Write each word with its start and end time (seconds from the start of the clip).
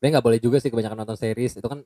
Sebenarnya 0.00 0.16
nggak 0.16 0.26
boleh 0.26 0.40
juga 0.40 0.56
sih 0.56 0.72
kebanyakan 0.72 0.96
nonton 0.96 1.12
series 1.14 1.52
itu 1.52 1.68
kan 1.68 1.84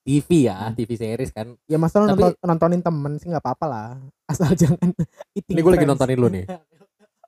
TV 0.00 0.46
ya, 0.46 0.70
Hmm. 0.70 0.78
TV 0.78 0.90
series 0.94 1.34
kan. 1.34 1.58
Ya 1.66 1.74
masa 1.74 1.98
Tapi- 2.00 2.14
nonton, 2.14 2.30
nontonin 2.40 2.78
temen 2.80 3.12
sih 3.18 3.26
nggak 3.26 3.42
apa-apa 3.42 3.66
lah. 3.66 3.88
Asal 4.30 4.54
jangan 4.54 4.94
eating 5.34 5.52
Ini 5.52 5.60
gue 5.60 5.66
lagi 5.68 5.82
friends. 5.82 5.90
nontonin 5.90 6.16
lu 6.16 6.30
nih. 6.30 6.46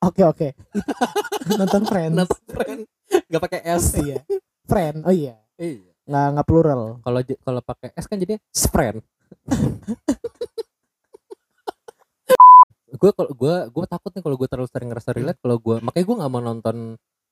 Oke 0.01 0.23
oke. 0.23 0.49
nonton 1.61 1.83
friends. 1.85 2.15
Nonton 2.15 2.41
friend. 2.49 2.81
Gak 3.27 3.43
pakai 3.43 3.61
S. 3.69 3.99
iya. 3.99 4.23
Friend. 4.65 5.03
Oh 5.03 5.11
iya. 5.11 5.37
Iya. 5.59 5.93
Nggak 6.07 6.27
nggak 6.33 6.47
plural. 6.47 6.83
Kalau 7.03 7.21
kalau 7.43 7.61
pakai 7.61 7.91
S 7.93 8.07
kan 8.07 8.17
jadinya 8.17 8.39
friend. 8.71 9.03
gue 12.91 13.11
kalau 13.13 13.31
gue 13.31 13.55
gue 13.71 13.85
takut 13.87 14.11
nih 14.11 14.21
kalau 14.21 14.37
gue 14.37 14.49
terlalu 14.49 14.69
sering 14.69 14.89
ngerasa 14.89 15.11
relate 15.13 15.39
kalau 15.39 15.57
gue 15.57 15.77
makanya 15.81 16.05
gue 16.05 16.17
nggak 16.17 16.33
mau 16.33 16.43
nonton 16.43 16.77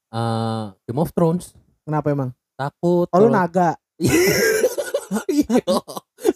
eh, 0.09 0.65
Game 0.85 0.97
of 0.99 1.11
Thrones 1.11 1.53
Kenapa 1.83 2.13
emang? 2.13 2.31
Takut 2.59 3.07
Oh 3.15 3.19
lu 3.23 3.31
naga. 3.31 3.79
Iya. 5.25 5.65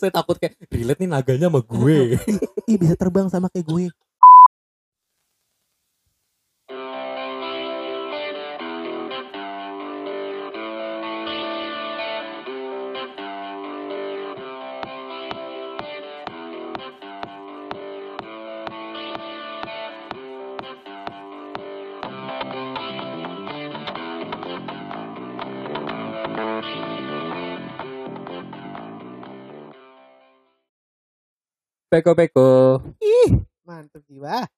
saya 0.01 0.09
takut 0.09 0.41
kayak 0.41 0.57
relate 0.73 1.05
nih 1.05 1.11
naganya 1.13 1.53
sama 1.53 1.61
gue 1.61 2.17
Ih 2.73 2.77
bisa 2.81 2.97
terbang 2.97 3.29
sama 3.29 3.53
kayak 3.53 3.69
gue. 3.69 3.85
Peko 31.93 32.17
peko 32.17 32.51
Ih 32.99 33.31
mantep 33.63 34.01
jiwa. 34.09 34.49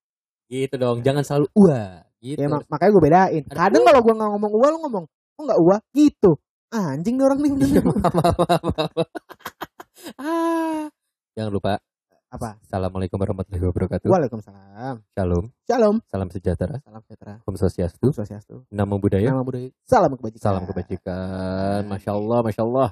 gitu 0.46 0.74
dong 0.76 1.02
jangan 1.02 1.20
selalu 1.20 1.46
wah 1.52 2.06
gitu 2.22 2.38
Ya 2.38 2.46
mak- 2.46 2.68
makanya 2.68 2.90
gue 2.90 3.02
bedain. 3.02 3.42
Kadang 3.44 3.82
kalau 3.82 4.00
gue 4.00 4.14
nggak 4.14 4.30
ngomong 4.30 4.52
uah 4.54 4.68
lu 4.70 4.78
ngomong 4.80 5.04
kok 5.04 5.42
nggak 5.42 5.60
uah 5.60 5.80
gitu. 5.92 6.30
Anjing 6.70 7.14
nih 7.14 7.24
orang 7.24 7.38
nih 7.38 7.50
Iya, 7.50 7.80
bener. 7.80 7.84
maaf, 7.84 8.14
maaf, 8.14 8.36
maaf, 8.38 8.90
maaf. 8.94 9.08
ah 10.16 10.86
jangan 11.32 11.50
lupa 11.50 11.72
Apa? 12.28 12.58
assalamualaikum 12.60 13.14
warahmatullahi 13.16 13.62
wabarakatuh 13.64 14.08
Waalaikumsalam. 14.08 14.94
shalom 15.08 15.44
Shalom. 15.62 15.96
salam 16.04 16.28
sejahtera 16.28 16.76
Salam 16.80 17.00
sejahtera. 17.02 17.34
om 17.42 17.54
swastiastu 17.54 18.10
Swastiastu. 18.10 18.66
namo 18.68 18.98
buddaya 18.98 19.30
Nama 19.30 19.42
budaya. 19.42 19.70
Salam 19.84 20.14
kebajikan. 20.14 20.42
Salam 20.42 20.62
kebajikan, 20.64 21.80
masya 21.86 22.10
Allah, 22.10 22.38
masya 22.42 22.62
Allah. 22.64 22.88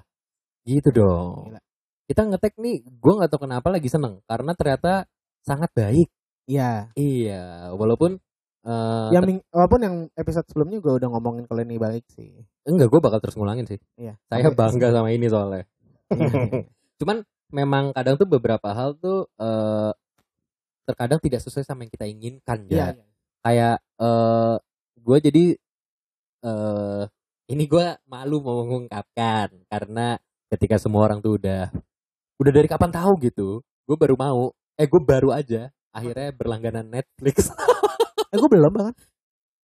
Gitu 0.62 0.88
dong. 0.90 1.50
Gila. 1.50 1.60
Kita 2.02 2.26
ngetek 2.26 2.58
nih, 2.58 2.82
gue 2.82 3.12
nggak 3.14 3.30
tahu 3.30 3.46
kenapa 3.46 3.68
lagi 3.70 3.88
seneng 3.88 4.20
karena 4.26 4.52
ternyata 4.52 5.06
sangat 5.40 5.70
baik. 5.72 6.08
Iya. 6.46 6.90
Iya, 6.94 7.70
walaupun 7.72 8.18
eh 8.62 9.08
Yang 9.10 9.24
ming- 9.26 9.46
walaupun 9.50 9.80
yang 9.82 9.96
episode 10.14 10.46
sebelumnya 10.46 10.78
gue 10.78 10.92
udah 11.02 11.08
ngomongin 11.10 11.44
kalau 11.46 11.62
ini 11.62 11.78
baik 11.78 12.06
sih. 12.10 12.30
enggak, 12.62 12.90
gue 12.90 13.00
bakal 13.02 13.18
terus 13.18 13.34
ngulangin 13.34 13.66
sih. 13.66 13.78
Iya. 13.98 14.14
Saya 14.26 14.50
bangga 14.54 14.88
sama 14.94 15.10
ini 15.10 15.26
soalnya. 15.26 15.64
Iya. 15.82 15.98
Cuman 17.02 17.22
memang 17.50 17.90
kadang 17.92 18.14
tuh 18.16 18.26
beberapa 18.26 18.70
hal 18.70 18.94
tuh 18.98 19.26
eh 19.36 19.92
terkadang 20.82 21.22
tidak 21.22 21.38
sesuai 21.42 21.62
sama 21.62 21.86
yang 21.86 21.92
kita 21.94 22.06
inginkan 22.06 22.58
ya. 22.66 22.94
iya. 22.94 23.04
Kayak 23.42 23.76
eh 23.98 24.54
gue 24.98 25.18
jadi 25.18 25.44
eh 26.42 27.02
ini 27.50 27.64
gue 27.66 27.86
malu 28.06 28.38
mau 28.40 28.62
mengungkapkan 28.62 29.50
karena 29.66 30.16
ketika 30.48 30.78
semua 30.78 31.06
orang 31.06 31.18
tuh 31.18 31.36
udah 31.38 31.70
udah 32.42 32.52
dari 32.52 32.66
kapan 32.66 32.90
tahu 32.90 33.12
gitu, 33.22 33.48
gue 33.62 33.96
baru 33.96 34.14
mau, 34.14 34.42
eh 34.74 34.84
gue 34.84 35.00
baru 35.00 35.30
aja 35.30 35.70
akhirnya 35.90 36.32
berlangganan 36.32 36.86
Netflix. 36.88 37.48
Eh 38.32 38.40
gue 38.40 38.48
belum 38.48 38.72
banget. 38.72 38.96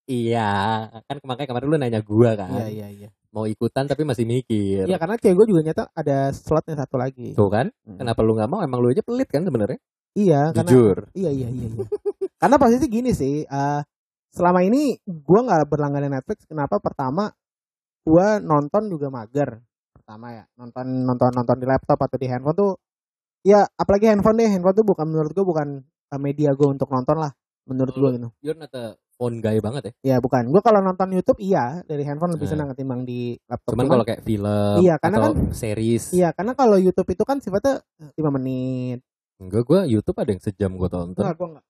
iya, 0.05 0.53
kan 1.09 1.17
makanya 1.25 1.49
kemarin 1.49 1.67
lu 1.67 1.77
nanya 1.81 2.01
gue 2.05 2.31
kan, 2.37 2.53
Iya 2.53 2.69
iya 2.69 2.89
iya. 2.93 3.09
mau 3.29 3.45
ikutan 3.45 3.89
tapi 3.89 4.05
masih 4.05 4.25
mikir. 4.25 4.85
Iya 4.85 5.01
karena 5.01 5.17
cewek 5.17 5.37
gue 5.41 5.47
juga 5.49 5.61
nyata 5.65 5.83
ada 5.93 6.29
slotnya 6.33 6.77
satu 6.77 7.01
lagi. 7.01 7.33
Tuh 7.33 7.49
kan, 7.49 7.73
Hmm. 7.89 7.97
kenapa 7.97 8.21
lu 8.21 8.37
nggak 8.37 8.45
mau? 8.47 8.61
Emang 8.61 8.81
lu 8.81 8.93
aja 8.93 9.01
pelit 9.01 9.25
kan 9.29 9.41
sebenarnya? 9.41 9.81
Iya 10.13 10.53
karena 10.53 10.69
Jujur. 10.69 10.99
Iya 11.17 11.31
iya 11.33 11.49
iya 11.49 11.67
iya. 11.73 11.85
Karena 12.37 12.57
pasti 12.61 12.77
sih 12.77 12.91
gini 12.93 13.11
sih, 13.13 13.45
eh 13.45 13.81
selama 14.29 14.61
ini 14.61 15.01
gua 15.05 15.41
nggak 15.45 15.65
berlangganan 15.65 16.21
Netflix. 16.21 16.45
Kenapa? 16.45 16.77
Pertama, 16.77 17.33
gua 18.05 18.37
nonton 18.37 18.89
juga 18.89 19.09
mager. 19.09 19.65
Pertama 20.09 20.33
ya, 20.33 20.49
nonton 20.57 21.05
nonton 21.05 21.29
nonton 21.37 21.57
di 21.61 21.69
laptop 21.69 22.01
atau 22.01 22.17
di 22.17 22.25
handphone 22.33 22.57
tuh, 22.57 22.73
ya 23.45 23.69
apalagi 23.77 24.09
handphone 24.09 24.41
deh, 24.41 24.49
handphone 24.49 24.73
tuh 24.73 24.87
bukan 24.89 25.05
menurut 25.05 25.37
gua 25.37 25.45
bukan 25.45 25.69
eh, 25.85 26.17
media 26.17 26.57
gua 26.57 26.73
untuk 26.73 26.89
nonton 26.89 27.21
lah. 27.21 27.29
Menurut 27.69 27.93
gua 27.93 28.17
gitu. 28.17 28.33
You're 28.41 28.57
not 28.57 28.73
a 28.73 28.97
phone 29.21 29.45
guy 29.45 29.61
banget 29.61 29.93
ya. 30.01 30.17
Ya 30.17 30.17
bukan. 30.25 30.49
Gua 30.49 30.65
kalau 30.65 30.81
nonton 30.81 31.13
YouTube 31.13 31.45
iya 31.45 31.85
dari 31.85 32.09
handphone 32.09 32.41
lebih 32.41 32.49
Nah. 32.49 32.53
senang 32.57 32.69
ketimbang 32.73 33.05
di 33.05 33.37
laptop. 33.53 33.77
Cuman 33.77 33.85
kalau 33.85 34.05
kayak 34.09 34.25
film 34.25 34.81
Iya, 34.81 34.95
karena 34.97 35.17
atau 35.21 35.33
series, 35.53 36.05
Iya, 36.17 36.29
karena 36.33 36.53
kalau 36.57 36.81
YouTube 36.81 37.09
itu 37.13 37.23
kan 37.29 37.37
sifatnya 37.45 37.85
5 38.17 38.33
menit. 38.33 39.05
enggak 39.37 39.61
gue 39.69 39.81
YouTube 39.93 40.17
ada 40.25 40.33
yang 40.33 40.41
sejam 40.41 40.73
gue 40.73 40.89
tonton. 40.89 41.21
Enggak, 41.21 41.37
gua 41.37 41.49
enggak. 41.53 41.65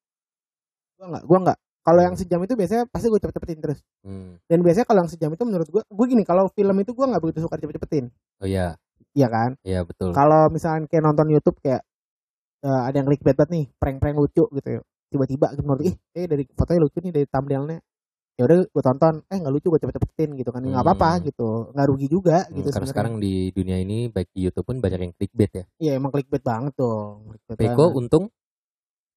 Gua 0.95 1.07
enggak, 1.11 1.25
gua 1.27 1.39
enggak. 1.43 1.59
Kalau 1.89 2.01
yang 2.05 2.13
sejam 2.15 2.41
itu 2.45 2.53
biasanya 2.53 2.85
pasti 2.85 3.09
gue 3.09 3.17
cepet-cepetin 3.17 3.59
terus. 3.59 3.81
Hmm. 4.05 4.37
Dan 4.45 4.61
biasanya 4.61 4.85
kalau 4.85 5.01
yang 5.01 5.09
sejam 5.09 5.31
itu 5.33 5.41
menurut 5.43 5.65
gue, 5.67 5.81
gue 5.81 6.07
gini 6.07 6.21
kalau 6.23 6.53
film 6.53 6.77
itu 6.77 6.93
gue 6.93 7.07
nggak 7.09 7.23
begitu 7.23 7.41
suka 7.41 7.57
cepet-cepetin, 7.57 8.13
Oh 8.39 8.45
iya, 8.45 8.77
iya 9.13 9.27
kan? 9.27 9.57
iya 9.65 9.81
betul. 9.83 10.13
Kalau 10.13 10.53
misalnya 10.53 10.85
kayak 10.85 11.01
nonton 11.03 11.33
YouTube 11.33 11.57
kayak 11.59 11.81
eh, 12.61 12.83
ada 12.85 12.93
yang 12.93 13.09
clickbait 13.09 13.33
banget 13.33 13.51
nih, 13.51 13.65
prank-prank 13.75 14.17
lucu 14.17 14.45
gitu 14.53 14.69
ya. 14.69 14.81
Tiba-tiba 15.09 15.47
gitu 15.51 15.63
menurut 15.65 15.81
gue, 15.81 15.89
ih, 15.89 15.97
eh 16.13 16.27
dari 16.27 16.45
fotonya 16.45 16.81
lucu 16.83 16.99
nih 17.01 17.13
dari 17.15 17.25
thumbnailnya. 17.25 17.79
Ya 18.35 18.47
udah 18.47 18.59
gue 18.67 18.83
tonton, 18.85 19.15
eh 19.27 19.39
nggak 19.41 19.51
lucu 19.51 19.67
gue 19.67 19.81
cepet-cepetin 19.81 20.29
gitu 20.37 20.51
kan, 20.53 20.61
nggak 20.61 20.79
apa-apa 20.79 21.11
Hmm. 21.17 21.23
gitu, 21.25 21.49
nggak 21.73 21.87
rugi 21.89 22.07
juga 22.07 22.39
Hmm, 22.45 22.55
gitu. 22.55 22.69
karena 22.71 22.87
sekarang 22.87 23.15
di 23.17 23.51
dunia 23.51 23.81
ini 23.81 24.07
baik 24.07 24.29
di 24.31 24.45
YouTube 24.45 24.63
pun 24.65 24.79
banyak 24.79 25.01
yang 25.01 25.13
clickbait 25.17 25.53
ya. 25.53 25.65
Iya 25.81 25.93
emang 25.97 26.13
clickbait 26.13 26.45
banget 26.45 26.77
tuh. 26.77 27.25
Clickbait 27.27 27.59
Peko 27.65 27.75
banget. 27.89 27.99
untung 27.99 28.25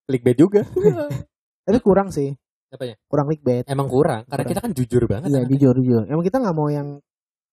clickbait 0.08 0.38
juga. 0.40 0.62
Tapi 1.62 1.78
kurang 1.80 2.10
sih, 2.10 2.34
Apanya? 2.72 2.96
kurang 3.12 3.26
clickbait. 3.28 3.66
Emang 3.68 3.88
kurang 3.92 4.24
karena 4.26 4.48
Kurang. 4.48 4.52
kita 4.56 4.62
kan 4.64 4.72
jujur 4.72 5.04
banget. 5.06 5.28
Iya 5.28 5.42
jujur 5.44 5.76
jujur. 5.84 6.04
Emang 6.08 6.24
kita 6.24 6.38
nggak 6.40 6.56
mau 6.56 6.68
yang 6.72 6.88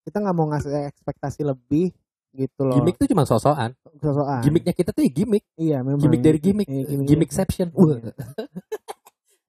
kita 0.06 0.17
nggak 0.23 0.37
mau 0.39 0.47
ngasih 0.49 0.89
ekspektasi 0.95 1.41
lebih 1.43 1.91
gitu 2.39 2.61
loh. 2.62 2.79
Gimik 2.79 2.95
tuh 2.97 3.11
cuma 3.11 3.27
sosokan. 3.27 3.75
sosokan. 3.99 4.41
Gimiknya 4.47 4.73
kita 4.73 4.95
tuh 4.95 5.03
ya 5.03 5.11
gimik. 5.11 5.45
Iya 5.59 5.78
memang. 5.83 6.01
Gimik 6.01 6.21
dari 6.23 6.39
gimik. 6.39 6.67
Iya, 6.71 7.03
Gimikception. 7.03 7.75
Wah. 7.75 7.99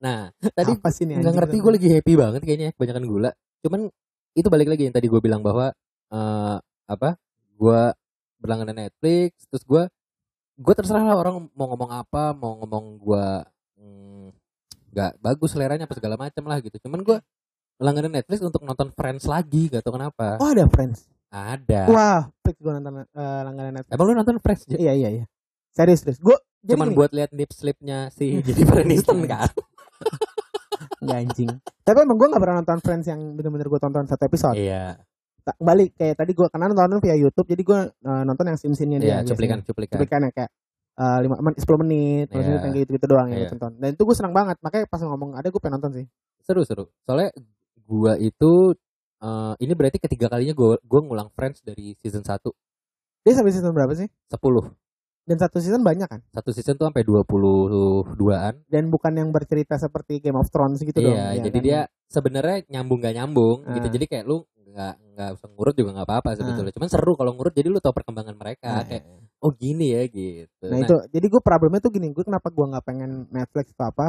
Nah, 0.00 0.32
tadi 0.56 0.72
apa 0.80 0.88
sih 0.88 1.04
nggak 1.04 1.34
ngerti 1.36 1.56
gue 1.60 1.72
lagi 1.76 1.88
happy 1.92 2.12
banget 2.16 2.40
kayaknya 2.40 2.72
kebanyakan 2.72 3.04
gula. 3.04 3.30
Cuman 3.60 3.92
itu 4.32 4.48
balik 4.48 4.72
lagi 4.72 4.88
yang 4.88 4.96
tadi 4.96 5.12
gue 5.12 5.20
bilang 5.20 5.44
bahwa 5.44 5.76
eh 6.08 6.56
apa? 6.88 7.20
Gue 7.60 7.92
berlangganan 8.40 8.88
Netflix, 8.88 9.44
terus 9.52 9.60
gue 9.68 9.82
gue 10.56 10.72
terserah 10.72 11.04
lah 11.04 11.20
orang 11.20 11.52
mau 11.52 11.68
ngomong 11.68 11.92
apa, 11.92 12.32
mau 12.32 12.56
ngomong 12.64 12.96
gue 12.96 13.26
nggak 14.90 15.12
bagus 15.22 15.50
seleranya 15.54 15.84
apa 15.86 15.94
segala 15.96 16.14
macam 16.18 16.42
lah 16.46 16.58
gitu. 16.60 16.76
Cuman 16.82 17.00
gue 17.06 17.18
langganan 17.80 18.12
Netflix 18.12 18.38
untuk 18.44 18.62
nonton 18.62 18.92
Friends 18.92 19.24
lagi, 19.24 19.72
gak 19.72 19.80
tau 19.80 19.96
kenapa. 19.96 20.36
Oh 20.36 20.48
ada 20.52 20.68
Friends. 20.68 21.08
Ada. 21.30 21.86
Wah, 21.88 22.20
fix 22.42 22.58
gue 22.60 22.72
nonton 22.74 23.06
eh, 23.06 23.40
langganan 23.46 23.72
Netflix. 23.80 23.94
Emang 23.94 24.06
lu 24.10 24.14
nonton 24.18 24.36
Friends? 24.42 24.62
J? 24.68 24.76
Iya 24.76 24.92
iya 24.92 25.08
iya. 25.08 25.24
Serius 25.72 26.04
serius. 26.04 26.18
Gue 26.20 26.36
Cuman 26.60 26.92
gini, 26.92 26.96
buat 26.98 27.10
lihat 27.16 27.30
nip 27.32 27.48
slipnya 27.56 28.12
si 28.12 28.36
Jennifer 28.44 28.84
Aniston 28.84 29.24
kan? 29.24 29.48
nggak 31.04 31.18
anjing. 31.24 31.50
Tapi 31.80 31.98
emang 32.04 32.18
gue 32.20 32.28
nggak 32.28 32.42
pernah 32.42 32.56
nonton 32.60 32.78
Friends 32.84 33.06
yang 33.08 33.20
bener-bener 33.32 33.66
gue 33.70 33.80
tonton 33.80 34.04
satu 34.04 34.22
episode. 34.28 34.56
Iya, 34.60 35.00
Tak 35.40 35.56
balik 35.56 35.96
kayak 35.96 36.20
tadi 36.20 36.36
gue 36.36 36.46
karena 36.52 36.68
nonton 36.68 37.00
via 37.00 37.16
YouTube, 37.16 37.48
jadi 37.48 37.62
gue 37.64 37.80
eh, 37.88 38.22
nonton 38.28 38.44
yang 38.44 38.58
sim-simnya 38.60 38.98
dia. 39.00 39.06
iya 39.06 39.14
biasanya. 39.24 39.30
cuplikan-cuplikan. 39.32 39.96
Cuplikan 39.96 40.20
yang 40.28 40.34
kayak 40.36 40.50
eh, 40.94 41.18
lima 41.20 41.34
sepuluh 41.54 41.80
menit, 41.80 42.26
Iya. 42.28 42.38
menit 42.40 42.60
yang 42.60 42.74
gitu 42.76 42.90
gitu 42.96 43.06
doang 43.06 43.28
yang 43.28 43.38
Iya. 43.38 43.46
gue 43.46 43.52
tonton. 43.54 43.72
Dan 43.76 43.88
itu 43.92 44.02
gue 44.02 44.16
senang 44.16 44.32
banget. 44.32 44.56
Makanya 44.58 44.84
pas 44.86 45.00
ngomong 45.00 45.30
ada 45.34 45.46
gue 45.46 45.58
pengen 45.58 45.76
nonton 45.76 45.92
sih. 45.94 46.06
seru 46.40 46.64
seru 46.64 46.88
soalnya 47.04 47.30
gua 47.84 48.16
itu 48.16 48.74
eh, 49.18 49.52
ini 49.58 49.72
berarti 49.72 50.00
ketiga 50.00 50.26
kalinya 50.26 50.50
gua 50.50 50.80
gua 50.80 51.00
ngulang 51.00 51.28
Friends 51.30 51.60
dari 51.60 51.92
season 51.94 52.22
1 52.22 52.50
Dia 53.20 53.36
sampai 53.36 53.52
season 53.52 53.70
berapa 53.70 53.92
sih? 53.92 54.08
10 54.26 54.72
Dan 55.22 55.36
satu 55.36 55.60
season 55.60 55.84
banyak 55.84 56.08
kan? 56.08 56.24
satu 56.26 56.50
season 56.50 56.74
tuh 56.74 56.88
sampai 56.88 57.04
22an 57.04 58.64
Dan 58.66 58.88
bukan 58.88 59.12
yang 59.14 59.28
bercerita 59.30 59.76
seperti 59.76 60.18
Game 60.18 60.34
of 60.34 60.48
Thrones 60.48 60.80
gitu 60.80 60.96
dong. 60.96 61.12
iya 61.12 61.36
ya 61.36 61.44
jadi 61.44 61.52
kan? 61.52 61.62
dia 61.62 61.80
sebenarnya 62.08 62.56
nyambung 62.68 62.98
gak 62.98 63.14
nyambung 63.14 63.58
gitu 63.70 63.86
Ah. 63.86 63.92
jadi 63.92 64.04
kayak 64.06 64.24
lu 64.24 64.36
nggak 64.70 64.94
nggak 65.12 65.28
usah 65.34 65.48
ngurut 65.48 65.74
juga 65.74 65.90
nggak 65.92 66.06
apa-apa 66.06 66.30
sebetulnya 66.34 66.72
cuman 66.72 66.88
seru 66.88 67.12
kalau 67.14 67.32
ngurut 67.34 67.50
jadi 67.50 67.68
lu 67.68 67.78
tahu 67.78 67.92
perkembangan 67.92 68.34
mereka 68.34 68.70
Nah, 68.72 68.84
kayak 68.84 69.04
oh 69.38 69.52
gini 69.52 69.86
ya 69.90 70.02
gitu 70.06 70.64
Nah, 70.64 70.78
itu 70.78 70.96
jadi 71.08 71.26
gue 71.26 71.40
problemnya 71.40 71.78
tuh 71.78 71.90
gini, 71.90 72.08
gue 72.08 72.22
kenapa 72.22 72.48
gue 72.48 72.66
nggak 72.66 72.84
pengen 72.84 73.10
Netflix 73.28 73.72
atau 73.72 73.88
apa? 73.88 74.08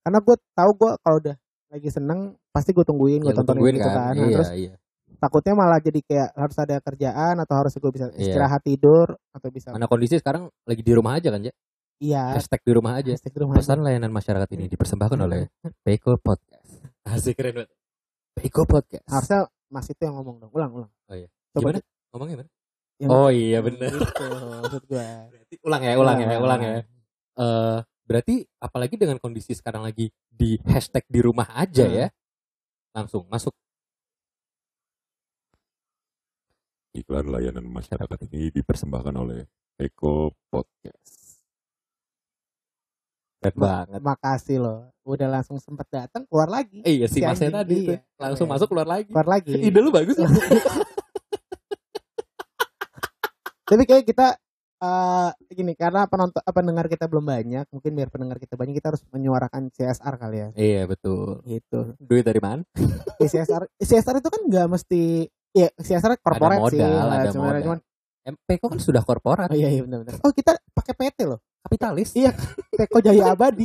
Karena 0.00 0.18
gue 0.18 0.36
tahu 0.52 0.70
gue 0.74 0.90
kalau 0.98 1.16
udah 1.18 1.36
lagi 1.68 1.88
seneng 1.88 2.18
pasti 2.48 2.70
gue 2.70 2.82
tungguin, 2.82 3.20
gue 3.20 3.30
ya 3.30 3.36
tontonin 3.36 3.56
tungguin 3.56 3.74
gitu 3.76 3.88
kan, 3.88 3.96
kan. 3.96 4.12
Nah, 4.12 4.24
iya 4.24 4.36
terus 4.36 4.50
iya 4.52 4.74
takutnya 5.14 5.54
malah 5.54 5.78
jadi 5.78 6.00
kayak 6.02 6.28
harus 6.34 6.56
ada 6.58 6.76
kerjaan 6.78 7.34
atau 7.38 7.54
harus 7.54 7.70
gue 7.72 7.90
bisa 7.90 8.10
Iya. 8.10 8.18
istirahat 8.18 8.60
tidur 8.60 9.06
atau 9.30 9.48
bisa 9.48 9.70
Mana 9.70 9.86
kondisi 9.86 10.18
sekarang 10.18 10.50
lagi 10.62 10.82
di 10.82 10.92
rumah 10.92 11.14
aja 11.14 11.30
kan, 11.30 11.40
ya? 11.40 11.52
iya 11.96 12.34
Hashtag 12.34 12.58
di 12.60 12.72
rumah 12.72 12.98
aja. 12.98 13.14
hashtag 13.14 13.30
di 13.30 13.38
rumah 13.38 13.54
aja. 13.54 13.62
Pesan 13.62 13.78
layanan 13.80 14.10
masyarakat 14.10 14.48
ini 14.52 14.66
dipersembahkan 14.66 15.18
oleh 15.20 15.46
Peko 15.86 16.18
Podcast. 16.18 16.82
Asik 17.04 17.38
keren 17.38 17.62
banget. 17.62 17.70
Peko 18.34 18.64
Podcast. 18.64 19.06
harusnya 19.06 19.46
Mas 19.72 19.88
itu 19.88 19.98
yang 19.98 20.14
ngomong 20.14 20.36
dong 20.38 20.52
ulang 20.52 20.70
ulang 20.70 20.90
Oh 21.08 21.16
iya. 21.16 21.28
coba 21.50 21.72
Gimana? 21.72 21.80
Ngomongnya 22.12 22.34
gimana? 22.36 22.50
Yang- 23.00 23.10
Oh 23.10 23.30
iya 23.32 23.58
bener. 23.58 23.90
gitu, 23.90 24.24
maksud 24.60 24.82
gue 24.84 25.06
Berarti 25.32 25.54
ulang 25.64 25.82
ya, 25.82 25.92
ulang 25.96 26.18
ya, 26.18 26.28
ulang 26.38 26.60
ya. 26.60 26.72
Eh 27.34 27.78
berarti 28.02 28.34
apalagi 28.58 29.00
dengan 29.00 29.16
kondisi 29.16 29.56
sekarang 29.56 29.80
lagi 29.82 30.06
di 30.28 30.60
hashtag 30.62 31.08
di 31.08 31.18
rumah 31.18 31.48
aja 31.50 31.88
Hmm. 31.88 31.96
ya. 31.96 32.06
Langsung 32.92 33.24
masuk. 33.26 33.56
Iklan 36.92 37.24
layanan 37.26 37.64
masyarakat 37.64 38.18
ini 38.28 38.52
dipersembahkan 38.52 39.14
oleh 39.16 39.48
Eko 39.80 40.28
Podcast. 40.46 41.21
Keren 43.42 43.58
banget. 43.58 43.98
makasih 44.00 44.56
loh 44.58 44.78
udah 45.02 45.28
langsung 45.28 45.58
sempet 45.58 45.86
datang 45.90 46.22
keluar 46.24 46.46
lagi 46.46 46.78
Eh, 46.86 47.02
iya 47.02 47.06
si 47.10 47.18
Si 47.18 47.26
masnya 47.26 47.60
tadi 47.60 47.90
iya. 47.90 47.98
Langsung 48.16 48.46
Keren. 48.46 48.54
masuk 48.54 48.70
keluar 48.70 48.86
lagi. 48.86 49.10
keluar 49.10 49.26
lagi 49.28 49.50
Ide 49.66 49.78
lu 49.78 49.90
bagus. 49.90 50.14
tapi 53.68 53.82
kayak 53.82 54.04
kita 54.04 54.36
eh 54.82 55.30
gini 55.48 55.78
karena 55.78 56.10
penonton 56.10 56.42
apa 56.42 56.52
pendengar 56.52 56.90
kita 56.90 57.06
belum 57.06 57.22
banyak 57.22 57.70
mungkin 57.70 57.92
biar 57.94 58.10
pendengar 58.10 58.36
kita 58.36 58.58
banyak 58.58 58.74
kita 58.76 58.90
harus 58.90 59.02
menyuarakan 59.14 59.70
CSR 59.70 60.14
kali 60.18 60.36
ya 60.42 60.48
iya 60.58 60.82
betul. 60.84 61.38
gitu 61.46 61.94
Duit 61.96 62.26
dari 62.26 62.42
mana? 62.42 62.66
Ya, 63.22 63.30
CSR 63.30 63.70
CSR 63.78 64.18
itu 64.18 64.26
kan 64.26 64.42
nggak 64.42 64.66
mesti 64.66 65.30
ya 65.54 65.70
CSR 65.78 66.18
korporat 66.18 66.58
sih 66.74 66.82
modal, 66.82 66.90
nah, 67.06 67.16
ada 67.22 67.30
modal. 67.30 67.62
cuman 67.62 67.78
MPK 68.22 68.62
kan 68.66 68.78
sudah 68.78 69.02
korporat, 69.02 69.46
oh 69.46 69.54
iya 69.54 69.70
iya 69.70 69.82
benar 69.86 70.02
benar 70.02 70.18
oh 70.18 70.34
kita 70.34 70.58
pakai 70.74 70.94
PT 70.98 71.18
loh 71.30 71.38
kapitalis. 71.72 72.12
Iya. 72.12 72.36
Peko 72.78 73.00
Jaya 73.00 73.32
Abadi 73.32 73.64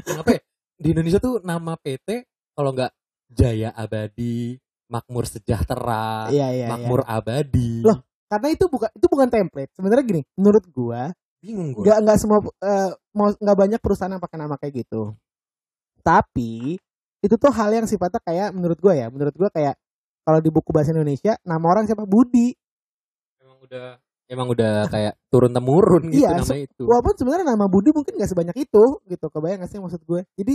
Kenapa 0.00 0.28
ya? 0.32 0.40
Di 0.76 0.88
Indonesia 0.92 1.20
tuh 1.20 1.44
nama 1.44 1.76
PT 1.76 2.24
kalau 2.56 2.72
nggak 2.72 2.92
Jaya 3.32 3.72
Abadi, 3.72 4.56
Makmur 4.88 5.24
Sejahtera, 5.28 6.28
iya 6.32 6.52
iya 6.52 6.64
iya. 6.64 6.68
Makmur 6.68 7.00
Abadi. 7.08 7.80
Loh, 7.80 8.04
karena 8.28 8.48
itu 8.52 8.64
bukan 8.68 8.90
itu 8.92 9.06
bukan 9.08 9.28
template 9.32 9.72
sebenarnya 9.72 10.04
gini 10.04 10.22
menurut 10.36 10.64
gua 10.68 11.14
bingung 11.40 11.70
gue. 11.72 11.84
nggak 11.86 11.98
nggak 12.02 12.18
semua 12.18 12.38
mau 13.14 13.28
nggak 13.30 13.56
banyak 13.56 13.80
perusahaan 13.80 14.10
yang 14.10 14.22
pakai 14.22 14.38
nama 14.38 14.58
kayak 14.58 14.82
gitu 14.82 15.14
tapi 16.02 16.74
itu 17.22 17.34
tuh 17.38 17.50
hal 17.54 17.70
yang 17.70 17.86
sifatnya 17.86 18.18
kayak 18.18 18.50
menurut 18.50 18.78
gua 18.82 18.98
ya 18.98 19.06
menurut 19.08 19.34
gua 19.38 19.48
kayak 19.50 19.78
kalau 20.26 20.42
di 20.42 20.50
buku 20.50 20.74
bahasa 20.74 20.90
Indonesia 20.90 21.38
nama 21.46 21.66
orang 21.70 21.86
siapa 21.86 22.02
Budi 22.02 22.50
Emang 23.38 23.62
udah 23.62 24.02
emang 24.26 24.46
udah 24.48 24.86
kayak 24.86 25.14
turun 25.26 25.50
temurun 25.50 26.02
gitu 26.08 26.22
Iya, 26.22 26.36
namanya 26.36 26.62
itu. 26.62 26.82
walaupun 26.82 27.14
sebenarnya 27.14 27.46
nama 27.46 27.66
Budi 27.66 27.90
mungkin 27.90 28.14
nggak 28.14 28.28
sebanyak 28.28 28.56
itu 28.58 28.84
gitu 29.04 29.26
kebayang 29.28 29.60
gak 29.60 29.70
sih 29.70 29.78
maksud 29.78 30.02
gue 30.02 30.26
jadi 30.34 30.54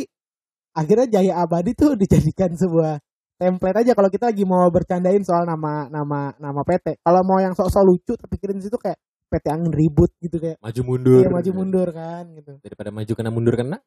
akhirnya 0.72 1.08
Jaya 1.10 1.34
Abadi 1.40 1.72
tuh 1.74 1.96
dijadikan 2.02 2.52
sebuah 2.54 3.00
template 3.36 3.78
aja 3.80 3.92
kalau 3.92 4.08
kita 4.08 4.28
lagi 4.28 4.44
mau 4.44 4.68
bercandain 4.68 5.22
soal 5.22 5.44
nama 5.44 5.88
nama 5.88 6.32
nama 6.36 6.62
PT 6.62 7.00
kalau 7.00 7.22
mau 7.22 7.38
yang 7.38 7.52
sok-sok 7.52 7.82
lucu 7.82 8.14
tapi 8.14 8.30
pikirin 8.32 8.60
situ 8.60 8.76
kayak 8.76 9.00
PT 9.28 9.46
angin 9.48 9.72
ribut 9.72 10.12
gitu 10.18 10.38
kayak 10.38 10.60
Maju 10.60 10.82
mundur. 10.86 11.18
iya 11.18 11.30
maju 11.30 11.52
mundur 11.54 11.88
kan 11.90 12.28
gitu 12.32 12.60
Daripada 12.60 12.92
maju 12.92 13.12
kena 13.12 13.30
mundur 13.30 13.56
kena 13.56 13.78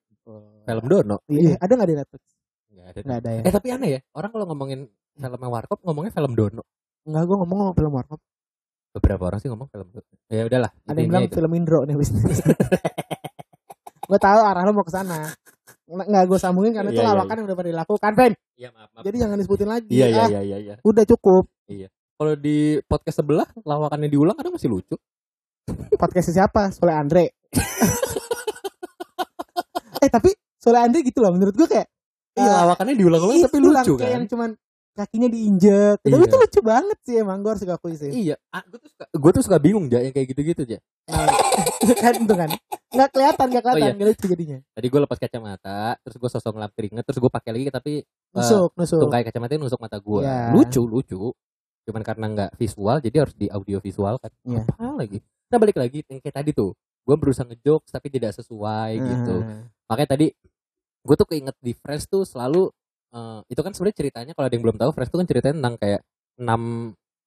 film 0.64 0.84
Dono. 0.84 1.16
iya 1.26 1.54
ada 1.56 1.70
nggak 1.70 1.87
di 1.87 1.96
Netflix 1.96 2.22
Nggak 2.66 2.87
ada. 2.88 2.98
nggak 3.00 3.19
ada 3.20 3.30
ya 3.30 3.42
Eh 3.44 3.52
tapi 3.52 3.69
aneh 3.70 3.90
ya, 3.90 4.00
orang 4.12 4.30
kalau 4.30 4.44
ngomongin 4.48 4.80
filmnya 5.14 5.46
Warkop 5.46 5.78
ngomongnya 5.84 6.10
film 6.10 6.32
Dono. 6.32 6.62
nggak 7.04 7.22
gue 7.22 7.37
ngomong 7.37 7.56
ngomong 7.60 7.76
film 7.76 7.92
warkop 7.92 8.20
Beberapa 8.94 9.23
orang 9.25 9.38
sih 9.38 9.49
ngomong 9.49 9.67
film. 9.67 9.91
Ya 10.29 10.43
udahlah. 10.43 10.70
ada 10.81 10.94
yang 10.94 11.11
bilang 11.11 11.25
itu. 11.26 11.35
film 11.35 11.52
Indro 11.52 11.82
nih 11.82 11.94
bisnis 11.94 12.23
gue 14.05 14.20
tahu 14.20 14.37
arah 14.38 14.62
lo 14.62 14.73
mau 14.73 14.82
ke 14.82 14.93
sana 14.93 15.32
nggak 15.85 16.25
gue 16.25 16.38
sambungin 16.38 16.73
karena 16.73 16.88
itu 16.88 16.99
Iya, 16.99 17.05
iya, 17.05 17.12
lawakan 17.14 17.35
yang 17.35 17.46
udah 17.46 17.56
pernah 17.56 17.73
dilakukan 17.73 18.12
Pen 18.14 18.32
Iya 18.55 18.69
maaf, 18.70 18.88
maaf. 18.91 19.02
jadi 19.02 19.17
jangan 19.19 19.37
disebutin 19.37 19.67
lagi 19.67 19.88
Iya 19.91 20.06
iya 20.06 20.20
Ah, 20.20 20.29
iya 20.29 20.41
iya. 20.43 20.58
iya. 20.61 20.75
udah 20.79 21.05
cukup 21.06 21.44
Kalau 22.14 22.35
di 22.37 22.56
podcast 22.82 23.17
sebelah 23.19 23.49
lawakannya 23.58 24.06
diulang 24.06 24.32
kadang 24.35 24.52
masih 24.52 24.69
lucu. 24.69 24.94
podcast 25.94 26.29
siapa 26.31 26.69
Sole 26.70 26.93
Andre 26.93 27.32
eh 29.99 30.08
tapi 30.08 30.31
Sole 30.55 30.79
Andre 30.79 31.00
gitu 31.00 31.19
loh 31.19 31.32
menurut 31.32 31.55
gue 31.55 31.64
kayak 31.67 31.88
Iya 32.35 32.50
lawakannya 32.62 32.94
diulang-ulang 32.94 33.40
tapi 33.43 33.58
lucu 33.58 33.93
kayak 33.94 34.05
kan. 34.05 34.11
yang 34.12 34.25
cuman 34.26 34.50
kakinya 34.94 35.26
diinjek 35.26 35.99
tapi 36.00 36.14
Iya. 36.14 36.25
itu 36.25 36.37
lucu 36.38 36.61
banget 36.62 36.99
sih 37.02 37.14
emang 37.19 37.43
gue 37.43 37.50
harus 37.50 37.67
akui 37.67 37.99
sih 37.99 38.11
Iya, 38.11 38.38
gue 38.70 38.79
tuh 38.79 38.91
suka, 38.94 39.05
gue 39.11 39.31
tuh 39.35 39.43
suka 39.43 39.58
bingung 39.58 39.91
ja 39.91 39.99
yang 39.99 40.14
kayak 40.14 40.31
gitu-gitu 40.31 40.62
aja. 40.64 40.79
kan 42.02 42.14
itu 42.14 42.35
kan 42.35 42.49
nggak 42.94 43.11
kelihatan 43.11 43.46
nggak 43.50 43.62
kelihatan 43.67 43.91
Oh, 43.91 43.99
iya. 43.99 44.06
lucu 44.06 44.25
jadinya 44.31 44.58
Tadi 44.70 44.87
gue 44.87 45.00
lepas 45.02 45.19
kacamata, 45.19 45.81
terus 45.99 46.17
gue 46.17 46.31
sosok 46.31 46.52
ngelap 46.55 46.73
keringet, 46.79 47.05
terus 47.05 47.19
gue 47.19 47.26
pakai 47.29 47.50
lagi 47.50 47.64
tapi 47.69 47.93
nusuk 48.32 48.70
nusuk 48.79 48.99
tungkai 49.02 49.26
kacamata 49.26 49.58
nusuk 49.58 49.81
mata 49.82 49.99
gue. 49.99 50.23
Iya. 50.23 50.55
Lucu, 50.55 50.82
lucu. 50.87 51.20
Cuman 51.85 52.00
karena 52.00 52.26
nggak 52.31 52.50
visual, 52.56 52.97
jadi 53.02 53.17
harus 53.26 53.35
di 53.35 53.50
audio 53.50 53.82
visual 53.82 54.17
kan. 54.17 54.31
Iya. 54.47 54.62
Apa 54.64 54.94
lagi? 54.94 55.19
Nah 55.50 55.58
balik 55.58 55.76
lagi 55.76 56.06
yang 56.06 56.23
kayak 56.23 56.37
tadi 56.38 56.50
tuh, 56.55 56.70
gue 57.02 57.17
berusaha 57.19 57.44
ngejokes 57.44 57.90
tapi 57.90 58.08
tidak 58.08 58.31
sesuai 58.32 58.90
gitu. 58.94 59.37
Ah. 59.43 59.67
Makanya 59.90 60.11
tadi 60.14 60.26
gue 61.05 61.14
tuh 61.19 61.26
keinget 61.29 61.56
di 61.61 61.75
Friends 61.75 62.06
tuh 62.06 62.23
selalu 62.25 62.70
eh, 63.14 63.40
itu 63.49 63.61
kan 63.62 63.72
sebenarnya 63.72 63.99
ceritanya 64.02 64.32
kalau 64.34 64.46
ada 64.50 64.55
yang 64.55 64.64
belum 64.66 64.78
tahu 64.78 64.90
Friends 64.93 65.11
tuh 65.14 65.19
kan 65.22 65.28
ceritanya 65.31 65.55
tentang 65.62 65.76
kayak 65.78 66.00
enam 66.43 66.62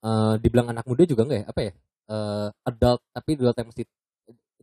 eh, 0.03 0.33
dibilang 0.43 0.67
anak 0.75 0.85
muda 0.85 1.03
juga 1.07 1.21
enggak 1.25 1.39
ya? 1.39 1.45
Apa 1.47 1.59
ya? 1.63 1.71
Eh, 2.07 2.47
adult 2.67 3.01
tapi 3.11 3.29
adult 3.39 3.57
yang 3.57 3.69
mesti 3.71 3.83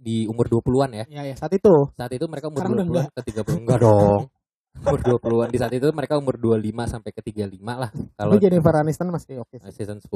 di 0.05 0.17
umur 0.29 0.47
20-an 0.53 0.91
ya? 0.93 1.05
Ya 1.09 1.23
ya 1.25 1.35
saat 1.35 1.57
itu. 1.57 1.73
Saat 1.97 2.13
itu 2.13 2.29
mereka 2.29 2.53
umur 2.53 2.61
Sekarang 2.61 2.77
udah 2.77 3.09
20-an 3.09 3.09
ke 3.17 3.23
30 3.33 3.63
enggak 3.65 3.79
dong. 3.81 4.23
Umur 4.75 5.01
20-an 5.07 5.49
di 5.55 5.59
saat 5.63 5.71
itu 5.71 5.87
mereka 5.95 6.19
umur 6.19 6.35
25 6.35 6.67
sampai 6.91 7.15
ke 7.15 7.23
35 7.23 7.63
lah. 7.63 7.95
Kalau 7.95 8.35
Jennifer 8.43 8.75
Aniston 8.75 9.07
masih 9.15 9.39
oke 9.39 9.55
sih. 9.55 9.71
Season 9.71 10.03
10 10.03 10.11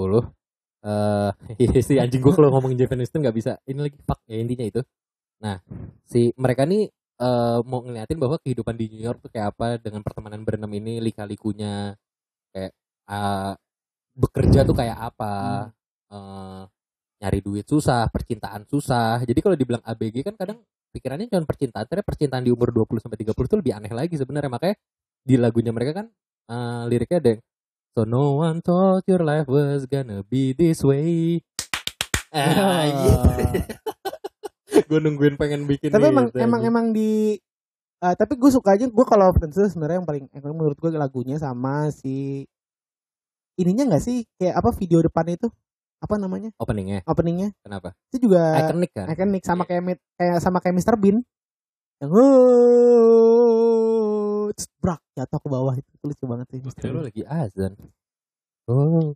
eh 0.78 1.30
iya 1.62 1.78
si 1.82 1.98
anjing 1.98 2.22
gue 2.22 2.30
kalau 2.30 2.54
ngomongin 2.54 2.78
Jennifer 2.78 2.98
Aniston 2.98 3.22
nggak 3.22 3.36
bisa. 3.38 3.54
Ini 3.66 3.78
lagi 3.78 3.98
fuck 4.02 4.18
ya 4.26 4.34
intinya 4.34 4.66
itu. 4.66 4.82
Nah 5.38 5.62
si 6.10 6.34
mereka 6.34 6.66
nih 6.66 6.90
eh, 7.20 7.58
mau 7.66 7.80
ngeliatin 7.84 8.18
bahwa 8.22 8.36
kehidupan 8.42 8.74
di 8.78 8.86
New 8.94 9.02
York 9.02 9.18
tuh 9.24 9.30
kayak 9.34 9.54
apa? 9.54 9.66
Dengan 9.82 10.00
pertemanan 10.06 10.40
berenam 10.46 10.70
ini 10.74 11.02
lika-likunya 11.02 11.94
kayak 12.54 12.72
eh, 13.10 13.52
bekerja 14.16 14.60
tuh 14.68 14.76
kayak 14.78 14.98
apa? 14.98 15.34
Eh, 16.12 16.62
nyari 17.18 17.40
duit 17.42 17.66
susah 17.66 18.06
percintaan 18.10 18.64
susah. 18.70 19.22
Jadi 19.26 19.38
kalau 19.42 19.56
dibilang 19.58 19.82
ABG 19.82 20.22
kan 20.22 20.34
kadang 20.38 20.58
pikirannya 20.94 21.28
cuma 21.30 21.44
percintaan 21.44 21.84
ternyata 21.90 22.06
percintaan 22.06 22.44
di 22.46 22.50
umur 22.54 22.70
20 22.72 23.02
sampai 23.02 23.18
30 23.20 23.50
tuh 23.50 23.58
lebih 23.60 23.72
aneh 23.76 23.92
lagi 23.92 24.14
sebenarnya. 24.16 24.50
Makanya 24.50 24.76
di 25.26 25.34
lagunya 25.36 25.72
mereka 25.74 25.92
kan 26.04 26.06
eh, 26.50 26.82
liriknya 26.90 27.18
ada 27.22 27.30
yang 27.36 27.42
So 27.98 28.06
no 28.06 28.38
one 28.38 28.62
thought 28.62 29.02
your 29.10 29.26
life 29.26 29.50
was 29.50 29.82
gonna 29.90 30.22
be 30.22 30.54
this 30.54 30.86
way. 30.86 31.42
Ah, 32.30 32.86
gitu. 33.02 33.82
Gue 34.88 34.96
nungguin 34.98 35.36
pengen 35.36 35.68
bikin 35.68 35.92
tapi 35.92 36.08
emang 36.08 36.32
gitu, 36.32 36.40
emang 36.40 36.64
anjing. 36.64 36.72
emang 36.72 36.86
di 36.96 37.36
eh, 38.00 38.14
tapi 38.16 38.40
gue 38.40 38.48
suka 38.48 38.72
aja 38.74 38.88
gue 38.88 39.04
kalau 39.04 39.28
itu 39.30 39.68
sebenarnya 39.68 40.00
yang 40.00 40.08
paling 40.08 40.24
yang 40.32 40.56
menurut 40.56 40.80
gue 40.80 40.88
lagunya 40.90 41.36
sama 41.36 41.92
si 41.92 42.48
ininya 43.60 43.84
nggak 43.92 44.00
sih 44.00 44.24
kayak 44.40 44.56
apa 44.56 44.72
video 44.72 45.04
depan 45.04 45.28
itu 45.28 45.52
apa 45.98 46.14
namanya 46.14 46.54
openingnya 46.56 47.02
openingnya 47.04 47.52
kenapa? 47.60 47.92
itu 48.08 48.30
juga 48.30 48.54
Iconic 48.64 48.90
kan? 48.94 49.10
ikonik 49.10 49.42
sama 49.44 49.66
Iya. 49.66 49.68
kayak 49.68 49.82
mit- 49.82 50.06
kayak 50.14 50.38
sama 50.40 50.62
kayak 50.62 50.78
Mr 50.78 50.94
Bean 50.94 51.18
yang 51.98 52.10
"Oh, 52.14 53.26
brak 54.78 55.02
jatuh 55.18 55.42
ke 55.42 55.48
bawah 55.50 55.74
itu 55.74 55.90
lucu 56.06 56.22
banget 56.30 56.46
sih 56.54 56.62
Mr. 56.62 56.94
Bean. 56.94 57.02
lagi 57.02 57.26
azan. 57.26 57.74
Oh. 58.70 59.10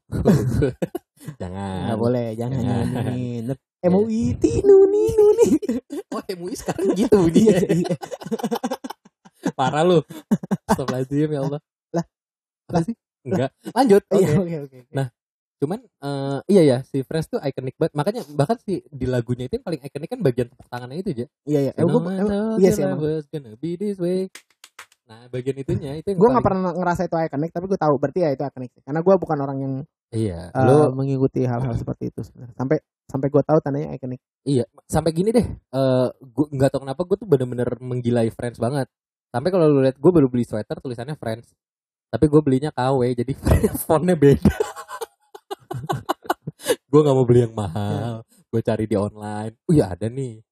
Jangan. 1.38 1.78
nggak 1.86 2.00
boleh 2.02 2.34
jangan 2.34 2.66
Jangan. 2.66 3.54
Nyanyiin 3.82 3.92
MUI 3.92 4.22
tinu 4.38 4.76
ninu 4.86 5.26
nih 5.36 5.52
Oh, 6.14 6.22
MUI 6.22 6.54
sekarang 6.54 6.92
gitu 6.94 7.18
dia. 7.28 7.56
Iya, 7.56 7.82
iya. 7.82 7.96
Parah 9.58 9.82
lu. 9.82 9.98
Astagfirullahaladzim 10.66 11.28
ya 11.28 11.40
Allah. 11.40 11.60
Lah. 11.90 12.04
Apa 12.68 12.78
sih? 12.84 12.94
Enggak. 13.24 13.50
Lanjut. 13.72 14.02
Oke. 14.06 14.18
Iya, 14.18 14.28
oke 14.36 14.56
oke 14.62 14.76
oke. 14.82 14.92
Nah, 14.92 15.08
Cuman 15.56 15.78
eh, 15.78 16.38
iya 16.50 16.62
ya 16.66 16.78
si 16.82 17.00
Fresh 17.00 17.30
tuh 17.30 17.38
ikonik 17.38 17.78
banget. 17.78 17.94
Makanya 17.94 18.20
bahkan 18.34 18.58
si 18.58 18.82
di 18.84 19.06
lagunya 19.06 19.46
itu 19.46 19.56
yang 19.56 19.64
paling 19.64 19.78
ikonik 19.80 20.10
kan 20.10 20.20
bagian 20.20 20.46
tepuk 20.50 20.66
tangannya 20.66 20.98
itu 20.98 21.10
aja. 21.14 21.26
iya 21.46 21.60
iya 21.64 21.72
Eh, 21.72 21.80
emang- 21.80 22.02
thought 22.02 22.58
iya 22.58 22.70
sih 22.72 22.82
emang 22.82 22.98
was 22.98 23.26
gonna 23.30 23.54
be 23.54 23.74
this 23.74 23.94
way. 23.96 24.26
Nah, 25.06 25.30
bagian 25.30 25.54
itunya 25.56 25.96
itu 25.96 26.08
gue 26.08 26.18
nggak 26.18 26.34
paling- 26.34 26.42
pernah 26.42 26.74
ngerasa 26.74 27.06
itu 27.06 27.14
ikonik 27.16 27.50
tapi 27.52 27.66
gue 27.66 27.78
tahu 27.78 27.94
berarti 27.94 28.18
ya 28.20 28.30
itu 28.34 28.42
ikonik 28.42 28.70
karena 28.80 29.00
gue 29.00 29.14
bukan 29.16 29.38
orang 29.38 29.58
yang 29.60 29.74
Iya, 30.10 30.50
eh, 30.50 30.64
lu 30.66 30.92
mengikuti 30.92 31.46
hal-hal 31.46 31.72
seperti 31.72 32.10
itu 32.10 32.20
sebenarnya 32.20 32.52
sampai 32.52 32.82
sampai 33.10 33.28
gue 33.28 33.42
tahu 33.44 33.58
tandanya 33.62 33.94
ikonik 33.94 34.20
Iya, 34.42 34.66
sampai 34.90 35.14
gini 35.14 35.30
deh. 35.30 35.46
Eh, 35.46 36.08
gua 36.18 36.46
nggak 36.50 36.74
tahu 36.74 36.82
kenapa 36.82 37.02
gue 37.06 37.16
tuh 37.22 37.28
bener-bener 37.30 37.78
menggilai 37.78 38.26
Friends 38.34 38.58
banget. 38.58 38.90
Sampai 39.30 39.54
kalau 39.54 39.70
lu 39.70 39.86
lihat 39.86 40.02
gue 40.02 40.10
baru 40.10 40.26
beli 40.26 40.42
sweater 40.42 40.82
tulisannya 40.82 41.14
Friends. 41.14 41.54
Tapi 42.10 42.26
gue 42.26 42.42
belinya 42.42 42.74
KW 42.74 43.14
jadi 43.14 43.32
fontnya 43.86 44.18
beda. 44.18 44.50
gue 46.90 47.00
nggak 47.06 47.14
mau 47.14 47.22
beli 47.22 47.46
yang 47.46 47.54
mahal. 47.54 48.26
Gue 48.50 48.60
cari 48.66 48.90
di 48.90 48.98
online. 48.98 49.54
Oh 49.70 49.72
iya 49.72 49.94
ada 49.94 50.10
nih. 50.10 50.42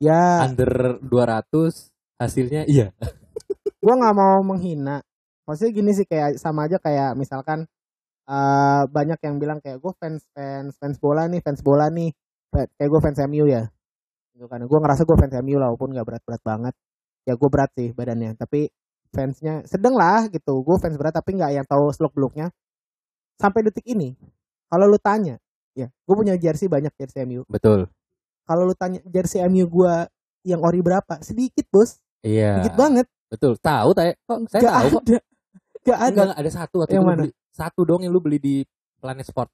Ya, 0.00 0.48
Under 0.48 0.96
200 1.04 1.92
hasilnya 2.16 2.64
iya. 2.64 2.88
gua 3.84 3.94
nggak 4.00 4.16
mau 4.16 4.40
menghina. 4.40 5.04
Maksudnya 5.44 5.72
gini 5.76 5.92
sih 5.92 6.08
kayak 6.08 6.40
sama 6.40 6.68
aja 6.68 6.80
kayak 6.80 7.12
misalkan 7.20 7.68
eh 8.30 8.82
banyak 8.86 9.18
yang 9.26 9.36
bilang 9.42 9.58
kayak 9.58 9.82
gue 9.82 9.92
fans 9.98 10.22
fans 10.30 10.78
fans 10.78 10.96
bola 11.02 11.26
nih, 11.26 11.42
fans 11.42 11.60
bola 11.60 11.90
nih. 11.90 12.14
Kayak 12.54 12.88
gue 12.94 13.00
fans 13.02 13.18
MU 13.26 13.44
ya. 13.50 13.66
Gitu 14.34 14.46
kan. 14.46 14.62
Gue 14.62 14.78
ngerasa 14.78 15.02
gue 15.02 15.16
fans 15.18 15.34
MU 15.42 15.58
lah 15.58 15.68
walaupun 15.74 15.90
nggak 15.90 16.06
berat-berat 16.06 16.42
banget. 16.46 16.74
Ya 17.26 17.34
gue 17.34 17.48
berat 17.50 17.70
sih 17.74 17.90
badannya, 17.90 18.38
tapi 18.38 18.70
fansnya 19.10 19.66
sedang 19.66 19.98
lah 19.98 20.30
gitu. 20.30 20.62
Gue 20.62 20.78
fans 20.78 20.94
berat 20.94 21.18
tapi 21.18 21.34
nggak 21.34 21.50
yang 21.58 21.66
tahu 21.66 21.90
seluk 21.90 22.14
beluknya. 22.14 22.54
Sampai 23.40 23.64
detik 23.66 23.84
ini, 23.88 24.14
kalau 24.68 24.84
lu 24.86 25.00
tanya, 25.00 25.40
ya 25.74 25.88
gue 25.90 26.14
punya 26.14 26.36
jersey 26.36 26.68
banyak 26.68 26.92
jersey 26.94 27.24
MU. 27.26 27.42
Betul. 27.50 27.88
Kalau 28.46 28.62
lu 28.62 28.74
tanya 28.78 29.00
jersey 29.08 29.42
MU 29.48 29.66
gue 29.66 29.94
yang 30.46 30.60
ori 30.62 30.80
berapa? 30.84 31.18
Sedikit 31.24 31.66
bos, 31.72 31.98
Iya. 32.22 32.60
sedikit 32.62 32.76
banget. 32.78 33.06
Betul. 33.32 33.56
Tahu 33.58 33.90
saya 33.96 34.12
kok 34.14 34.38
saya 34.50 34.60
Gak 34.62 34.72
tahu 34.74 34.88
kok. 34.90 35.02
ada. 35.02 35.18
Gak 35.80 35.98
ada. 35.98 36.08
Enggak, 36.12 36.24
enggak, 36.28 36.38
ada 36.40 36.50
satu 36.52 36.76
atau 36.84 36.94
Yang 36.94 37.04
mana? 37.06 37.22
beli 37.24 37.32
satu 37.60 37.84
dong 37.84 38.00
yang 38.00 38.10
lu 38.10 38.18
beli 38.18 38.38
di 38.38 38.54
Planet 38.96 39.22
Sport. 39.22 39.52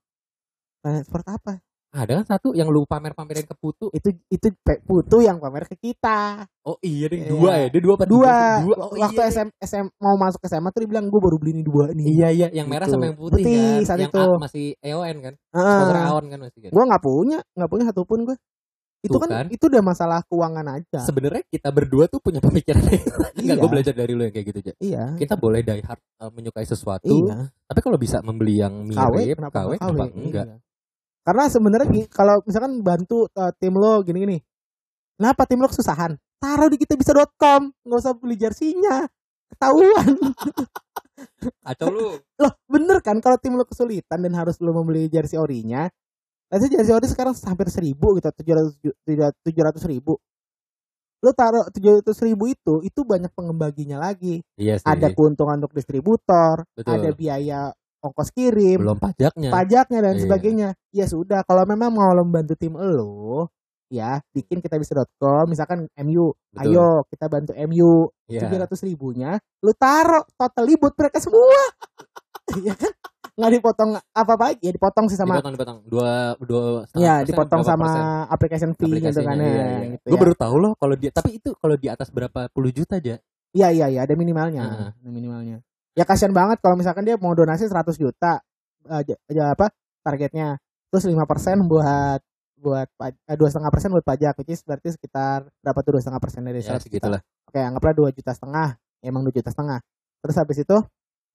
Planet 0.78 1.02
Sport 1.02 1.26
apa? 1.26 1.54
Ada 1.90 2.20
kan 2.20 2.26
satu 2.28 2.52
yang 2.52 2.68
lu 2.68 2.84
pamer-pamerin 2.84 3.42
ke 3.42 3.56
Putu. 3.56 3.88
Itu 3.88 4.12
itu 4.28 4.52
Putu 4.84 5.18
yang 5.18 5.40
pamer 5.40 5.64
ke 5.64 5.80
kita. 5.80 6.44
Oh 6.62 6.76
iya 6.78 7.08
deh 7.08 7.18
Iya. 7.18 7.30
dua 7.30 7.52
ya. 7.56 7.66
Dia 7.72 7.80
dua 7.80 7.94
apa 7.96 8.04
Dua. 8.04 8.36
Dua. 8.60 8.76
Oh, 8.76 8.90
Waktu 8.92 9.16
iya. 9.16 9.30
SM, 9.32 9.48
SM 9.56 9.86
mau 9.96 10.12
masuk 10.14 10.44
SMA 10.44 10.68
tuh 10.70 10.84
dia 10.84 10.90
bilang 10.92 11.08
gue 11.08 11.16
baru 11.16 11.40
beli 11.40 11.56
ini 11.56 11.64
dua 11.64 11.88
nih. 11.90 12.04
Iya 12.06 12.28
iya, 12.30 12.48
yang 12.52 12.68
merah 12.68 12.84
Gitu. 12.84 12.94
sama 12.94 13.08
yang 13.08 13.16
putih, 13.16 13.40
Putih, 13.40 13.56
kan. 13.80 13.86
saat 13.88 13.98
yang 13.98 14.12
itu. 14.12 14.20
A- 14.20 14.38
masih 14.38 14.66
EON 14.78 15.16
kan. 15.24 15.34
Sponsor 15.48 15.96
Heeh. 15.96 16.10
Aon 16.12 16.24
kan 16.28 16.38
masih 16.44 16.58
kan. 16.60 16.70
Gue 16.70 16.84
nggak 16.84 17.02
punya, 17.02 17.38
nggak 17.56 17.70
punya 17.72 17.84
satupun 17.88 18.18
gue. 18.28 18.36
Itu 19.06 19.18
kan, 19.22 19.30
kan. 19.30 19.46
itu 19.48 19.64
udah 19.70 19.82
masalah 19.82 20.18
keuangan 20.26 20.66
aja. 20.66 21.00
Sebenarnya 21.06 21.42
kita 21.46 21.70
berdua 21.70 22.10
tuh 22.10 22.18
punya 22.18 22.42
pemikiran 22.42 22.82
Iya. 23.46 23.54
gue 23.54 23.68
belajar 23.70 23.94
dari 23.94 24.12
lu 24.12 24.26
yang 24.26 24.34
kayak 24.34 24.46
gitu 24.50 24.58
aja. 24.66 24.74
Iya. 24.82 25.04
Kita 25.14 25.34
boleh 25.38 25.62
die 25.62 25.82
hard 25.86 26.02
uh, 26.20 26.30
menyukai 26.34 26.66
sesuatu, 26.66 27.06
Iya. 27.06 27.48
tapi 27.70 27.80
kalau 27.80 27.96
bisa 27.96 28.18
membeli 28.20 28.58
yang 28.60 28.82
mirip, 28.82 29.38
kenapa 29.38 29.58
KW, 29.62 29.70
nggak 29.70 29.72
KW? 29.72 29.72
kenapa 29.78 30.04
enggak? 30.12 30.46
Iya. 30.50 30.56
Karena 31.26 31.44
sebenarnya 31.50 32.02
kalau 32.10 32.36
misalkan 32.46 32.72
bantu 32.82 33.26
uh, 33.34 33.50
tim 33.56 33.74
lo 33.74 34.02
gini-gini. 34.02 34.38
Kenapa 35.16 35.48
tim 35.48 35.58
lo 35.58 35.66
kesusahan? 35.66 36.12
Taruh 36.36 36.68
di 36.68 36.76
kitabisa.com, 36.76 37.72
nggak 37.72 37.98
usah 38.04 38.14
beli 38.14 38.36
jersinya. 38.36 39.08
Ketahuan. 39.48 40.12
Kacau 41.64 41.88
lu. 41.88 42.06
Loh, 42.36 42.52
bener 42.68 42.98
kan 43.00 43.18
kalau 43.24 43.40
tim 43.40 43.56
lo 43.56 43.64
kesulitan 43.64 44.20
dan 44.20 44.32
harus 44.36 44.60
lo 44.60 44.76
membeli 44.76 45.08
jersey 45.08 45.40
orinya. 45.40 45.88
Nanti 46.46 46.66
jersey 46.70 46.94
ori 46.94 47.06
sekarang 47.10 47.34
hampir 47.34 47.66
seribu 47.74 48.14
gitu, 48.18 48.30
tujuh 48.30 48.54
ratus 48.54 48.74
tujuh 49.42 49.62
ratus 49.66 49.82
ribu. 49.90 50.14
Lo 51.24 51.34
taruh 51.34 51.66
tujuh 51.74 52.04
ratus 52.04 52.18
ribu 52.22 52.46
itu, 52.46 52.84
itu 52.86 53.00
banyak 53.02 53.32
pengembaginya 53.34 53.98
lagi. 53.98 54.46
Iya 54.54 54.78
sih. 54.78 54.86
Ada 54.86 55.10
keuntungan 55.10 55.58
untuk 55.58 55.74
distributor, 55.74 56.62
Betul. 56.78 56.92
ada 57.02 57.10
biaya 57.10 57.60
ongkos 57.98 58.30
kirim, 58.30 58.78
Belum 58.86 59.00
pajaknya. 59.00 59.50
pajaknya 59.50 59.98
dan 60.06 60.14
Iya. 60.14 60.22
sebagainya. 60.22 60.68
Ya 60.94 61.06
sudah, 61.10 61.42
kalau 61.42 61.66
memang 61.66 61.90
mau 61.90 62.14
lo 62.14 62.22
membantu 62.22 62.54
tim 62.54 62.78
lo, 62.78 63.50
ya 63.90 64.22
bikin 64.30 64.62
kita 64.62 64.78
bisa.com, 64.78 65.50
misalkan 65.50 65.90
MU, 65.98 66.30
Betul. 66.54 66.62
ayo 66.62 66.88
kita 67.10 67.26
bantu 67.26 67.52
MU, 67.58 68.06
Iya. 68.30 68.46
tujuh 68.46 68.58
ratus 68.62 68.80
ribunya, 68.86 69.34
lu 69.66 69.74
taruh 69.74 70.22
total 70.38 70.68
buat 70.78 70.94
mereka 70.94 71.18
semua, 71.18 71.58
ya 72.70 72.74
kan? 72.78 72.92
Nggak 73.36 73.52
dipotong 73.60 73.90
apa 74.00 74.32
apa 74.32 74.46
ya 74.64 74.72
dipotong 74.72 75.06
sih 75.12 75.18
sama, 75.20 75.36
dipotong 75.36 75.52
dipotong 75.52 75.78
dua 75.84 76.32
dua 76.40 76.88
ya 76.96 77.20
persen, 77.20 77.28
dipotong 77.28 77.60
sama 77.68 77.84
persen 77.84 78.04
application 78.32 78.70
fee 78.72 78.96
gitu 78.96 79.20
kan 79.20 79.36
iya, 79.36 79.44
ya, 79.44 79.52
iya. 79.52 79.88
gitu 79.92 80.06
Gue 80.08 80.16
ya. 80.16 80.22
baru 80.24 80.34
tahu 80.40 80.54
loh 80.56 80.72
kalau 80.80 80.94
dia 80.96 81.10
tapi 81.12 81.36
itu 81.36 81.52
kalau 81.60 81.76
di 81.76 81.88
atas 81.92 82.08
berapa 82.08 82.48
puluh 82.48 82.72
juta 82.72 82.96
aja. 82.96 83.20
Iya 83.52 83.68
iya 83.76 83.86
iya 83.92 84.00
ada 84.08 84.16
minimalnya, 84.16 84.64
Heeh. 84.64 84.90
ada 85.04 85.10
minimalnya. 85.12 85.60
Ya 85.92 86.08
kasihan 86.08 86.32
banget 86.32 86.64
kalau 86.64 86.80
misalkan 86.80 87.04
dia 87.04 87.16
mau 87.20 87.32
donasi 87.32 87.68
100 87.68 87.96
juta 87.96 88.40
aja, 88.88 89.14
aja 89.16 89.42
apa 89.52 89.68
targetnya, 90.00 90.56
terus 90.88 91.04
5% 91.04 91.60
buat 91.68 92.20
buat 92.56 92.88
pa- 92.96 93.12
eh, 93.12 93.36
dua 93.36 93.48
setengah 93.52 93.68
persen 93.68 93.92
buat 93.92 94.04
pajak, 94.04 94.32
which 94.40 94.56
is 94.56 94.64
berarti 94.64 94.96
sekitar 94.96 95.44
berapa 95.60 95.76
tuh 95.84 95.92
dua 95.96 96.02
setengah 96.04 96.20
persen 96.24 96.40
dari 96.40 96.60
Ya 96.64 96.72
100 96.72 96.80
juta. 96.80 96.84
segitulah. 96.88 97.20
Oke 97.48 97.60
anggaplah 97.60 97.92
dua 97.92 98.08
juta 98.16 98.32
setengah, 98.32 98.80
emang 99.04 99.20
dua 99.28 99.34
juta 99.36 99.52
setengah. 99.52 99.80
Terus 100.24 100.36
habis 100.40 100.56
itu 100.64 100.76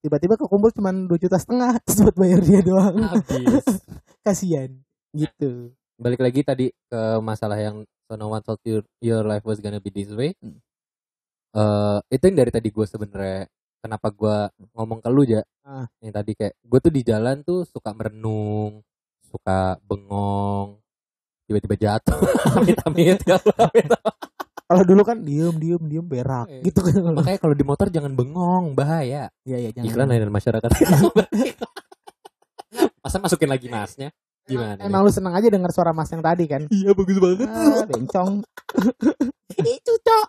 tiba-tiba 0.02 0.36
kekumpul 0.36 0.74
cuma 0.74 0.90
dua 0.92 1.18
juta 1.22 1.38
setengah 1.38 1.78
terus 1.86 2.00
buat 2.04 2.18
bayar 2.18 2.42
dia 2.42 2.62
doang. 2.66 2.98
Habis. 2.98 3.66
kasihan 4.26 4.70
gitu. 5.14 5.74
Balik 6.02 6.22
lagi 6.22 6.42
tadi 6.42 6.66
ke 6.90 7.02
masalah 7.22 7.58
yang 7.62 7.86
so 8.10 8.18
no 8.18 8.34
one 8.34 8.42
thought 8.42 8.62
your, 8.66 8.82
your 9.00 9.22
life 9.24 9.46
was 9.46 9.62
gonna 9.62 9.80
be 9.80 9.94
this 9.94 10.10
way. 10.12 10.34
Hmm. 10.42 10.60
Eh 11.56 12.00
itu 12.18 12.24
yang 12.28 12.38
dari 12.42 12.52
tadi 12.52 12.74
gue 12.74 12.86
sebenarnya 12.86 13.46
kenapa 13.82 14.08
gue 14.14 14.36
ngomong 14.78 15.00
ke 15.02 15.10
lu 15.10 15.26
ya 15.26 15.42
Ah. 15.62 15.86
yang 16.02 16.10
tadi 16.10 16.34
kayak 16.34 16.58
gue 16.58 16.80
tuh 16.82 16.90
di 16.90 17.02
jalan 17.06 17.46
tuh 17.46 17.62
suka 17.70 17.94
merenung 17.94 18.82
suka 19.30 19.78
bengong 19.86 20.82
tiba-tiba 21.46 21.76
jatuh 21.78 22.18
amit-amit 22.58 23.22
kalau 23.22 23.54
amit 23.70 23.86
Kalau 24.72 24.88
dulu 24.88 25.04
kan 25.04 25.20
diem 25.20 25.52
diem 25.54 25.84
diem 25.84 26.06
berak 26.06 26.48
Eh, 26.48 26.64
gitu 26.64 26.80
kan. 26.80 27.12
makanya 27.12 27.40
kalau 27.40 27.52
di 27.52 27.62
motor 27.62 27.88
jangan 27.88 28.16
bengong 28.16 28.72
bahaya 28.72 29.28
Iya 29.44 29.58
iya 29.60 29.70
jangan. 29.70 29.86
iklan 29.86 30.08
layanan 30.08 30.32
masyarakat 30.32 30.70
masa 33.04 33.18
masukin 33.18 33.50
lagi 33.50 33.68
masnya 33.68 34.16
gimana? 34.42 34.80
Emang 34.80 35.04
lu 35.04 35.12
seneng 35.12 35.32
aja 35.32 35.48
dengar 35.48 35.70
suara 35.70 35.92
mas 35.92 36.08
yang 36.08 36.22
tadi 36.22 36.48
kan? 36.48 36.66
iya 36.70 36.92
bagus 36.92 37.18
banget 37.18 37.46
Ah, 37.46 37.84
bencong. 37.86 38.34
Itu 39.76 39.94
cok. 40.00 40.26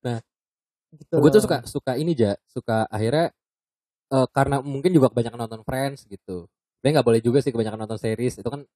Nah, 0.00 0.18
gitu 0.92 1.14
gue 1.14 1.30
tuh 1.30 1.42
suka 1.42 1.58
suka 1.62 1.92
ini 1.94 2.12
ja 2.12 2.34
suka 2.44 2.84
akhirnya 2.86 3.30
eh, 4.08 4.26
karena 4.28 4.58
mungkin 4.60 4.90
juga 4.90 5.08
kebanyakan 5.08 5.40
nonton 5.40 5.62
Friends 5.62 6.02
gitu 6.04 6.50
dia 6.78 6.90
nggak 6.90 7.06
boleh 7.06 7.20
juga 7.20 7.38
sih 7.38 7.50
kebanyakan 7.50 7.86
nonton 7.86 7.98
series 7.98 8.34
itu 8.34 8.46
kan 8.46 8.66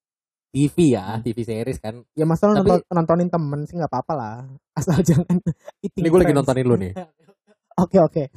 TV 0.53 0.93
ya. 0.93 1.17
TV 1.25 1.39
series 1.43 1.81
kan 1.81 2.05
Ya 2.13 2.29
masalah 2.29 2.61
Tapi- 2.61 2.69
nonton, 2.69 2.81
nontonin 2.93 3.29
temen 3.33 3.61
sih 3.65 3.75
nggak 3.75 3.89
apa-apa 3.89 4.13
lah. 4.13 4.37
Asal 4.77 5.01
jangan 5.09 5.41
eating 5.81 6.05
ini 6.05 6.09
gue 6.13 6.21
lagi 6.21 6.37
nontonin 6.37 6.67
lu 6.69 6.77
nih 6.77 6.93
Oke 7.83 7.97
oke. 7.99 8.29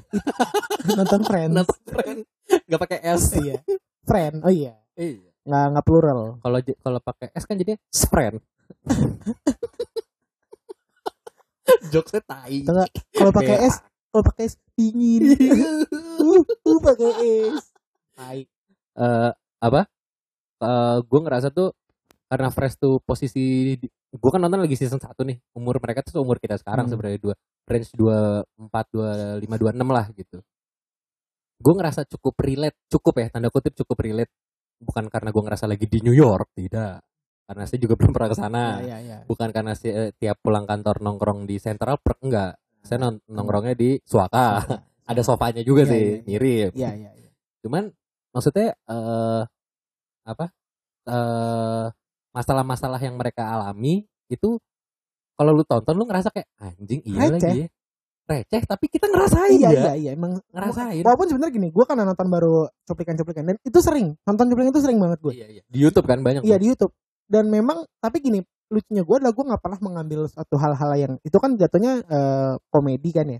nonton 0.97 1.21
friends. 1.27 1.53
nonton 1.53 1.77
Friends 1.83 2.23
nggak 2.45 2.81
pakai 2.81 2.99
S 3.03 3.35
iya. 3.35 3.59
Friend. 4.07 4.39
Oh 4.41 4.53
iya. 4.53 4.79
iya 4.95 5.29
Nggak 5.45 5.65
nggak 5.75 5.85
plural. 5.85 6.39
kalau 6.39 6.57
kalau 6.79 6.99
pakai 7.03 7.29
S 7.35 7.43
kan 7.43 7.59
jadinya 7.59 7.77
friend 8.07 8.39
jokesnya 11.89 12.21
tai 12.23 12.61
Kalau 13.13 13.31
pakai 13.33 13.57
es, 13.65 13.75
kalau 14.09 14.23
pakai 14.23 14.43
es 14.45 14.55
dingin. 14.73 15.21
uh, 16.21 16.41
uh 16.41 16.79
pakai 16.81 17.11
es. 17.51 17.63
Tai. 18.15 18.39
eh 18.95 19.31
apa 19.59 19.81
Eh 20.55 20.97
gue 21.03 21.19
ngerasa 21.19 21.51
tuh 21.51 21.75
karena 22.25 22.49
Fresh 22.49 22.75
tuh 22.77 22.97
posisi 22.99 23.75
gue 24.09 24.29
kan 24.31 24.41
nonton 24.41 24.57
lagi 24.57 24.73
season 24.73 24.97
1 24.97 25.13
nih 25.21 25.37
umur 25.53 25.77
mereka 25.77 26.01
tuh 26.01 26.21
umur 26.21 26.39
kita 26.39 26.57
sekarang 26.57 26.87
Hmm. 26.87 26.93
sebenarnya 26.97 27.19
dua 27.21 27.35
range 27.65 27.89
dua 27.93 28.17
empat 28.57 28.85
dua 28.89 29.09
lima 29.37 29.55
dua 29.55 29.69
enam 29.71 29.89
lah 29.89 30.09
gitu 30.11 30.41
gue 31.55 31.73
ngerasa 31.73 32.03
cukup 32.07 32.35
relate 32.39 32.77
cukup 32.87 33.13
ya 33.15 33.27
tanda 33.29 33.47
kutip 33.47 33.73
cukup 33.75 33.97
relate 34.01 34.31
bukan 34.77 35.07
karena 35.07 35.29
gue 35.31 35.43
ngerasa 35.43 35.65
lagi 35.65 35.85
di 35.85 35.99
New 36.01 36.13
York 36.13 36.51
tidak 36.53 36.99
karena 37.45 37.63
saya 37.63 37.79
juga 37.79 37.93
belum 37.99 38.11
pernah 38.11 38.29
ke 38.33 38.37
sana 38.37 38.63
Iya 38.81 38.97
iya. 38.99 39.17
bukan 39.23 39.49
karena 39.53 39.71
si, 39.73 39.87
eh, 39.87 40.11
tiap 40.15 40.41
pulang 40.41 40.65
kantor 40.65 40.99
nongkrong 40.99 41.45
di 41.45 41.55
Central 41.57 42.01
Park 42.01 42.19
enggak 42.25 42.57
saya 42.81 43.01
non- 43.01 43.21
nongkrongnya 43.25 43.73
di 43.73 43.97
Suaka 44.01 44.61
ada 45.09 45.21
sofanya 45.21 45.61
juga 45.61 45.85
Iya, 45.85 45.91
sih 45.93 46.01
iya, 46.01 46.15
iya. 46.17 46.23
mirip 46.25 46.71
Iya 46.75 46.91
iya. 46.97 47.11
iya. 47.13 47.29
cuman 47.61 47.83
maksudnya 48.33 48.73
eh 48.75 49.41
apa 50.25 50.45
eh 51.05 51.85
masalah-masalah 52.35 52.99
yang 52.99 53.15
mereka 53.15 53.47
alami 53.47 54.03
itu 54.27 54.59
kalau 55.39 55.55
lu 55.55 55.63
tonton 55.63 55.95
lu 55.95 56.03
ngerasa 56.03 56.31
kayak 56.35 56.47
anjing 56.59 56.99
iya 57.07 57.31
Receh. 57.31 57.39
lagi 57.39 57.59
ya 57.63 57.67
receh 58.25 58.63
tapi 58.65 58.85
kita 58.89 59.05
ngerasain 59.05 59.53
Iya 59.53 59.69
ya 59.69 59.69
iya 59.69 59.93
iya 59.93 60.11
emang 60.17 60.41
ngerasain 60.49 61.05
Walaupun 61.05 61.29
sebenarnya 61.29 61.53
gini, 61.53 61.67
gue 61.69 61.85
kan 61.85 61.93
nonton 61.93 62.25
baru 62.25 62.65
cuplikan-cuplikan 62.89 63.45
dan 63.53 63.57
itu 63.61 63.79
sering 63.85 64.17
nonton 64.25 64.49
cuplikan 64.49 64.73
itu 64.73 64.81
sering 64.81 64.97
banget 64.97 65.21
gue. 65.21 65.33
iya 65.37 65.47
iya 65.47 65.63
di 65.69 65.77
YouTube 65.77 66.09
kan 66.09 66.25
banyak 66.25 66.41
Iya 66.41 66.57
di 66.57 66.73
YouTube. 66.73 66.89
Dan 67.29 67.53
memang 67.53 67.85
tapi 68.01 68.25
gini 68.25 68.41
lucunya 68.73 69.05
gue 69.05 69.15
adalah 69.21 69.29
gue 69.29 69.45
nggak 69.45 69.61
pernah 69.61 69.79
mengambil 69.85 70.25
satu 70.25 70.57
hal-hal 70.57 70.91
yang 70.97 71.13
itu 71.21 71.37
kan 71.37 71.53
jatuhnya 71.53 72.01
eh, 72.01 72.53
komedi 72.73 73.09
kan 73.13 73.29
ya. 73.29 73.39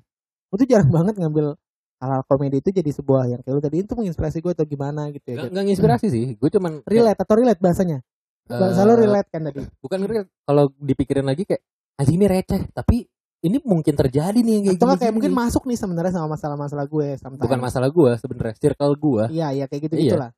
Gue 0.53 0.57
tuh 0.61 0.67
jarang 0.69 0.91
banget 1.01 1.17
ngambil 1.17 1.57
hal-hal 1.97 2.21
komedi 2.29 2.61
itu 2.61 2.69
jadi 2.69 2.91
sebuah 2.93 3.23
yang 3.25 3.41
kayak 3.41 3.55
lu 3.57 3.61
tadi 3.65 3.81
itu 3.81 3.93
menginspirasi 3.97 4.37
gue 4.45 4.51
atau 4.53 4.67
gimana 4.69 5.09
gitu 5.09 5.33
ya. 5.33 5.49
nggak 5.49 5.65
nginspirasi 5.65 6.07
sih 6.13 6.25
gue 6.37 6.49
cuman 6.53 6.85
kayak, 6.85 6.93
Relate 6.93 7.19
atau 7.25 7.35
relate 7.41 7.57
bahasanya. 7.57 8.05
Eh, 8.45 8.55
Bahasa 8.55 8.81
lu 8.83 8.93
relate 8.95 9.29
kan 9.29 9.41
tadi. 9.43 9.61
bukan 9.77 9.99
relate 10.01 10.29
kalau 10.41 10.69
dipikirin 10.75 11.25
lagi 11.25 11.43
kayak 11.43 11.61
anjing 11.95 12.15
ini 12.15 12.25
receh. 12.25 12.61
Tapi 12.69 12.97
ini 13.41 13.57
mungkin 13.61 13.93
terjadi 13.93 14.35
nih 14.35 14.57
kayak 14.65 14.77
atau 14.77 14.87
gini, 14.89 14.99
kayak 14.99 15.13
mungkin 15.13 15.33
masuk 15.33 15.63
nih 15.65 15.77
sebenarnya 15.77 16.13
sama 16.13 16.33
masalah-masalah 16.33 16.85
gue 16.85 17.07
sometimes. 17.15 17.43
bukan 17.45 17.59
masalah 17.59 17.89
gue 17.89 18.11
sebenarnya. 18.17 18.55
Circle 18.55 18.93
gue 18.95 19.23
iya 19.29 19.47
iya 19.51 19.65
kayak 19.65 19.81
gitu 19.85 19.93
Iya. 19.95 20.03
gitulah 20.09 20.31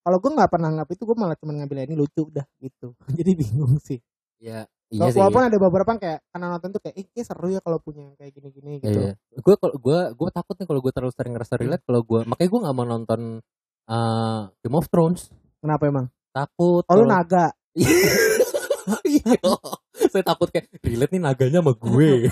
kalau 0.00 0.16
gue 0.18 0.30
nggak 0.32 0.50
pernah 0.50 0.68
nganggap 0.72 0.88
itu 0.90 1.02
gue 1.04 1.14
malah 1.14 1.36
cuma 1.36 1.52
ngambil 1.52 1.84
ini 1.84 1.94
lucu 1.94 2.24
udah 2.24 2.42
gitu. 2.58 2.96
Jadi 3.18 3.30
bingung 3.34 3.78
sih. 3.78 4.00
Ya 4.40 4.64
iya 4.90 5.06
sih. 5.12 5.20
walaupun 5.20 5.46
ada 5.46 5.54
beberapa 5.54 5.94
yang 5.94 6.00
kayak 6.02 6.18
karena 6.26 6.46
nonton 6.50 6.68
tuh 6.74 6.80
kayak 6.82 6.94
kayak 7.14 7.26
seru 7.28 7.48
ya 7.48 7.60
kalau 7.62 7.78
punya 7.78 8.02
yang 8.08 8.16
kayak 8.18 8.32
gini-gini 8.34 8.82
gitu. 8.82 8.98
Iya. 8.98 9.14
Gue 9.38 9.54
kalau 9.54 9.74
gue 9.78 9.98
gue 10.10 10.28
takut 10.32 10.54
nih 10.58 10.66
kalau 10.66 10.80
gue 10.80 10.90
terlalu 10.90 11.12
sering 11.14 11.32
ngerasa 11.36 11.54
relate 11.54 11.84
kalau 11.86 12.00
gue 12.02 12.20
makanya 12.26 12.48
gue 12.50 12.60
nggak 12.66 12.74
mau 12.74 12.86
nonton 12.88 13.20
eh, 13.86 14.40
Game 14.58 14.74
of 14.74 14.86
Thrones. 14.90 15.30
kenapa 15.60 15.86
emang 15.86 16.08
Takut. 16.30 16.82
oh 16.82 16.94
lu 16.94 17.04
naga 17.04 17.50
Iya. 19.04 19.34
Saya 20.10 20.24
takut 20.24 20.48
kayak 20.48 20.66
relate 20.80 21.12
nih 21.12 21.22
naganya 21.22 21.60
sama 21.60 21.72
gue. 21.72 22.26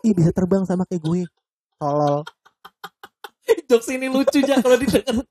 ih 0.00 0.12
bisa 0.12 0.30
terbang 0.30 0.62
sama 0.62 0.84
kayak 0.84 1.00
gue 1.00 1.22
tolol 1.76 2.22
Jokes 3.66 3.88
ini 3.90 4.06
lucu 4.06 4.40
aja 4.40 4.56
kalau 4.58 4.76
didengar. 4.76 5.24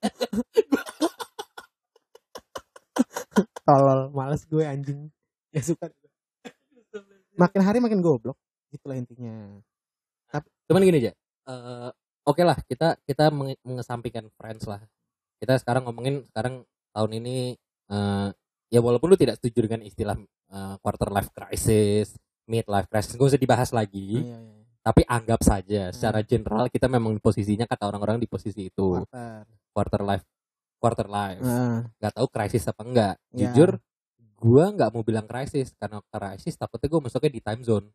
tolol 3.63 4.11
males 4.11 4.43
gue 4.43 4.63
anjing 4.63 5.07
gak 5.49 5.65
suka 5.65 5.85
makin 7.33 7.61
hari 7.61 7.79
makin 7.79 7.99
goblok 7.99 8.37
gitulah 8.69 8.95
intinya 8.95 9.61
Cuman 10.63 10.81
gini 10.81 10.97
aja. 10.97 11.11
eh, 11.45 11.89
Oke 12.23 12.41
lah 12.41 12.55
kita 12.63 12.95
kita 13.03 13.27
menge- 13.29 13.59
mengesampingkan 13.61 14.31
friends 14.33 14.63
lah. 14.63 14.79
Kita 15.37 15.59
sekarang 15.59 15.83
ngomongin 15.83 16.23
sekarang 16.25 16.63
tahun 16.89 17.11
ini 17.19 17.59
eh, 17.91 18.29
ya 18.71 18.79
walaupun 18.79 19.11
lu 19.11 19.17
tidak 19.19 19.39
setuju 19.41 19.67
dengan 19.67 19.81
istilah 19.83 20.15
eh, 20.53 20.75
quarter 20.79 21.09
life 21.11 21.31
crisis, 21.33 22.15
mid 22.47 22.67
life 22.67 22.87
crisis, 22.87 23.15
gue 23.15 23.27
usah 23.27 23.41
dibahas 23.41 23.71
lagi. 23.73 24.23
Iya, 24.23 24.37
iya. 24.39 24.61
tapi 24.83 25.01
anggap 25.07 25.39
saja 25.39 25.95
secara 25.95 26.19
general 26.27 26.67
kita 26.67 26.91
memang 26.91 27.15
posisinya 27.23 27.63
kata 27.63 27.87
orang-orang 27.87 28.19
di 28.19 28.27
posisi 28.27 28.67
itu. 28.67 28.99
Quarter. 28.99 29.47
quarter 29.73 30.01
life 30.03 30.25
quarter 30.83 31.07
life. 31.07 31.39
Nah, 31.39 31.87
nggak 31.95 32.13
tahu 32.19 32.27
krisis 32.27 32.67
apa 32.67 32.83
enggak 32.83 33.15
Ya. 33.31 33.47
jujur 33.47 33.79
gua 34.35 34.75
nggak 34.75 34.91
mau 34.91 35.07
bilang 35.07 35.23
krisis 35.23 35.71
karena 35.79 36.03
krisis 36.03 36.59
takutnya 36.59 36.91
gue 36.91 36.99
masuknya 36.99 37.31
di 37.31 37.39
time 37.39 37.63
zone. 37.63 37.87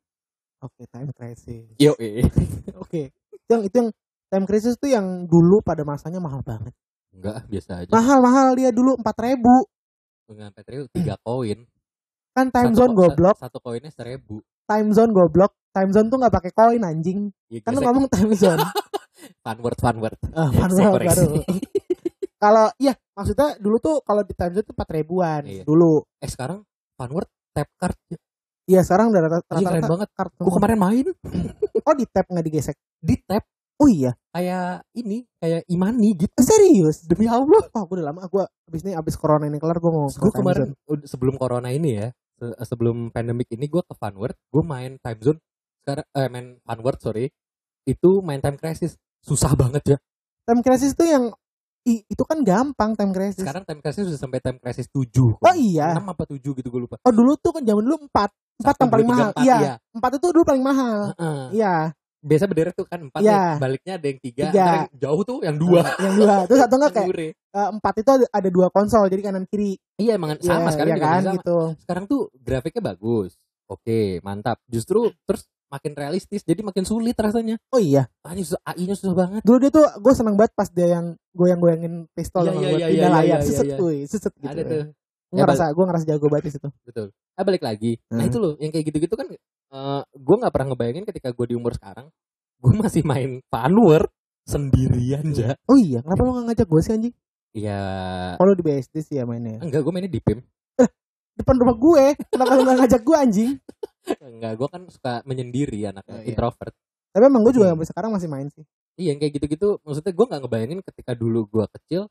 Oke 0.65 0.89
time 0.89 1.13
crisis. 1.13 1.69
Yo. 1.77 1.93
Oke. 2.83 3.13
Itu 3.29 3.51
yang 3.53 3.63
itu 3.69 3.77
yang 3.77 3.91
time 4.33 4.47
crisis 4.49 4.81
tuh 4.81 4.89
yang 4.89 5.29
dulu 5.29 5.61
pada 5.61 5.85
masanya 5.85 6.25
mahal 6.25 6.41
banget. 6.41 6.73
Enggak 7.13 7.45
biasa 7.45 7.71
aja. 7.85 7.93
Mahal 7.93 8.19
mahal 8.25 8.49
dia 8.57 8.73
dulu 8.73 8.97
empat 8.97 9.17
ribu 9.21 9.69
dengan 10.29 10.53
petrol 10.53 10.85
tiga 10.89 11.17
koin. 11.27 11.65
Kan 12.31 12.53
time 12.53 12.71
Satu 12.71 12.79
zone 12.79 12.93
goblok 12.95 13.35
sa- 13.35 13.49
satu 13.49 13.59
koinnya 13.59 13.89
seribu. 13.89 14.45
Time 14.63 14.93
zone 14.93 15.11
goblok. 15.11 15.57
Time 15.69 15.91
zone 15.91 16.07
tuh 16.07 16.19
nggak 16.19 16.35
pakai 16.35 16.53
koin 16.53 16.83
anjing. 16.83 17.33
Ya, 17.49 17.59
kan 17.61 17.73
lu 17.73 17.81
ngomong 17.81 18.07
time 18.07 18.33
zone. 18.39 18.61
Fun 19.41 19.59
word 19.59 19.79
fun 19.79 19.97
word. 19.99 20.19
Ah, 20.31 20.49
fun 20.49 20.71
word 20.71 21.03
baru. 21.03 21.27
kalau 22.43 22.71
iya 22.79 22.95
maksudnya 23.13 23.59
dulu 23.59 23.77
tuh 23.79 23.97
kalau 24.01 24.23
di 24.23 24.31
time 24.31 24.55
zone 24.55 24.65
tuh 24.65 24.75
empat 24.77 24.89
ribuan 24.93 25.43
Iya. 25.43 25.65
dulu. 25.65 26.05
Eh 26.19 26.29
sekarang 26.29 26.63
fun 26.95 27.11
word 27.11 27.27
tap 27.51 27.67
card. 27.75 27.97
Iya 28.65 28.85
sekarang 28.85 29.09
udah 29.09 29.21
rata- 29.23 29.41
Iya, 29.51 29.65
keren 29.65 29.65
rata-rata 29.81 29.89
banget. 29.89 30.09
kartu 30.13 30.41
gue 30.41 30.53
kemarin 30.53 30.79
main. 30.79 31.07
Oh 31.83 31.95
di 31.97 32.05
tap 32.07 32.27
nggak 32.29 32.45
digesek? 32.45 32.77
Di 33.01 33.17
tap 33.19 33.43
oh 33.79 33.89
iya. 33.89 34.13
Kayak 34.29 34.87
ini 34.93 35.27
kayak 35.37 35.63
imani 35.67 36.15
gitu. 36.15 36.31
Eh, 36.33 36.45
serius? 36.45 37.03
Demi 37.03 37.27
allah. 37.27 37.63
Oh 37.71 37.83
gue 37.85 37.99
udah 37.99 38.11
lama 38.11 38.23
gue 38.25 38.45
abis 38.67 38.83
ini 38.83 38.93
abis 38.93 39.15
corona 39.15 39.45
ini 39.45 39.57
kelar 39.57 39.79
gue 39.79 39.89
mau 39.89 40.07
ke 40.07 40.19
gue 40.19 40.33
kemarin 40.33 40.69
zone. 40.77 41.03
sebelum 41.05 41.35
corona 41.35 41.69
ini 41.69 41.91
ya 41.97 42.07
se- 42.35 42.59
sebelum 42.65 43.09
pandemik 43.09 43.51
ini 43.51 43.67
gue 43.67 43.81
ke 43.81 43.95
Funword 43.95 44.35
gue 44.49 44.63
main 44.63 44.99
time 44.99 45.21
zone. 45.21 45.39
Sekarang 45.81 46.07
eh 46.09 46.29
main 46.29 46.47
Funword 46.61 46.99
sorry. 46.99 47.27
Itu 47.83 48.21
main 48.21 48.39
time 48.39 48.55
crisis. 48.55 48.95
Susah 49.19 49.55
banget 49.55 49.83
ya. 49.87 49.99
Time 50.45 50.61
crisis 50.61 50.93
tuh 50.93 51.05
yang 51.05 51.25
i- 51.83 52.05
itu 52.05 52.23
kan 52.23 52.43
gampang 52.43 52.95
time 52.95 53.11
crisis. 53.11 53.43
Sekarang 53.43 53.63
time 53.63 53.81
crisis 53.81 54.07
sudah 54.07 54.21
sampai 54.21 54.39
time 54.39 54.59
crisis 54.59 54.87
7 54.87 55.09
oh 55.35 55.55
iya. 55.57 55.97
6 55.97 56.05
apa 56.05 56.25
7 56.27 56.39
gitu 56.39 56.69
gue 56.69 56.81
lupa. 56.85 56.97
Oh 57.03 57.11
dulu 57.11 57.35
tuh 57.35 57.55
kan 57.55 57.63
zaman 57.63 57.83
dulu 57.83 58.07
empat. 58.07 58.31
Empat 58.59 58.75
Satu, 58.75 58.81
yang 58.83 58.91
paling 58.91 59.09
mahal. 59.09 59.31
iya. 59.39 59.57
iya. 59.57 59.75
empat 59.91 60.11
itu 60.15 60.27
dulu 60.29 60.45
paling 60.45 60.65
mahal. 60.65 60.99
Heeh. 61.15 61.43
iya 61.55 61.75
biasa 62.29 62.45
berderet 62.45 62.73
tuh 62.73 62.85
kan 62.85 63.01
4 63.01 63.19
Iya. 63.19 63.33
nih 63.33 63.57
baliknya 63.57 63.93
ada 63.97 64.07
yang 64.07 64.21
3 64.21 64.29
Tiga. 64.45 64.49
yang 64.53 64.85
jauh 64.95 65.23
tuh 65.25 65.39
yang 65.41 65.57
2 65.57 65.81
yang 65.99 66.15
dua. 66.15 66.35
Terus 66.45 66.61
atau 66.61 66.77
enggak 66.77 66.93
kayak 66.93 67.09
eh, 67.33 67.69
empat 67.73 67.95
itu 67.97 68.11
ada, 68.13 68.27
ada 68.29 68.49
dua 68.49 68.69
konsol 68.69 69.09
jadi 69.09 69.23
kanan 69.25 69.45
kiri. 69.45 69.81
Iya 69.97 70.15
emang 70.15 70.37
sama 70.39 70.69
Iya, 70.69 70.71
sekarang 70.71 70.91
iya 70.91 71.01
kan? 71.01 71.21
bisa. 71.21 71.33
gitu. 71.35 71.59
Sekarang 71.81 72.05
tuh 72.05 72.21
grafiknya 72.37 72.83
bagus. 72.87 73.35
Oke 73.67 74.21
mantap. 74.21 74.61
Justru 74.65 75.09
terus 75.25 75.43
makin 75.69 75.93
realistis 75.93 76.41
jadi 76.43 76.61
makin 76.61 76.81
sulit 76.83 77.13
rasanya. 77.15 77.61
Oh 77.69 77.77
iya. 77.77 78.09
AI-nya 78.23 78.45
susah, 78.47 78.61
AI-nya 78.65 78.95
susah 78.95 79.13
banget. 79.15 79.41
Dulu 79.45 79.57
dia 79.59 79.69
tuh 79.69 79.85
gue 79.85 80.13
seneng 80.13 80.37
banget 80.37 80.53
pas 80.55 80.69
dia 80.69 80.89
yang 80.91 81.07
goyang-goyangin 81.33 82.09
pistol 82.11 82.45
Iya, 82.45 82.49
sama 82.49 82.57
iya, 82.57 82.69
buat 82.69 82.79
iya, 82.79 82.87
pindah 82.87 82.97
iya, 83.01 83.09
layar. 83.15 83.39
iya, 83.39 83.45
seset 83.45 83.69
wih, 83.77 84.01
seset 84.05 84.33
gitu 84.35 84.49
ada 84.49 84.63
tuh 84.63 84.83
gue 85.29 85.37
ngerasa 85.37 85.65
gue 85.71 85.85
ngerasa 85.85 86.05
jago 86.07 86.27
banget 86.27 86.45
di 86.45 86.53
situ. 86.55 86.69
Betul. 86.83 87.07
Ah 87.33 87.45
balik 87.45 87.61
lagi. 87.61 88.01
Nah 88.09 88.25
Hmm. 88.25 88.29
itu 88.29 88.37
loh 88.37 88.53
yang 88.57 88.71
kayak 88.71 88.87
gitu-gitu 88.87 89.15
kan 89.15 89.29
eh 89.29 89.39
gue 90.09 90.37
nggak 90.37 90.53
pernah 90.53 90.73
ngebayangin 90.73 91.05
ketika 91.05 91.29
gue 91.31 91.47
di 91.47 91.55
umur 91.55 91.73
sekarang 91.73 92.09
gue 92.59 92.73
masih 92.75 93.05
main 93.05 93.45
Funword 93.47 94.09
sendirian 94.43 95.29
ja. 95.31 95.55
Oh 95.65 95.77
iya 95.77 96.01
kenapa 96.01 96.21
lu 96.23 96.33
gak 96.35 96.47
ngajak 96.49 96.67
gue 96.67 96.81
sih 96.81 96.93
anjing? 96.93 97.15
Ya 97.53 97.81
kalau 98.37 98.53
di 98.53 98.63
BSD 98.63 98.95
sih 99.03 99.15
ya 99.17 99.25
mainnya? 99.25 99.61
Enggak 99.61 99.81
gue 99.81 99.93
mainnya 99.93 100.09
di 100.09 100.19
PIM 100.19 100.41
depan 101.35 101.55
rumah 101.55 101.77
gue. 101.77 102.05
Kenapa 102.29 102.53
lu 102.53 102.63
gak 102.65 102.79
ngajak 102.79 103.03
gue 103.03 103.17
anjing? 103.17 103.51
Enggak 104.19 104.53
gue 104.57 104.69
kan 104.69 104.83
suka 104.89 105.13
menyendiri 105.23 105.87
anak 105.87 106.03
Oh, 106.05 106.17
iya. 106.17 106.27
introvert. 106.27 106.75
Tapi 107.09 107.25
emang 107.25 107.43
gue 107.43 107.53
juga 107.53 107.67
Hmm. 107.67 107.73
sampai 107.77 107.87
sekarang 107.87 108.11
masih 108.11 108.29
main 108.29 108.49
sih. 108.49 108.65
Iya 108.97 109.15
yang 109.15 109.19
kayak 109.19 109.33
gitu-gitu 109.37 109.79
maksudnya 109.81 110.11
gue 110.11 110.27
nggak 110.27 110.41
ngebayangin 110.43 110.81
ketika 110.83 111.13
dulu 111.15 111.47
gue 111.47 111.65
kecil 111.79 112.03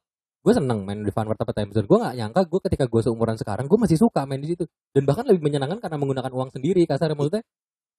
gue 0.47 0.53
seneng 0.55 0.79
main 0.87 1.03
di 1.03 1.11
Funword 1.11 1.35
apa 1.35 1.51
Time 1.51 1.75
Zone. 1.75 1.83
Gue 1.83 1.99
nggak 1.99 2.15
nyangka 2.15 2.41
gue 2.47 2.59
ketika 2.71 2.85
gue 2.87 3.01
seumuran 3.03 3.35
sekarang 3.35 3.67
gue 3.67 3.75
masih 3.75 3.99
suka 3.99 4.23
main 4.23 4.39
di 4.39 4.55
situ. 4.55 4.63
Dan 4.95 5.03
bahkan 5.03 5.27
lebih 5.27 5.43
menyenangkan 5.43 5.83
karena 5.83 5.99
menggunakan 5.99 6.31
uang 6.31 6.55
sendiri 6.55 6.87
kasar 6.87 7.11
maksudnya. 7.11 7.43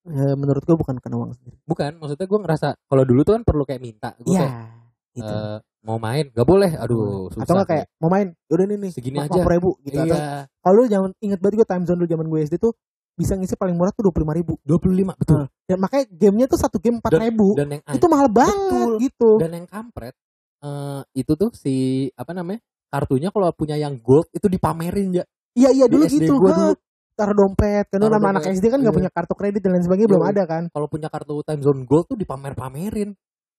Eh, 0.08 0.32
menurut 0.32 0.64
gue 0.64 0.72
bukan 0.72 0.96
karena 0.96 1.16
uang 1.20 1.36
sendiri. 1.36 1.60
Bukan 1.68 2.00
maksudnya 2.00 2.24
gue 2.24 2.38
ngerasa 2.40 2.68
kalau 2.88 3.04
dulu 3.04 3.20
tuh 3.20 3.36
kan 3.36 3.42
perlu 3.44 3.68
kayak 3.68 3.82
minta 3.84 4.16
gue 4.16 4.32
Iya 4.32 4.48
kayak 4.48 5.16
gitu. 5.20 5.34
eh, 5.36 5.56
mau 5.84 5.98
main 6.00 6.24
gak 6.32 6.46
boleh. 6.48 6.70
Aduh 6.80 7.28
susah 7.28 7.44
atau 7.44 7.54
nggak 7.60 7.68
kayak 7.68 7.86
mau 8.00 8.08
main 8.08 8.32
udah 8.48 8.64
nih 8.64 8.76
nih 8.80 8.90
Segini 8.96 9.16
lima 9.20 9.28
aja. 9.28 9.36
puluh 9.36 9.52
ribu 9.52 9.70
gitu. 9.84 9.98
Atau 10.00 10.08
iya 10.08 10.48
kalau 10.64 10.74
lu 10.80 10.84
jangan 10.88 11.10
inget 11.20 11.38
banget 11.44 11.54
gue 11.60 11.68
time 11.68 11.84
zone 11.84 11.98
dulu 12.00 12.08
zaman 12.08 12.26
gue 12.32 12.40
SD 12.48 12.56
tuh 12.56 12.72
bisa 13.18 13.34
ngisi 13.34 13.58
paling 13.58 13.74
murah 13.74 13.90
tuh 13.92 14.08
dua 14.08 14.12
puluh 14.14 14.24
lima 14.30 14.34
ribu. 14.38 14.54
25 14.64 15.20
betul. 15.20 15.40
Dan 15.68 15.76
makanya 15.82 16.04
gamenya 16.08 16.46
tuh 16.48 16.56
satu 16.56 16.78
game 16.80 16.96
empat 17.02 17.12
ribu. 17.20 17.52
dan 17.52 17.68
yang 17.76 17.82
itu 17.84 18.06
mahal 18.08 18.28
banget 18.32 18.56
Betul. 18.56 18.92
gitu. 19.04 19.30
Dan 19.36 19.50
yang 19.52 19.66
kampret 19.68 20.14
eh 20.58 21.00
itu 21.14 21.32
tuh 21.38 21.50
si 21.54 22.08
apa 22.18 22.34
namanya 22.34 22.58
kartunya 22.88 23.28
kalau 23.30 23.52
punya 23.54 23.76
yang 23.78 24.00
gold 24.00 24.26
itu 24.34 24.48
dipamerin 24.50 25.22
ya 25.22 25.24
iya 25.54 25.70
iya 25.70 25.86
Di 25.86 25.92
dulu 25.94 26.04
SD 26.08 26.24
gitu. 26.24 26.34
gua 26.40 26.52
dulu. 26.54 26.72
taruh 27.18 27.34
dompet. 27.34 27.86
Kan 27.90 27.98
nama 27.98 28.30
anak 28.30 28.46
SD 28.46 28.70
kan 28.70 28.78
nggak 28.78 28.94
iya. 28.94 28.98
punya 29.02 29.10
kartu 29.10 29.34
kredit 29.34 29.60
dan 29.62 29.74
lain 29.74 29.84
sebagainya 29.84 30.06
belum 30.06 30.26
ada 30.26 30.42
kan? 30.46 30.62
Kalau 30.70 30.86
punya 30.86 31.10
kartu 31.10 31.42
time 31.42 31.62
zone 31.66 31.82
gold 31.82 32.06
tuh 32.06 32.14
dipamer-pamerin. 32.14 33.10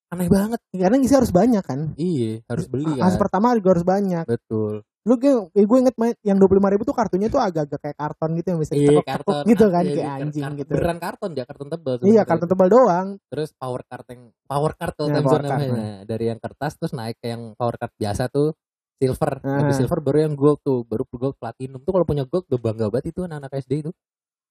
Aneh 0.10 0.32
banget. 0.32 0.64
Karena 0.72 0.96
ngisi 0.96 1.16
harus 1.20 1.32
banyak 1.36 1.60
kan? 1.62 1.92
Iya 2.00 2.40
harus 2.48 2.66
beli 2.72 2.98
kan. 2.98 3.20
pertama 3.20 3.52
juga 3.60 3.76
harus 3.76 3.86
banyak. 3.86 4.26
Betul 4.26 4.88
lu 5.10 5.18
gue 5.18 5.34
gue 5.58 5.78
inget 5.80 5.96
main 5.98 6.14
yang 6.22 6.38
dua 6.38 6.46
puluh 6.46 6.62
lima 6.62 6.70
ribu 6.70 6.86
tuh 6.86 6.94
kartunya 6.94 7.26
tuh 7.26 7.42
agak-agak 7.42 7.82
kayak 7.82 7.98
karton 7.98 8.30
gitu 8.38 8.48
yang 8.48 8.60
bisa 8.62 8.74
iya 8.74 9.02
karton. 9.02 9.42
gitu 9.44 9.66
kan 9.68 9.82
Iya, 9.82 9.96
kayak 9.96 10.12
anjing 10.22 10.44
karton- 10.44 10.60
gitu. 10.60 10.72
Beneran 10.72 10.98
karton 11.00 11.30
ya 11.34 11.44
karton 11.44 11.68
tebal 11.68 11.96
iya 12.06 12.22
karton 12.24 12.48
tebal 12.48 12.68
doang. 12.70 13.08
Terus 13.26 13.50
power 13.54 13.82
card 13.82 14.06
yang 14.08 14.22
power 14.46 14.72
card 14.72 14.94
tuh 14.94 15.06
Ya, 15.06 15.14
time 15.16 15.26
power 15.26 15.42
card, 15.42 15.62
namanya 15.66 15.96
dari 16.06 16.26
yang 16.28 16.38
kertas 16.38 16.72
terus 16.76 16.94
naik 16.94 17.18
ke 17.18 17.28
yang 17.28 17.42
power 17.54 17.74
card 17.74 17.90
biasa 17.96 18.30
tuh 18.30 18.54
silver. 18.96 19.32
Habis 19.42 19.74
Ah. 19.74 19.80
silver 19.80 20.00
baru 20.00 20.18
yang 20.22 20.36
gold 20.36 20.60
tuh 20.60 20.84
baru 20.84 21.04
gold 21.10 21.36
platinum. 21.36 21.80
Tuh 21.80 21.92
kalau 21.92 22.06
punya 22.06 22.24
gold 22.24 22.46
udah 22.46 22.62
bangga 22.62 22.86
banget 22.88 23.06
itu 23.10 23.20
anak-anak 23.22 23.52
SD 23.58 23.74
itu. 23.82 23.92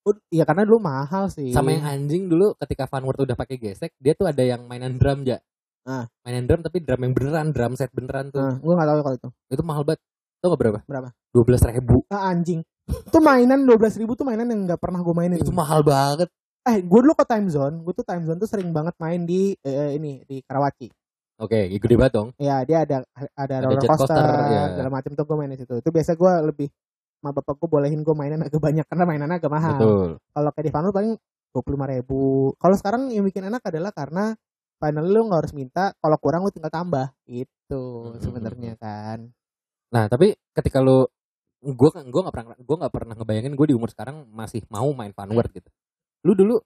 Ud- 0.02 0.24
Iya 0.28 0.42
karena 0.42 0.64
dulu 0.64 0.80
mahal 0.80 1.28
sih. 1.28 1.50
Sama 1.50 1.70
yang 1.70 1.84
anjing 1.84 2.26
dulu 2.26 2.56
ketika 2.56 2.84
Funword 2.84 3.22
udah 3.22 3.36
pakai 3.36 3.56
gesek 3.56 3.94
dia 3.96 4.12
tuh 4.12 4.26
ada 4.26 4.40
yang 4.40 4.64
mainan 4.64 4.96
drum 4.96 5.22
ya 5.22 5.38
Ah. 5.84 6.04
mainan 6.20 6.44
drum 6.44 6.60
tapi 6.60 6.80
drum 6.80 6.98
yang 6.98 7.12
beneran 7.12 7.48
drum 7.48 7.72
set 7.72 7.88
beneran 7.90 8.28
tuh. 8.28 8.40
Nah, 8.40 8.56
gue 8.56 8.72
gak 8.72 8.88
tahu 8.88 8.98
kalau 9.02 9.16
itu. 9.16 9.28
Itu 9.48 9.62
mahal 9.62 9.84
banget 9.84 10.00
tau 10.38 10.54
gak 10.54 10.60
berapa? 10.60 10.78
Berapa? 10.86 11.08
dua 11.34 11.44
belas 11.44 11.60
ribu. 11.66 12.02
Ah, 12.08 12.32
anjing. 12.32 12.64
Itu 12.88 13.18
mainan 13.20 13.68
dua 13.68 13.76
belas 13.76 13.94
ribu 14.00 14.16
tuh 14.16 14.24
mainan 14.24 14.48
yang 14.48 14.64
nggak 14.64 14.80
pernah 14.80 15.04
gue 15.04 15.14
mainin. 15.14 15.38
Itu 15.38 15.52
mahal 15.52 15.84
banget. 15.84 16.32
Eh 16.64 16.80
gue 16.80 17.00
dulu 17.04 17.12
ke 17.12 17.24
time 17.28 17.46
zone. 17.52 17.84
Gue 17.84 17.92
tuh 17.92 18.06
time 18.06 18.24
zone 18.24 18.40
tuh 18.40 18.48
sering 18.48 18.72
banget 18.72 18.96
main 18.96 19.28
di 19.28 19.52
eh, 19.60 19.92
ini 19.94 20.24
di 20.24 20.40
Karawaci. 20.40 20.88
Oke 21.38 21.70
ya 21.70 21.78
gede 21.78 21.94
banget 21.94 22.12
dong. 22.18 22.28
Ya 22.40 22.64
dia 22.66 22.82
ada 22.82 23.04
ada, 23.36 23.54
Ada 23.62 23.66
roller 23.68 23.86
coaster, 23.86 24.10
coaster, 24.10 24.24
ya. 24.50 24.62
segala 24.74 24.90
macam 24.90 25.10
tuh 25.14 25.24
gue 25.28 25.36
main 25.36 25.50
di 25.52 25.58
situ. 25.60 25.74
Itu 25.78 25.90
biasa 25.92 26.10
gue 26.16 26.32
lebih 26.50 26.68
sama 27.18 27.30
bapak 27.34 27.54
gue 27.58 27.68
bolehin 27.68 28.00
gue 28.02 28.14
mainan 28.16 28.40
agak 28.42 28.58
banyak 28.58 28.86
karena 28.88 29.04
mainannya 29.04 29.36
agak 29.38 29.52
mahal. 29.52 29.76
Betul. 29.78 30.08
Kalau 30.18 30.50
kayak 30.50 30.64
di 30.64 30.72
Funwheel 30.72 30.94
paling 30.96 31.12
dua 31.52 31.62
puluh 31.62 31.78
ribu. 31.84 32.20
Kalau 32.56 32.74
sekarang 32.74 33.02
yang 33.12 33.22
bikin 33.22 33.46
enak 33.46 33.62
adalah 33.62 33.92
karena 33.92 34.32
finally 34.80 35.10
lu 35.12 35.28
nggak 35.28 35.40
harus 35.44 35.54
minta 35.54 35.92
kalau 36.00 36.16
kurang 36.18 36.42
lu 36.42 36.50
tinggal 36.50 36.72
tambah. 36.72 37.12
Gitu 37.28 37.54
Hmm. 37.78 38.16
sebenarnya 38.18 38.80
kan 38.80 39.28
nah 39.88 40.04
tapi 40.06 40.36
ketika 40.52 40.78
lu 40.78 41.08
gue 41.58 41.90
gue 41.90 42.20
nggak 42.22 42.34
pernah 42.34 42.54
gue 42.54 42.76
nggak 42.78 42.92
pernah 42.94 43.14
ngebayangin 43.18 43.54
gue 43.56 43.66
di 43.72 43.74
umur 43.74 43.90
sekarang 43.90 44.28
masih 44.30 44.62
mau 44.70 44.86
main 44.94 45.10
Funword 45.10 45.50
gitu 45.50 45.68
lu 46.22 46.32
dulu 46.36 46.56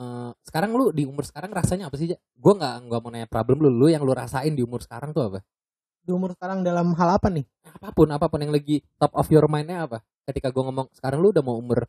eh, 0.00 0.30
sekarang 0.42 0.74
lu 0.74 0.90
di 0.90 1.06
umur 1.06 1.22
sekarang 1.22 1.54
rasanya 1.54 1.86
apa 1.86 1.96
sih 2.00 2.10
gue 2.16 2.52
nggak 2.58 2.74
nggak 2.88 3.00
mau 3.04 3.10
nanya 3.12 3.28
problem 3.30 3.62
lu 3.62 3.70
lu 3.70 3.86
yang 3.86 4.02
lu 4.02 4.10
rasain 4.10 4.50
di 4.50 4.62
umur 4.64 4.82
sekarang 4.82 5.14
tuh 5.14 5.28
apa 5.30 5.40
Di 6.04 6.12
umur 6.12 6.36
sekarang 6.36 6.60
dalam 6.60 6.92
hal 7.00 7.16
apa 7.16 7.32
nih? 7.32 7.48
apa 7.64 7.88
pun 7.96 8.04
apa 8.12 8.28
pun 8.28 8.36
yang 8.44 8.52
lagi 8.52 8.84
top 9.00 9.16
of 9.16 9.24
your 9.32 9.48
mindnya 9.48 9.88
apa 9.88 10.04
ketika 10.28 10.52
gue 10.52 10.62
ngomong 10.62 10.92
sekarang 10.92 11.16
lu 11.20 11.32
udah 11.32 11.40
mau 11.40 11.56
umur 11.56 11.84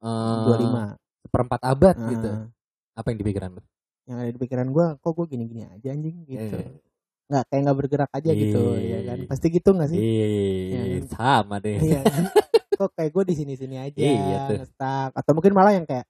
eh, 0.00 0.38
25. 0.48 1.28
seperempat 1.28 1.60
abad 1.62 1.96
Nah, 1.96 2.08
gitu 2.12 2.30
apa 2.92 3.06
yang 3.12 3.18
di 3.20 3.26
pikiran 3.26 3.50
lu 3.56 3.62
Yang 4.02 4.16
ada 4.18 4.30
di 4.34 4.40
pikiran 4.42 4.66
gue, 4.68 4.86
kok 4.98 5.12
gue 5.14 5.26
gini-gini 5.30 5.62
aja 5.62 5.88
anjing 5.94 6.16
gitu. 6.26 6.56
Eh. 6.58 6.74
Nggak 7.32 7.44
kayak 7.48 7.60
nggak 7.64 7.78
bergerak 7.80 8.10
aja 8.12 8.30
gitu, 8.30 8.62
Iya. 8.76 8.92
ya 8.92 8.98
kan? 9.08 9.18
Pasti 9.24 9.46
gitu 9.48 9.68
nggak 9.72 9.88
sih? 9.88 9.96
Ih, 9.96 10.64
Yang- 11.00 11.08
sama 11.08 11.56
deh 11.58 11.80
Iya 11.80 12.00
kan? 12.04 12.22
kok 12.82 12.90
kayak 12.92 13.10
gue 13.10 13.24
di 13.24 13.34
sini-sini 13.34 13.76
aja, 13.78 13.96
Iya. 13.96 14.40
Atau 15.10 15.32
mungkin 15.32 15.56
malah 15.56 15.72
yang 15.72 15.88
kayak 15.88 16.04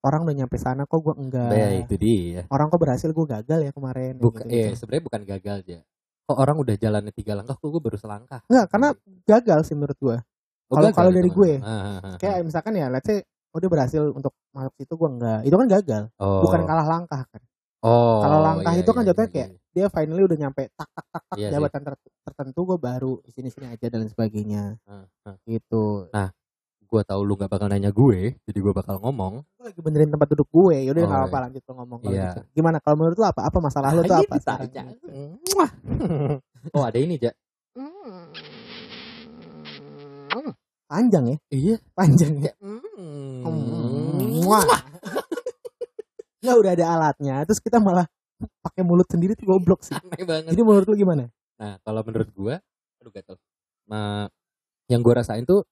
orang 0.00 0.24
udah 0.24 0.34
nyampe 0.34 0.56
sana, 0.56 0.84
kok 0.84 1.00
gue 1.00 1.14
enggak. 1.16 1.48
ya 1.52 1.68
itu 1.76 1.94
dia 1.96 2.42
Orang 2.48 2.68
kok 2.68 2.76
berhasil, 2.78 3.08
gue 3.08 3.26
gagal 3.26 3.60
ya 3.62 3.70
kemarin. 3.70 4.16
bukan 4.16 4.44
gitu, 4.44 4.52
eh 4.54 4.72
sebenarnya 4.72 5.04
bukan 5.04 5.22
gagal 5.24 5.56
aja 5.60 5.78
kok 6.24 6.40
orang 6.40 6.56
udah 6.56 6.72
jalannya 6.74 7.12
tiga 7.12 7.36
langkah 7.36 7.52
kok 7.52 7.68
gue 7.68 7.82
baru 7.82 8.00
selangkah 8.00 8.40
Enggak, 8.48 8.66
karena 8.72 8.88
gagal 9.24 9.60
sih 9.64 9.76
menurut 9.76 9.98
gue. 10.00 10.16
Oh, 10.72 10.80
kalau- 10.80 10.96
kalau 10.96 11.10
itu 11.12 11.18
dari 11.20 11.28
gue, 11.30 11.52
Ah, 11.60 11.68
ah, 11.68 11.98
ah, 12.00 12.16
Kayak 12.16 12.36
ah. 12.40 12.44
misalkan 12.48 12.72
ya, 12.72 12.86
let's 12.88 13.04
say, 13.04 13.20
oh 13.52 13.58
dia 13.60 13.68
berhasil 13.68 14.00
untuk 14.08 14.32
masuk 14.50 14.72
situ, 14.74 14.92
gue 14.96 15.10
enggak. 15.12 15.40
Itu 15.44 15.56
kan 15.60 15.68
gagal, 15.68 16.02
oh. 16.16 16.40
bukan 16.48 16.60
kalah 16.64 16.86
langkah 16.88 17.22
kan. 17.28 17.42
Oh 17.84 18.18
Kalau 18.24 18.38
langkah 18.40 18.72
iya, 18.72 18.80
itu 18.80 18.90
kan 18.90 19.02
iya, 19.04 19.08
jatuhnya 19.12 19.28
iya, 19.28 19.34
kayak 19.34 19.48
iya. 19.52 19.72
dia 19.74 19.86
finally 19.92 20.22
udah 20.24 20.38
nyampe 20.40 20.62
tak 20.72 20.88
tak 20.88 21.06
tak 21.12 21.22
tak 21.28 21.36
Iya 21.36 21.48
jabatan 21.52 21.80
ter- 21.84 22.12
tertentu 22.24 22.60
gue 22.64 22.78
baru 22.80 23.12
di 23.20 23.30
sini 23.30 23.48
sini 23.52 23.66
aja 23.68 23.86
dan 23.92 23.98
lain 24.02 24.10
sebagainya 24.10 24.62
Ah, 24.88 25.04
ah. 25.28 25.36
gitu. 25.44 26.08
gue 26.84 27.02
tahu 27.02 27.20
lu 27.26 27.34
nggak 27.34 27.50
bakal 27.50 27.66
nanya 27.66 27.90
gue 27.90 28.38
jadi 28.46 28.58
gue 28.62 28.72
bakal 28.72 29.02
ngomong 29.02 29.42
Gue 29.58 29.64
lagi 29.66 29.80
benerin 29.82 30.14
tempat 30.14 30.30
duduk 30.30 30.46
gue, 30.46 30.86
yaudah 30.86 31.02
Oh, 31.02 31.08
nggak 31.10 31.18
iya. 31.18 31.26
apa-apa 31.26 31.38
lanjut 31.50 31.62
lo 31.66 31.72
ngomong 31.82 31.98
kalau 31.98 32.14
Iya. 32.14 32.24
gitu. 32.30 32.40
Gimana 32.54 32.76
kalau 32.78 32.96
menurut 33.02 33.16
lo 33.18 33.26
apa? 33.26 33.40
Apa 33.50 33.58
masalah 33.58 33.90
lo 33.90 34.02
tuh 34.06 34.14
apa? 34.14 34.34
iya, 34.38 35.66
oh 36.76 36.84
ada 36.86 36.98
ini 36.98 37.18
ja 37.18 37.32
Panjang 40.84 41.24
ya, 41.26 41.36
iya 41.50 41.76
panjang 41.96 42.44
ya. 42.44 42.52
Hmm. 42.62 44.20
Muah. 44.20 44.93
Nggak 46.44 46.56
udah 46.60 46.72
ada 46.76 46.86
alatnya, 46.92 47.36
terus 47.48 47.58
kita 47.58 47.80
malah 47.80 48.04
pakai 48.60 48.84
mulut 48.84 49.08
sendiri 49.08 49.32
tuh 49.32 49.48
goblok 49.48 49.80
sih. 49.80 49.96
aneh 49.96 50.24
banget 50.28 50.52
Jadi 50.52 50.60
menurut 50.60 50.86
lo 50.86 50.94
gimana? 50.94 51.24
Nah, 51.56 51.80
kalau 51.80 52.04
menurut 52.04 52.28
gua, 52.36 52.54
aduh 53.00 53.08
gatel. 53.08 53.36
Nah, 53.88 54.28
yang 54.90 55.00
gua 55.00 55.24
rasain 55.24 55.48
tuh 55.48 55.64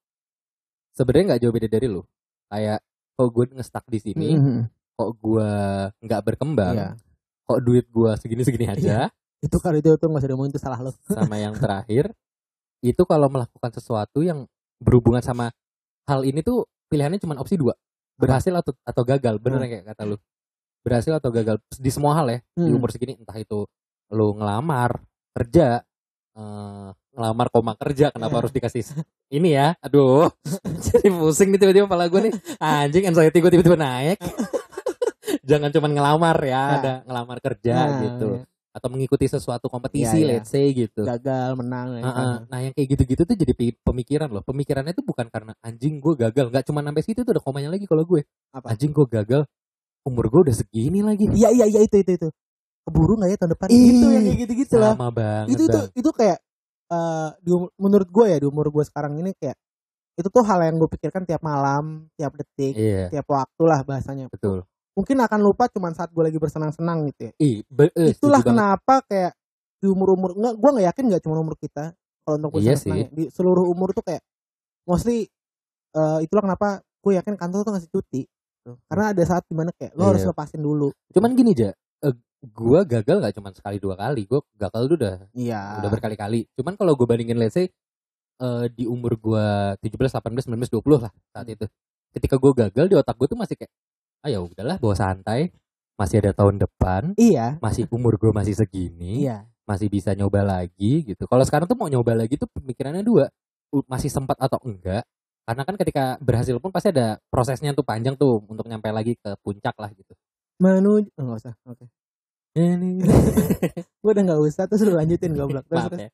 sebenarnya 0.97 1.35
nggak 1.35 1.41
jauh 1.45 1.53
beda 1.53 1.67
dari 1.69 1.87
lu. 1.89 2.01
Kayak 2.49 2.81
kok 3.13 3.29
gue 3.29 3.45
ngestak 3.53 3.85
di 3.89 3.99
sini, 4.01 4.27
Mhm. 4.33 4.61
kok 4.97 5.09
gua 5.21 5.49
nggak 6.01 6.21
berkembang, 6.25 6.73
Iya. 6.73 6.89
kok 7.45 7.59
duit 7.61 7.85
gua 7.93 8.17
segini-segini 8.17 8.65
aja. 8.69 9.09
Itu 9.43 9.59
kalau 9.61 9.77
itu 9.77 9.93
tuh 9.99 10.07
nggak 10.09 10.23
usah 10.25 10.49
itu 10.49 10.59
salah 10.61 10.79
lo. 10.81 10.91
Sama 11.13 11.37
yang 11.37 11.53
terakhir, 11.53 12.09
itu 12.81 13.01
kalau 13.05 13.27
melakukan 13.29 13.69
sesuatu 13.75 14.25
yang 14.25 14.49
berhubungan 14.81 15.21
sama 15.21 15.51
hal 16.09 16.25
ini 16.25 16.41
tuh 16.43 16.65
pilihannya 16.89 17.19
cuma 17.21 17.37
opsi 17.37 17.55
dua, 17.55 17.75
berhasil 18.17 18.51
atau 18.51 18.73
atau 18.83 19.03
gagal. 19.05 19.37
Bener 19.39 19.61
Hmm. 19.61 19.69
kayak 19.69 19.85
kata 19.93 20.03
lu, 20.09 20.17
berhasil 20.83 21.15
atau 21.15 21.31
gagal 21.31 21.57
di 21.73 21.89
semua 21.89 22.13
hal 22.13 22.27
ya. 22.27 22.39
Di 22.53 22.67
Hmm. 22.69 22.77
umur 22.77 22.91
segini, 22.91 23.15
entah 23.15 23.35
itu 23.35 23.63
lu 24.11 24.27
ngelamar 24.35 24.99
kerja, 25.33 25.81
eh, 26.35 26.89
ngelamar 27.13 27.47
koma 27.49 27.73
kerja, 27.73 28.11
kenapa 28.11 28.35
Ya. 28.35 28.39
harus 28.43 28.51
dikasih 28.51 28.83
ini 29.29 29.55
ya? 29.55 29.73
Aduh, 29.85 30.29
jadi 30.85 31.07
pusing 31.09 31.49
nih 31.49 31.59
tiba-tiba 31.59 31.85
kepala 31.87 32.05
gue 32.07 32.29
nih. 32.29 32.33
Anjing, 32.59 33.03
anxiety 33.07 33.37
gue 33.39 33.51
tiba-tiba 33.51 33.79
naik. 33.79 34.19
Jangan 35.43 35.71
cuma 35.71 35.87
ngelamar 35.87 36.37
ya, 36.39 36.51
Ya. 36.51 36.63
ada 36.79 36.93
ngelamar 37.03 37.37
kerja 37.39 37.75
Nah, 37.75 37.99
gitu, 38.01 38.29
iya. 38.37 38.43
atau 38.73 38.87
mengikuti 38.89 39.25
sesuatu 39.27 39.67
kompetisi, 39.67 40.19
Iya, 40.19 40.25
iya. 40.25 40.31
let's 40.39 40.51
say 40.51 40.65
gitu. 40.71 41.03
Gagal, 41.03 41.55
menang. 41.55 41.99
ya 41.99 42.01
Nah, 42.01 42.13
kan. 42.13 42.27
nah, 42.47 42.59
yang 42.59 42.73
kayak 42.73 42.87
gitu-gitu 42.95 43.21
tuh 43.23 43.35
jadi 43.35 43.53
pemikiran 43.83 44.29
loh. 44.29 44.43
Pemikirannya 44.43 44.93
tuh 44.93 45.03
bukan 45.03 45.27
karena 45.27 45.51
anjing 45.59 45.99
gue 45.99 46.13
gagal, 46.17 46.47
nggak 46.47 46.63
cuma 46.65 46.79
sampai 46.81 47.03
situ 47.03 47.21
tuh 47.21 47.33
ada 47.33 47.41
komanya 47.43 47.69
lagi 47.71 47.85
kalau 47.85 48.03
gue. 48.03 48.23
Apa? 48.51 48.71
Anjing 48.75 48.91
gue 48.91 49.05
gagal, 49.09 49.41
umur 50.03 50.25
gue 50.27 50.41
udah 50.51 50.55
segini 50.55 50.99
lagi. 50.99 51.27
Iya 51.27 51.49
iya 51.49 51.65
iya 51.65 51.81
itu 51.81 51.95
itu 51.97 52.11
itu. 52.13 52.27
Keburu 52.83 53.15
nggak 53.15 53.29
ya 53.29 53.37
tahun 53.37 53.51
depan? 53.55 53.67
Ih, 53.67 53.79
itu 53.79 54.05
yang 54.05 54.23
kayak 54.23 54.39
gitu-gitu 54.43 54.75
lah. 54.75 54.93
Sama 54.93 55.09
banget. 55.09 55.47
Itu 55.49 55.63
itu 55.63 55.79
Bang. 55.79 55.87
itu 55.95 56.09
kayak 56.11 56.37
eh 56.85 57.29
di 57.39 57.51
um- 57.51 57.71
menurut 57.75 58.07
gue 58.07 58.25
ya 58.27 58.37
di 58.37 58.45
umur 58.45 58.67
gue 58.69 58.83
sekarang 58.83 59.15
ini 59.15 59.31
kayak 59.33 59.55
itu 60.13 60.27
tuh 60.29 60.43
hal 60.43 60.59
yang 60.61 60.75
gue 60.77 60.89
pikirkan 60.91 61.23
tiap 61.23 61.41
malam, 61.41 62.05
tiap 62.13 62.35
detik, 62.35 62.77
Iya, 62.77 63.09
tiap 63.09 63.25
waktu 63.25 63.63
lah 63.65 63.81
bahasanya. 63.81 64.29
betul. 64.29 64.61
Mungkin 64.93 65.17
akan 65.17 65.39
lupa 65.41 65.65
cuman 65.67 65.95
saat 65.95 66.13
gue 66.13 66.21
lagi 66.21 66.37
bersenang-senang 66.37 67.09
gitu 67.09 67.21
ya. 67.27 67.33
Ih, 67.39 67.65
be- 67.65 67.89
eh, 67.89 68.13
Itulah 68.13 68.37
setuju 68.37 68.45
banget. 68.45 68.45
kenapa 68.53 68.95
kayak 69.07 69.31
di 69.81 69.87
umur-umur 69.89 70.37
nggak 70.37 70.53
gue 70.53 70.69
nggak 70.69 70.87
yakin 70.91 71.03
nggak 71.09 71.21
cuma 71.23 71.35
umur 71.35 71.55
kita 71.57 71.91
kalau 72.21 72.35
untuk 72.37 72.55
Iya 72.55 72.75
sih. 72.77 72.91
ya. 72.93 73.07
di 73.09 73.23
seluruh 73.27 73.65
umur 73.65 73.91
tuh 73.91 74.03
kayak 74.05 74.21
mostly 74.85 75.25
eh, 75.93 76.19
itulah 76.21 76.43
kenapa 76.43 76.67
gue 76.99 77.13
yakin 77.15 77.33
kantor 77.33 77.63
tuh 77.63 77.71
ngasih 77.73 77.89
cuti. 77.89 78.21
Tuh. 78.63 78.79
Karena 78.87 79.11
ada 79.11 79.23
saat 79.23 79.43
di 79.43 79.53
mana 79.53 79.75
kayak 79.75 79.91
lo 79.93 80.03
harus 80.07 80.23
Iya. 80.23 80.31
lepasin 80.31 80.61
dulu. 80.63 80.87
Cuman 81.11 81.35
gini 81.35 81.51
aja, 81.51 81.69
eh, 81.75 82.13
gue 82.41 82.79
gagal 82.87 83.17
gak 83.19 83.33
cuma 83.35 83.49
sekali 83.51 83.77
dua 83.77 83.95
kali, 83.95 84.23
gue 84.23 84.39
gagal 84.55 84.81
tuh 84.87 84.95
udah 84.97 85.15
Iya. 85.35 85.83
udah 85.83 85.89
berkali-kali. 85.91 86.47
Cuman 86.55 86.73
kalau 86.73 86.95
gue 86.95 87.03
bandingin 87.03 87.37
let's 87.37 87.53
say 87.53 87.67
eh, 88.41 88.65
di 88.73 88.83
umur 88.89 89.13
gue 89.15 89.45
17, 89.79 90.09
18, 90.09 90.49
19, 90.49 90.67
20 90.67 90.97
lah 90.99 91.13
saat 91.31 91.45
Hmm. 91.45 91.53
itu. 91.53 91.65
Ketika 92.11 92.35
gue 92.35 92.51
gagal 92.51 92.85
di 92.89 92.95
otak 92.97 93.15
gue 93.15 93.27
tuh 93.29 93.37
masih 93.37 93.55
kayak, 93.55 93.71
ah 94.19 94.29
ya 94.29 94.39
udahlah 94.41 94.75
bawa 94.81 94.95
santai, 94.97 95.53
masih 95.95 96.17
ada 96.19 96.33
tahun 96.33 96.57
depan, 96.57 97.13
Iya. 97.15 97.61
masih 97.61 97.85
umur 97.93 98.17
gue 98.17 98.33
masih 98.33 98.57
segini, 98.57 99.27
Iya. 99.29 99.45
masih 99.63 99.87
bisa 99.87 100.11
nyoba 100.17 100.41
lagi 100.41 101.05
gitu. 101.05 101.23
Kalau 101.29 101.45
sekarang 101.45 101.69
tuh 101.69 101.77
mau 101.77 101.87
nyoba 101.87 102.17
lagi 102.17 102.35
tuh 102.35 102.49
pemikirannya 102.51 103.05
dua, 103.05 103.29
masih 103.85 104.09
sempat 104.09 104.35
atau 104.41 104.57
enggak. 104.65 105.05
Karena 105.43 105.63
kan 105.67 105.75
ketika 105.75 106.15
berhasil 106.23 106.55
pun 106.59 106.71
pasti 106.71 106.95
ada 106.95 107.19
prosesnya 107.27 107.75
tuh 107.75 107.83
panjang 107.83 108.15
tuh 108.15 108.39
untuk 108.47 108.63
nyampe 108.63 108.87
lagi 108.95 109.19
ke 109.19 109.35
puncak 109.43 109.75
lah 109.75 109.91
gitu. 109.91 110.15
Menuju 110.63 111.11
oh, 111.19 111.23
nggak 111.27 111.39
usah. 111.43 111.53
Oke. 111.67 111.85
Gue 114.01 114.11
udah 114.13 114.23
nggak 114.23 114.41
usah 114.45 114.63
terus 114.71 114.87
lu 114.87 114.95
lanjutin 114.95 115.35
goblok. 115.35 115.67
Terus, 115.67 115.83
terus. 115.91 115.99
ya. 116.07 116.09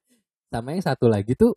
Sama 0.50 0.74
yang 0.74 0.82
satu 0.82 1.06
lagi 1.06 1.38
tuh 1.38 1.54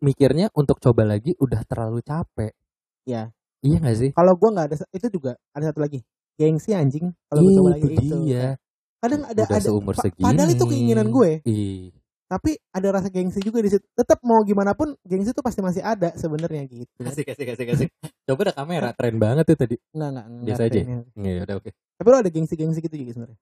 mikirnya 0.00 0.48
untuk 0.56 0.80
coba 0.80 1.04
lagi 1.04 1.36
udah 1.36 1.60
terlalu 1.68 2.00
capek. 2.00 2.56
Iya. 3.04 3.28
Iya 3.64 3.76
gak 3.80 3.96
sih? 3.96 4.10
Kalau 4.12 4.32
gue 4.36 4.50
nggak 4.52 4.66
ada 4.68 4.76
itu 4.92 5.06
juga 5.12 5.32
ada 5.52 5.64
satu 5.72 5.80
lagi. 5.84 6.00
Gengsi 6.36 6.72
anjing 6.72 7.12
kalau 7.28 7.40
gue 7.44 7.52
coba 7.56 7.70
lagi 7.76 7.88
itu 7.88 8.00
itu. 8.00 8.16
dia. 8.28 8.56
Kadang 9.04 9.22
ada 9.28 9.42
udah 9.44 9.46
ada 9.52 9.60
seumur 9.60 9.94
pa- 9.96 10.02
segini. 10.08 10.24
padahal 10.24 10.50
itu 10.56 10.64
keinginan 10.64 11.08
gue, 11.12 11.30
Ih, 11.44 11.92
tapi 12.24 12.56
ada 12.68 12.88
rasa 12.90 13.08
gengsi 13.08 13.38
juga 13.38 13.60
di 13.60 13.68
situ. 13.68 13.84
Tetap 13.90 14.18
mau 14.20 14.40
gimana 14.42 14.72
pun 14.72 14.96
gengsi 15.02 15.30
itu 15.30 15.40
pasti 15.40 15.60
masih 15.60 15.80
ada 15.80 16.10
sebenarnya 16.14 16.64
gitu. 16.66 16.90
kasih 16.98 17.22
kasih 17.22 17.44
kasih 17.46 17.64
kasih. 17.68 17.86
Coba 18.24 18.40
ada 18.44 18.54
kamera, 18.54 18.88
keren 18.92 19.16
banget 19.18 19.44
tuh 19.46 19.56
tadi. 19.56 19.76
Enggak 19.92 20.08
enggak 20.10 20.26
enggak. 20.26 20.44
Biasa 20.46 20.62
aja? 20.62 20.72
kayaknya. 20.74 20.96
Iya, 21.14 21.40
udah 21.44 21.54
oke. 21.56 21.70
Tapi 21.94 22.06
lo 22.06 22.16
ada 22.16 22.30
gengsi-gengsi 22.30 22.78
gitu 22.80 22.96
juga 22.96 23.10
sebenarnya. 23.12 23.38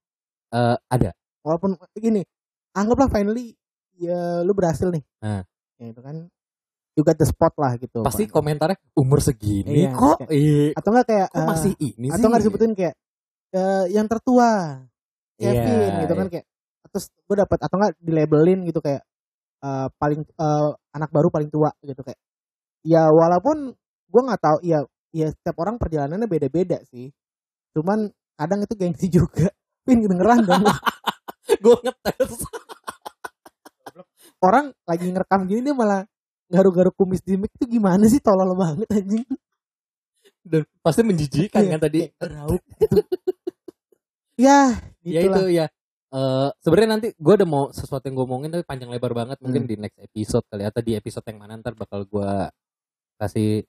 Eh, 0.53 0.77
ada. 0.89 1.11
Walaupun 1.41 1.71
gini, 1.95 2.23
anggaplah 2.73 3.09
finally 3.09 3.55
ya 3.97 4.43
lu 4.43 4.53
berhasil 4.53 4.89
nih. 4.89 5.03
Nah. 5.21 5.43
Ya 5.79 5.87
itu 5.89 6.01
kan 6.01 6.17
you 6.93 7.03
got 7.03 7.17
the 7.17 7.25
spot 7.25 7.55
lah 7.57 7.75
gitu. 7.77 8.03
Pasti 8.03 8.27
Pak. 8.27 8.35
komentarnya 8.35 8.77
umur 8.93 9.19
segini 9.19 9.87
Iya, 9.87 9.97
kok. 9.97 10.21
kayak- 10.21 10.33
Ih, 10.35 10.71
atau 10.75 10.91
enggak 10.93 11.07
kayak 11.09 11.29
kok 11.29 11.39
eh, 11.39 11.47
masih 11.49 11.73
ini 11.81 12.07
sih? 12.07 12.15
atau 12.15 12.27
nggak 12.29 12.41
disebutin 12.43 12.73
kayak 12.75 12.95
eh, 13.53 13.85
yang 13.91 14.07
tertua 14.07 14.51
Kevin 15.35 15.65
Iya, 15.89 16.01
gitu 16.05 16.15
kan 16.15 16.27
iya. 16.27 16.33
kayak 16.33 16.47
terus 16.93 17.09
gue 17.27 17.37
dapat 17.41 17.59
atau 17.65 17.77
enggak 17.81 17.95
dilabelin 17.99 18.61
gitu 18.69 18.79
kayak 18.85 19.03
eh, 19.65 19.89
paling 19.97 20.21
eh, 20.23 20.71
anak 20.93 21.11
baru 21.11 21.29
paling 21.33 21.49
tua 21.49 21.73
gitu 21.83 22.05
kayak. 22.05 22.21
Ya 22.87 23.09
walaupun 23.11 23.73
gue 24.13 24.23
nggak 24.23 24.43
tahu 24.43 24.59
ya 24.63 24.85
ya 25.13 25.29
setiap 25.33 25.57
orang 25.65 25.81
perjalanannya 25.81 26.29
beda-beda 26.29 26.79
sih. 26.89 27.09
Cuman 27.73 28.09
kadang 28.37 28.61
itu 28.65 28.75
gengsi 28.77 29.07
juga. 29.19 29.49
Pin 29.83 29.99
dengeran 30.07 30.47
dong 30.47 30.63
Gue 31.65 31.75
ngetes. 31.83 32.39
orang 34.47 34.71
lagi 34.87 35.07
ngerekam 35.11 35.47
gini 35.47 35.71
dia 35.71 35.75
malah 35.75 36.03
garuk-garuk 36.51 36.95
kumis 36.99 37.23
di 37.23 37.39
mic 37.39 37.51
itu 37.57 37.79
gimana 37.79 38.05
sih? 38.07 38.19
Tolol 38.23 38.55
banget 38.55 38.89
anjing. 38.93 39.27
Dan 40.43 40.67
pasti 40.83 41.03
menjijikan 41.07 41.63
Iya, 41.63 41.71
kan 41.79 41.81
tadi. 41.83 41.99
gerauk 42.19 42.63
gitu. 42.79 42.99
ya 44.35 44.75
ya 45.07 45.21
gitu 45.23 45.31
itu 45.39 45.43
ya 45.55 45.67
Eh 46.13 46.49
sebenarnya 46.61 46.91
nanti 46.93 47.09
gue 47.17 47.35
udah 47.35 47.49
mau 47.49 47.65
sesuatu 47.73 48.05
yang 48.05 48.15
gue 48.15 48.27
omongin 48.27 48.51
tapi 48.53 48.65
panjang 48.65 48.93
lebar 48.93 49.13
banget. 49.13 49.41
Mungkin 49.41 49.65
Hmm. 49.65 49.71
di 49.71 49.77
next 49.81 49.99
episode 49.99 50.45
kali 50.47 50.63
atau 50.63 50.81
di 50.81 50.93
episode 50.93 51.25
yang 51.25 51.41
mana 51.41 51.57
ntar 51.57 51.73
bakal 51.73 52.05
gue 52.05 52.33
kasih 53.17 53.65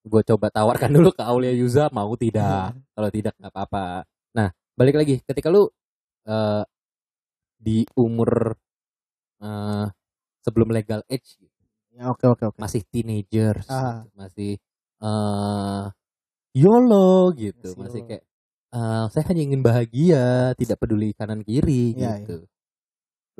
gue 0.00 0.22
coba 0.28 0.48
tawarkan 0.48 0.88
dulu 0.96 1.12
ke 1.12 1.22
Aulia 1.24 1.52
Yuza 1.52 1.88
mau 1.90 2.12
tidak? 2.14 2.76
Kalau 2.92 3.08
tidak 3.08 3.32
nggak 3.40 3.52
apa-apa. 3.52 4.04
Nah 4.36 4.48
balik 4.76 4.96
lagi. 4.96 5.24
Ketika 5.24 5.48
lu 5.48 5.68
eh 6.28 6.62
di 7.56 7.84
umur 7.96 8.52
eh 9.40 9.86
sebelum 10.44 10.68
legal 10.68 11.00
age 11.08 11.36
gitu, 11.36 11.60
ya 11.92 12.08
oke 12.08 12.24
oke 12.24 12.44
oke. 12.52 12.58
masih 12.60 12.84
teenagers 12.88 13.64
Ah. 13.68 14.04
gitu, 14.04 14.08
masih 14.16 14.52
eh 15.00 15.84
YOLO 16.50 17.30
gitu 17.36 17.72
Masih 17.72 17.80
masih 17.80 18.00
kayak 18.04 18.24
eh, 18.74 19.04
saya 19.10 19.24
hanya 19.30 19.42
ingin 19.46 19.62
bahagia 19.62 20.54
tidak 20.56 20.78
peduli 20.80 21.14
kanan 21.14 21.42
kiri 21.42 21.94
Iya, 21.94 22.22
gitu. 22.22 22.46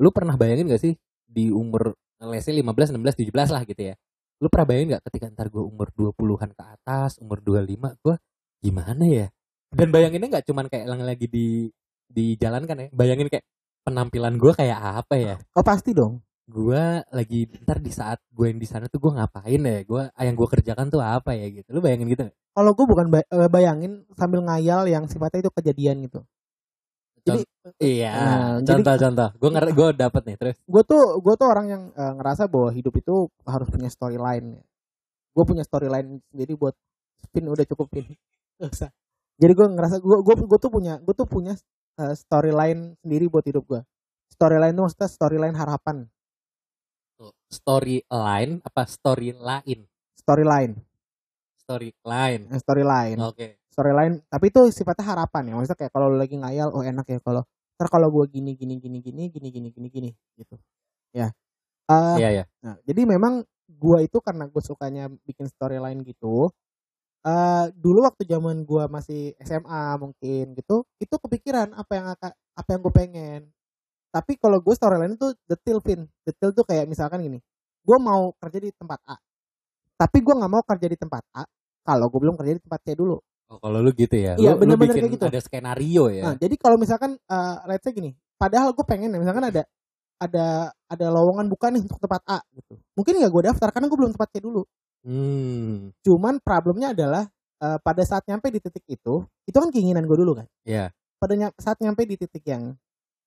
Lu 0.01 0.09
pernah 0.09 0.35
bayangin 0.35 0.71
gak 0.71 0.81
sih 0.81 0.93
di 1.27 1.47
umur 1.51 1.95
say 2.43 2.53
15 2.53 2.93
16 2.95 3.33
17 3.33 3.55
lah 3.55 3.63
gitu 3.65 3.81
ya 3.81 3.95
lu 4.41 4.49
pernah 4.49 4.67
bayangin 4.73 4.97
gak 4.97 5.05
ketika 5.09 5.25
ntar 5.37 5.47
gue 5.53 5.61
umur 5.61 5.93
20-an 5.93 6.51
ke 6.57 6.63
atas 6.65 7.21
umur 7.21 7.45
25 7.45 8.01
gue 8.01 8.15
gimana 8.61 9.05
ya? 9.05 9.27
Dan 9.71 9.93
bayanginnya 9.93 10.27
nggak 10.37 10.45
cuman 10.49 10.65
kayak 10.67 10.85
lagi 10.89 11.29
di 11.29 11.69
dijalankan 12.11 12.75
ya 12.75 12.87
bayangin 12.91 13.31
kayak 13.31 13.45
penampilan 13.85 14.35
gue 14.35 14.51
kayak 14.51 14.79
apa 15.05 15.15
ya? 15.15 15.35
Oh 15.55 15.63
pasti 15.63 15.93
dong. 15.93 16.19
Gue 16.49 16.83
lagi 17.13 17.39
ntar 17.63 17.77
di 17.79 17.91
saat 17.93 18.19
gue 18.33 18.45
yang 18.49 18.59
di 18.59 18.67
sana 18.67 18.89
tuh 18.89 18.97
gue 18.99 19.11
ngapain 19.13 19.61
ya 19.61 19.79
gue 19.85 20.03
yang 20.09 20.35
gue 20.35 20.47
kerjakan 20.49 20.89
tuh 20.89 20.99
apa 20.99 21.31
ya 21.37 21.47
gitu 21.49 21.69
lu 21.71 21.79
bayangin 21.79 22.07
gitu? 22.09 22.27
Kalau 22.51 22.71
gue 22.75 22.85
bukan 22.85 23.05
eh, 23.13 23.49
bayangin 23.49 24.03
sambil 24.17 24.43
ngayal 24.43 24.89
yang 24.89 25.07
sifatnya 25.07 25.47
itu 25.47 25.51
kejadian 25.53 26.03
gitu. 26.05 26.19
Jadi 27.21 27.45
iya 27.77 28.11
Nah, 28.17 28.49
jadi- 28.65 28.81
contoh-contoh 28.81 29.29
gue 29.37 29.49
ngerti 29.53 29.71
gue 29.77 29.87
dapet 29.93 30.21
nih 30.25 30.37
terus 30.41 30.57
gue 30.65 30.83
tuh 30.83 31.03
gue 31.21 31.33
tuh 31.37 31.47
orang 31.47 31.65
yang 31.69 31.83
eh, 31.93 32.13
ngerasa 32.17 32.49
bahwa 32.49 32.69
hidup 32.73 32.93
itu 32.97 33.15
harus 33.45 33.67
punya 33.69 33.89
storyline. 33.93 34.57
Gue 35.31 35.43
punya 35.47 35.63
storyline 35.63 36.19
sendiri 36.33 36.57
buat 36.57 36.73
spin 37.23 37.45
udah 37.47 37.65
cukup 37.69 37.87
pin. 37.93 38.05
Usah. 38.59 38.89
Jadi 39.37 39.53
gue 39.53 39.67
ngerasa 39.71 40.01
gue 40.01 40.17
gue 40.25 40.35
gue 40.35 40.59
tuh 40.59 40.71
punya 40.73 40.97
gue 40.99 41.13
tuh 41.15 41.29
punya 41.29 41.53
eh, 42.01 42.13
storyline 42.17 42.97
sendiri 42.99 43.29
buat 43.29 43.45
hidup 43.45 43.63
gue. 43.69 43.81
Storyline 44.33 44.73
itu 44.73 44.81
maksudnya 44.81 45.07
storyline 45.07 45.55
harapan. 45.55 46.09
Storyline 47.51 48.63
apa 48.65 48.81
story 48.89 49.35
lain 49.35 49.85
Storyline, 50.21 50.77
storyline. 51.57 52.45
Eh, 52.53 52.59
storyline. 52.61 53.17
oke. 53.17 53.47
Storyline 53.73 54.21
tapi 54.29 54.53
itu 54.53 54.69
sifatnya 54.69 55.17
harapan 55.17 55.49
ya. 55.49 55.53
Maksudnya 55.57 55.79
kayak 55.81 55.91
kalau 55.97 56.13
lu 56.13 56.17
lagi 56.21 56.37
ngayal 56.37 56.69
oh 56.69 56.85
enak 56.85 57.09
ya. 57.09 57.17
Kalau 57.25 57.41
ntar 57.75 57.89
kalau 57.89 58.13
gue 58.13 58.29
gini 58.29 58.53
gini 58.53 58.77
gini 58.77 59.01
gini 59.01 59.33
gini 59.33 59.47
gini 59.49 59.69
gini 59.73 59.87
gini 59.89 60.09
gitu. 60.37 60.55
Ya. 61.09 61.33
Eh, 61.91 62.17
iya 62.23 62.29
ya 62.31 62.45
nah 62.63 62.75
jadi 62.87 63.01
memang 63.03 63.43
gue 63.67 63.97
itu 64.05 64.17
karena 64.23 64.47
gue 64.47 64.63
sukanya 64.63 65.11
bikin 65.27 65.47
storyline 65.51 65.99
gitu 66.07 66.47
eh 67.21 67.65
dulu 67.77 68.07
waktu 68.07 68.25
zaman 68.25 68.65
gue 68.65 68.83
masih 68.89 69.35
SMA 69.43 69.83
mungkin 70.01 70.57
gitu 70.57 70.87
itu 70.97 71.15
kepikiran 71.21 71.75
apa 71.77 71.91
yang 71.93 72.07
apa 72.57 72.69
yang 72.71 72.81
gue 72.81 72.93
pengen 72.95 73.39
tapi 74.11 74.35
kalau 74.35 74.59
gue 74.59 74.75
storyline 74.75 75.15
itu 75.15 75.31
detail 75.47 75.79
Vin 75.79 76.03
detail 76.21 76.51
tuh 76.51 76.67
kayak 76.67 76.85
misalkan 76.85 77.23
gini 77.23 77.39
gue 77.81 77.97
mau 77.97 78.35
kerja 78.37 78.59
di 78.59 78.69
tempat 78.75 78.99
A 79.07 79.15
tapi 79.95 80.19
gue 80.19 80.33
nggak 80.35 80.51
mau 80.51 80.61
kerja 80.61 80.87
di 80.91 80.97
tempat 80.99 81.23
A 81.33 81.43
kalau 81.81 82.11
gue 82.11 82.19
belum 82.19 82.35
kerja 82.35 82.53
di 82.59 82.61
tempat 82.61 82.79
C 82.83 82.93
dulu 82.93 83.17
oh, 83.17 83.57
kalau 83.57 83.79
lu 83.81 83.89
gitu 83.95 84.13
ya 84.13 84.35
Iya, 84.37 84.53
bener-bener 84.53 84.93
kayak 84.93 85.11
gitu. 85.15 85.25
ada 85.31 85.41
skenario 85.41 86.03
ya 86.11 86.23
Nah, 86.29 86.35
jadi 86.37 86.55
kalau 86.59 86.77
misalkan 86.77 87.15
eh 87.17 87.55
let's 87.65 87.81
say 87.81 87.91
gini, 87.91 88.11
padahal 88.35 88.75
gue 88.75 88.85
pengen 88.85 89.11
ya, 89.13 89.19
misalkan 89.19 89.47
ada 89.47 89.63
ada 90.21 90.69
ada 90.85 91.05
lowongan 91.09 91.49
buka 91.49 91.73
nih 91.73 91.81
untuk 91.81 91.97
tempat 91.97 92.21
A 92.29 92.39
gitu. 92.53 92.77
Mungkin 92.93 93.13
nggak 93.17 93.31
gue 93.33 93.43
daftar 93.49 93.69
karena 93.73 93.87
gue 93.89 93.97
belum 93.97 94.13
tempat 94.13 94.29
C 94.29 94.35
dulu. 94.37 94.61
hmm 95.01 95.97
Cuman 96.05 96.37
problemnya 96.41 96.93
adalah 96.93 97.23
eh, 97.61 97.77
pada 97.81 98.03
saat 98.05 98.25
nyampe 98.29 98.49
di 98.53 98.61
titik 98.61 98.85
itu, 98.85 99.25
itu 99.49 99.57
kan 99.57 99.69
keinginan 99.73 100.05
gue 100.05 100.17
dulu 100.17 100.37
kan. 100.37 100.45
Iya. 100.65 100.93
Pada 101.17 101.33
ny- 101.37 101.57
saat 101.57 101.77
nyampe 101.81 102.05
di 102.05 102.17
titik 102.17 102.41
yang 102.45 102.73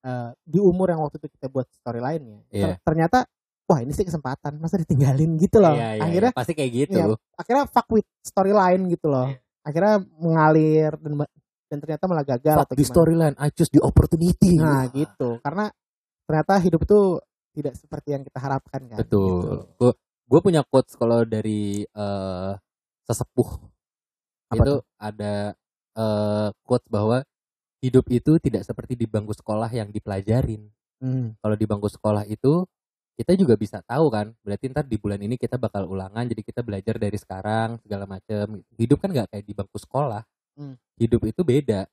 eh, 0.04 0.30
di 0.38 0.58
umur 0.58 0.86
yang 0.86 1.00
waktu 1.00 1.16
itu 1.16 1.28
kita 1.32 1.48
buat 1.48 1.64
storyline-nya, 1.72 2.38
ter- 2.46 2.54
Iya. 2.54 2.76
ternyata 2.80 3.24
wah 3.64 3.80
ini 3.80 3.90
sih 3.90 4.04
kesempatan, 4.04 4.60
masa 4.60 4.76
ditinggalin 4.76 5.40
gitu 5.40 5.56
loh. 5.56 5.72
Iya, 5.72 5.96
iya, 5.96 6.02
akhirnya 6.04 6.30
iya. 6.30 6.36
pasti 6.36 6.52
kayak 6.52 6.70
gitu 6.74 7.00
Iya. 7.00 7.16
akhirnya 7.34 7.64
fuck 7.66 7.88
with 7.88 8.04
storyline 8.20 8.84
gitu 8.86 9.08
loh. 9.08 9.26
Iya. 9.26 9.40
Akhirnya 9.64 9.94
mengalir 10.14 10.92
dan 11.00 11.12
dan 11.64 11.78
ternyata 11.80 12.04
malah 12.04 12.22
gagal 12.22 12.54
Fuck 12.54 12.66
atau 12.68 12.76
gimana. 12.76 12.92
storyline 12.92 13.36
I 13.36 13.48
choose 13.50 13.72
the 13.72 13.80
opportunity 13.80 14.60
Nah 14.60 14.84
gitu, 14.88 15.40
karena 15.40 15.72
ternyata 16.22 16.52
hidup 16.58 16.84
itu 16.84 17.00
tidak 17.54 17.74
seperti 17.74 18.08
yang 18.12 18.22
kita 18.22 18.38
harapkan 18.38 18.80
kan. 18.84 18.98
betul 19.00 19.64
Gitu. 19.72 19.88
gue 20.24 20.40
punya 20.40 20.60
quotes 20.62 20.92
kalau 20.94 21.24
dari 21.24 21.82
eh, 21.82 22.52
sesepuh 23.02 23.48
Apa 24.48 24.56
itu 24.58 24.72
tuh? 24.74 24.80
ada 24.98 25.34
eh, 25.94 26.48
quotes 26.60 26.88
bahwa 26.88 27.24
hidup 27.84 28.08
itu 28.08 28.40
tidak 28.40 28.64
seperti 28.64 28.96
di 28.96 29.04
bangku 29.04 29.36
sekolah 29.36 29.68
yang 29.68 29.92
dipelajarin. 29.92 30.72
Hmm. 31.04 31.36
kalau 31.42 31.58
di 31.58 31.66
bangku 31.68 31.90
sekolah 31.90 32.24
itu 32.30 32.64
kita 33.18 33.36
juga 33.36 33.58
bisa 33.60 33.84
tahu 33.84 34.08
kan 34.08 34.32
berarti 34.40 34.72
ntar 34.72 34.88
di 34.88 34.96
bulan 34.96 35.20
ini 35.20 35.36
kita 35.36 35.60
bakal 35.60 35.84
ulangan 35.90 36.24
jadi 36.24 36.40
kita 36.40 36.64
belajar 36.64 36.96
dari 36.96 37.18
sekarang 37.18 37.76
segala 37.84 38.08
macam 38.08 38.62
hidup 38.78 38.98
kan 39.04 39.10
nggak 39.12 39.28
kayak 39.28 39.44
di 39.44 39.54
bangku 39.54 39.76
sekolah. 39.76 40.22
Hmm. 40.54 40.78
hidup 40.94 41.26
itu 41.26 41.42
beda. 41.42 41.90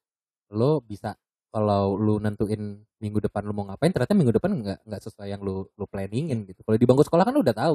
Lo 0.53 0.85
bisa 0.85 1.17
kalau 1.49 1.97
lu 1.97 2.21
nentuin 2.21 2.77
minggu 3.01 3.19
depan 3.25 3.41
lu 3.41 3.57
mau 3.57 3.65
ngapain 3.67 3.89
ternyata 3.89 4.13
minggu 4.13 4.37
depan 4.37 4.53
nggak 4.61 4.79
nggak 4.85 5.01
sesuai 5.01 5.27
yang 5.33 5.41
lu 5.41 5.65
lu 5.75 5.85
planningin 5.89 6.45
gitu. 6.45 6.61
Kalau 6.61 6.77
di 6.77 6.85
bangku 6.85 7.03
sekolah 7.03 7.25
kan 7.25 7.33
lu 7.33 7.41
udah 7.41 7.57
tahu 7.57 7.73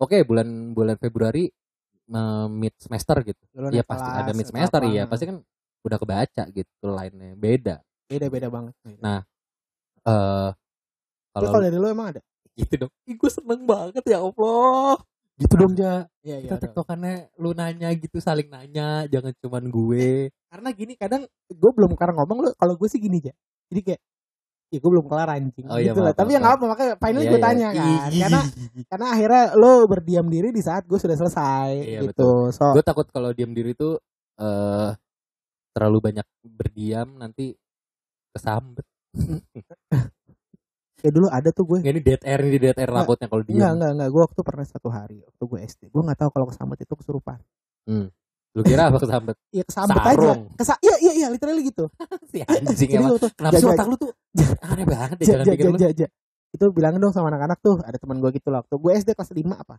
oke 0.00 0.16
bulan 0.24 0.72
bulan 0.72 0.96
Februari 0.96 1.50
mid 2.50 2.74
semester 2.78 3.16
gitu. 3.22 3.42
Iya 3.54 3.82
naik 3.82 3.90
pasti 3.90 4.10
ada 4.10 4.32
mid 4.34 4.46
semester 4.48 4.80
iya 4.86 5.02
pasti 5.06 5.24
kan 5.28 5.36
udah 5.80 5.98
kebaca 5.98 6.42
gitu 6.52 6.84
lainnya 6.84 7.32
beda 7.34 7.76
beda-beda 8.10 8.50
banget. 8.50 8.74
Nah, 8.98 9.22
eh 10.02 10.50
Tapi 11.30 11.46
kalau 11.46 11.48
kalau 11.54 11.62
dari 11.62 11.78
lu 11.78 11.86
emang 11.86 12.08
ada? 12.16 12.20
gitu 12.58 12.74
dong 12.86 12.92
Ih, 13.06 13.14
gue 13.16 13.30
seneng 13.30 13.62
banget 13.64 14.02
ya 14.04 14.18
Allah 14.20 14.98
gitu 15.40 15.54
dong 15.56 15.72
ja 15.72 16.04
Iya 16.20 16.36
kita 16.44 16.56
tektokannya 16.60 17.32
lu 17.40 17.56
nanya 17.56 17.88
gitu 17.96 18.20
saling 18.20 18.50
nanya 18.52 19.08
jangan 19.08 19.32
cuman 19.40 19.64
gue 19.72 20.28
Karena 20.50 20.68
gini 20.74 20.92
kadang 20.98 21.24
gue 21.48 21.70
belum 21.72 21.94
karena 21.96 22.12
ngomong 22.20 22.38
lu 22.44 22.50
kalau 22.58 22.74
gue 22.76 22.88
sih 22.90 22.98
gini 23.00 23.22
aja. 23.24 23.32
Jadi 23.70 23.80
kayak 23.86 24.00
ya 24.70 24.78
gue 24.82 24.90
belum 24.90 25.06
kelar 25.06 25.30
anjing 25.30 25.66
Oh, 25.66 25.78
iya, 25.78 25.94
gitu 25.94 26.02
lah. 26.02 26.10
maaf, 26.12 26.18
Tapi 26.18 26.30
ya 26.30 26.38
maaf, 26.38 26.42
nggak 26.42 26.54
apa 26.58 26.64
makanya 26.66 26.92
finally 26.98 27.24
Iya, 27.24 27.30
gue 27.30 27.40
iya. 27.40 27.46
tanya 27.46 27.68
kan. 27.70 27.86
Ih, 27.86 28.20
Karena 28.20 28.40
karena 28.90 29.06
akhirnya 29.14 29.44
lo 29.56 29.72
berdiam 29.86 30.26
diri 30.26 30.48
di 30.50 30.62
saat 30.62 30.82
gue 30.84 30.98
sudah 30.98 31.16
selesai 31.16 31.70
Iya, 31.86 32.00
gitu. 32.10 32.50
So 32.50 32.74
gue 32.74 32.84
takut 32.84 33.06
kalau 33.08 33.30
diam 33.32 33.54
diri 33.54 33.72
tuh 33.72 33.96
eh 34.42 34.90
terlalu 35.70 35.98
banyak 36.10 36.26
berdiam 36.42 37.08
nanti 37.18 37.54
kesambet 38.34 38.86
kayak 41.00 41.12
dulu 41.16 41.26
ada 41.32 41.48
tuh 41.50 41.64
gue 41.66 41.78
Nggak, 41.82 41.94
ini 41.94 42.02
dead 42.02 42.22
air 42.22 42.40
ini 42.46 42.58
dead 42.60 42.76
air 42.78 42.90
rambutnya 42.90 43.26
kalau 43.26 43.42
Enggak, 43.42 43.56
diam 43.56 43.72
enggak, 43.76 43.90
enggak. 43.96 44.08
Gue 44.12 44.22
waktu 44.22 44.40
pernah 44.44 44.64
satu 44.66 44.88
hari 44.92 45.16
waktu 45.24 45.42
gue 45.42 45.58
SD. 45.66 45.82
Gue 45.90 46.02
nggak 46.04 46.18
tahu 46.20 46.30
kalau 46.30 46.46
kesambet 46.50 46.78
itu 46.84 46.94
kesurupan. 46.94 47.38
lu 48.50 48.66
kira 48.66 48.90
apa 48.90 48.98
kesambet 48.98 49.38
Iya 49.54 49.62
kesambet 49.62 50.02
aja. 50.02 50.10
Sarung. 50.10 50.42
Kesa 50.58 50.74
iya 50.82 50.96
iya 50.98 51.12
iya 51.22 51.26
literally 51.30 51.62
gitu. 51.70 51.86
si 52.30 52.42
anjing 52.42 52.90
Jadi 52.90 52.98
emang 52.98 53.14
waktu 53.14 53.28
kenapa 53.34 53.54
sih 53.62 53.66
otak 53.70 53.86
lu 53.86 53.96
tuh 53.98 54.10
aneh 54.66 54.86
banget 54.86 55.16
ya 55.22 55.22
ja, 55.22 55.30
jalan 55.30 55.44
ja, 55.46 55.52
pikir 55.54 55.66
lu. 55.70 55.78
Itu 56.50 56.64
bilangin 56.74 56.98
dong 56.98 57.14
sama 57.14 57.30
anak-anak 57.30 57.58
tuh. 57.62 57.78
Ada 57.82 57.98
teman 58.02 58.18
gue 58.18 58.30
gitu 58.34 58.50
lah. 58.50 58.66
Waktu 58.66 58.74
gue 58.74 58.92
SD 58.98 59.10
kelas 59.14 59.30
5 59.30 59.54
apa? 59.54 59.74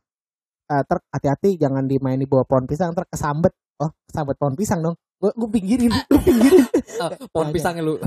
Eh 0.71 0.83
ter 0.87 0.97
hati-hati 1.11 1.49
jangan 1.59 1.83
dimain 1.83 2.15
di 2.15 2.27
bawah 2.27 2.47
pohon 2.47 2.63
pisang 2.63 2.95
ter 2.95 3.03
kesambet. 3.11 3.51
Oh, 3.83 3.91
kesambet 4.07 4.39
pohon 4.39 4.55
pisang 4.55 4.79
dong. 4.79 4.95
Gue 5.21 5.31
gue 5.31 5.49
pinggirin, 5.51 5.93
gue 5.93 6.17
pinggirin. 6.19 6.65
Ah, 6.97 7.13
pohon 7.29 7.49
pisangnya 7.49 7.81
lu 7.81 8.01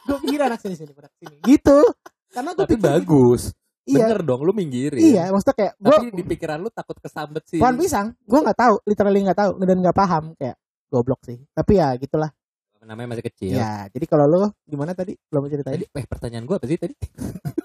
gue 0.00 0.16
pinggirin 0.20 0.46
anak 0.46 0.60
sini 0.60 0.74
sini 0.74 0.92
pada 0.92 1.10
sini. 1.12 1.42
Gitu. 1.42 1.78
Karena 2.30 2.50
gue 2.52 2.62
tapi 2.62 2.76
bagus 2.76 3.50
Iya. 3.84 4.08
bener 4.08 4.24
dong 4.24 4.40
lu 4.40 4.50
minggirin 4.50 4.96
Iya, 4.96 5.28
maksudnya 5.28 5.52
kayak 5.54 5.72
gue 5.76 5.92
tapi 5.92 6.08
di 6.10 6.24
pikiran 6.24 6.56
lu 6.56 6.70
takut 6.70 6.96
kesambet 6.96 7.44
sih 7.44 7.58
pohon 7.58 7.76
pisang, 7.76 8.16
gue 8.16 8.40
nggak 8.40 8.56
tahu, 8.56 8.74
literally 8.82 9.20
nggak 9.20 9.36
tahu 9.36 9.50
dan 9.60 9.76
nggak 9.76 9.92
paham 9.94 10.24
kayak 10.34 10.56
goblok 10.86 11.20
sih. 11.20 11.36
Tapi 11.50 11.72
ya 11.74 11.92
gitulah. 11.94 12.30
namanya 12.80 13.10
masih 13.10 13.24
kecil 13.24 13.56
Ya, 13.56 13.88
jadi 13.88 14.04
kalau 14.04 14.24
lo 14.24 14.40
gimana 14.62 14.92
tadi? 14.92 15.16
Belum 15.26 15.48
ceritain. 15.48 15.74
tadi 15.74 15.84
eh 15.90 16.04
pertanyaan 16.06 16.44
gua 16.44 16.56
apa 16.56 16.64
sih 16.64 16.76
tadi 16.76 16.92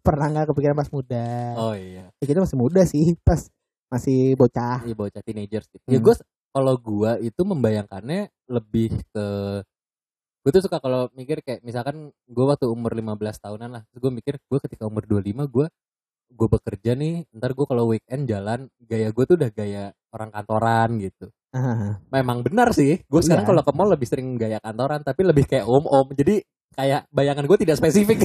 Pernah 0.00 0.26
nggak 0.30 0.46
kepikiran 0.48 0.76
pas 0.76 0.88
muda? 0.90 1.26
oh 1.56 1.72
iya 1.72 2.08
Ya, 2.14 2.24
kita 2.24 2.40
masih 2.40 2.56
muda 2.56 2.82
sih, 2.84 3.16
pas 3.20 3.48
masih 3.88 4.32
bocah. 4.34 4.80
Iya 4.82 4.94
bocah 4.94 5.20
teenagers 5.20 5.66
gitu. 5.66 5.84
Ya 5.86 5.96
Hmm. 5.96 6.04
gue 6.06 6.14
kalau 6.50 6.74
gua 6.76 7.16
itu 7.18 7.42
membayangkannya 7.42 8.20
lebih 8.46 8.90
ke 9.10 9.26
gue 10.40 10.50
tuh 10.50 10.64
suka 10.64 10.80
kalau 10.80 11.12
mikir 11.12 11.44
kayak 11.44 11.60
misalkan 11.60 12.08
gue 12.24 12.44
waktu 12.44 12.64
umur 12.64 12.96
15 12.96 13.12
tahunan 13.44 13.70
lah 13.70 13.82
gue 13.92 14.08
mikir 14.08 14.40
gue 14.40 14.58
ketika 14.58 14.88
umur 14.88 15.04
25 15.04 15.44
gue 15.46 15.66
gue 16.30 16.48
bekerja 16.48 16.96
nih 16.96 17.28
ntar 17.36 17.52
gue 17.52 17.66
kalau 17.68 17.92
weekend 17.92 18.24
jalan 18.24 18.64
gaya 18.80 19.12
gue 19.12 19.24
tuh 19.28 19.36
udah 19.36 19.50
gaya 19.52 19.84
orang 20.10 20.32
kantoran 20.32 20.96
gitu 20.96 21.28
Ah, 21.52 21.98
memang 22.14 22.40
benar 22.40 22.72
sih 22.72 23.04
gue 23.04 23.20
sekarang 23.20 23.44
Iya. 23.44 23.50
kalau 23.52 23.62
ke 23.68 23.72
mall 23.76 23.90
lebih 23.92 24.08
sering 24.08 24.40
gaya 24.40 24.56
kantoran 24.64 25.04
tapi 25.04 25.28
lebih 25.28 25.44
kayak 25.44 25.68
om 25.68 25.84
om 25.84 26.08
jadi 26.16 26.40
kayak 26.72 27.04
bayangan 27.12 27.44
gue 27.44 27.58
tidak 27.60 27.76
spesifik 27.76 28.24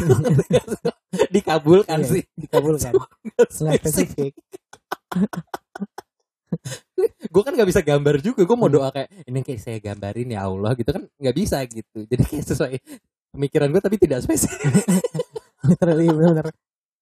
dikabulkan 1.35 1.99
Iya, 1.99 2.07
sih 2.07 2.23
dikabulkan. 2.39 2.93
Nggak 2.95 3.81
spesifik. 3.83 4.31
Gue 7.25 7.41
kan 7.43 7.53
nggak 7.53 7.69
bisa 7.69 7.81
gambar 7.81 8.15
juga 8.19 8.41
gue 8.43 8.57
mau 8.57 8.67
Hmm. 8.67 8.75
doa 8.77 8.89
kayak 8.89 9.09
ini 9.27 9.39
kayak 9.41 9.59
saya 9.61 9.77
gambarin 9.79 10.29
ya 10.31 10.45
Allah 10.45 10.71
gitu 10.73 10.89
kan 10.89 11.03
nggak 11.05 11.35
bisa 11.35 11.57
gitu 11.65 12.03
jadi 12.05 12.23
kayak 12.23 12.45
sesuai 12.45 12.73
pemikiran 13.31 13.67
gue 13.69 13.81
tapi 13.81 13.97
tidak 13.97 14.19
spesifik 14.21 14.59
Literally 15.69 16.07
bener 16.07 16.47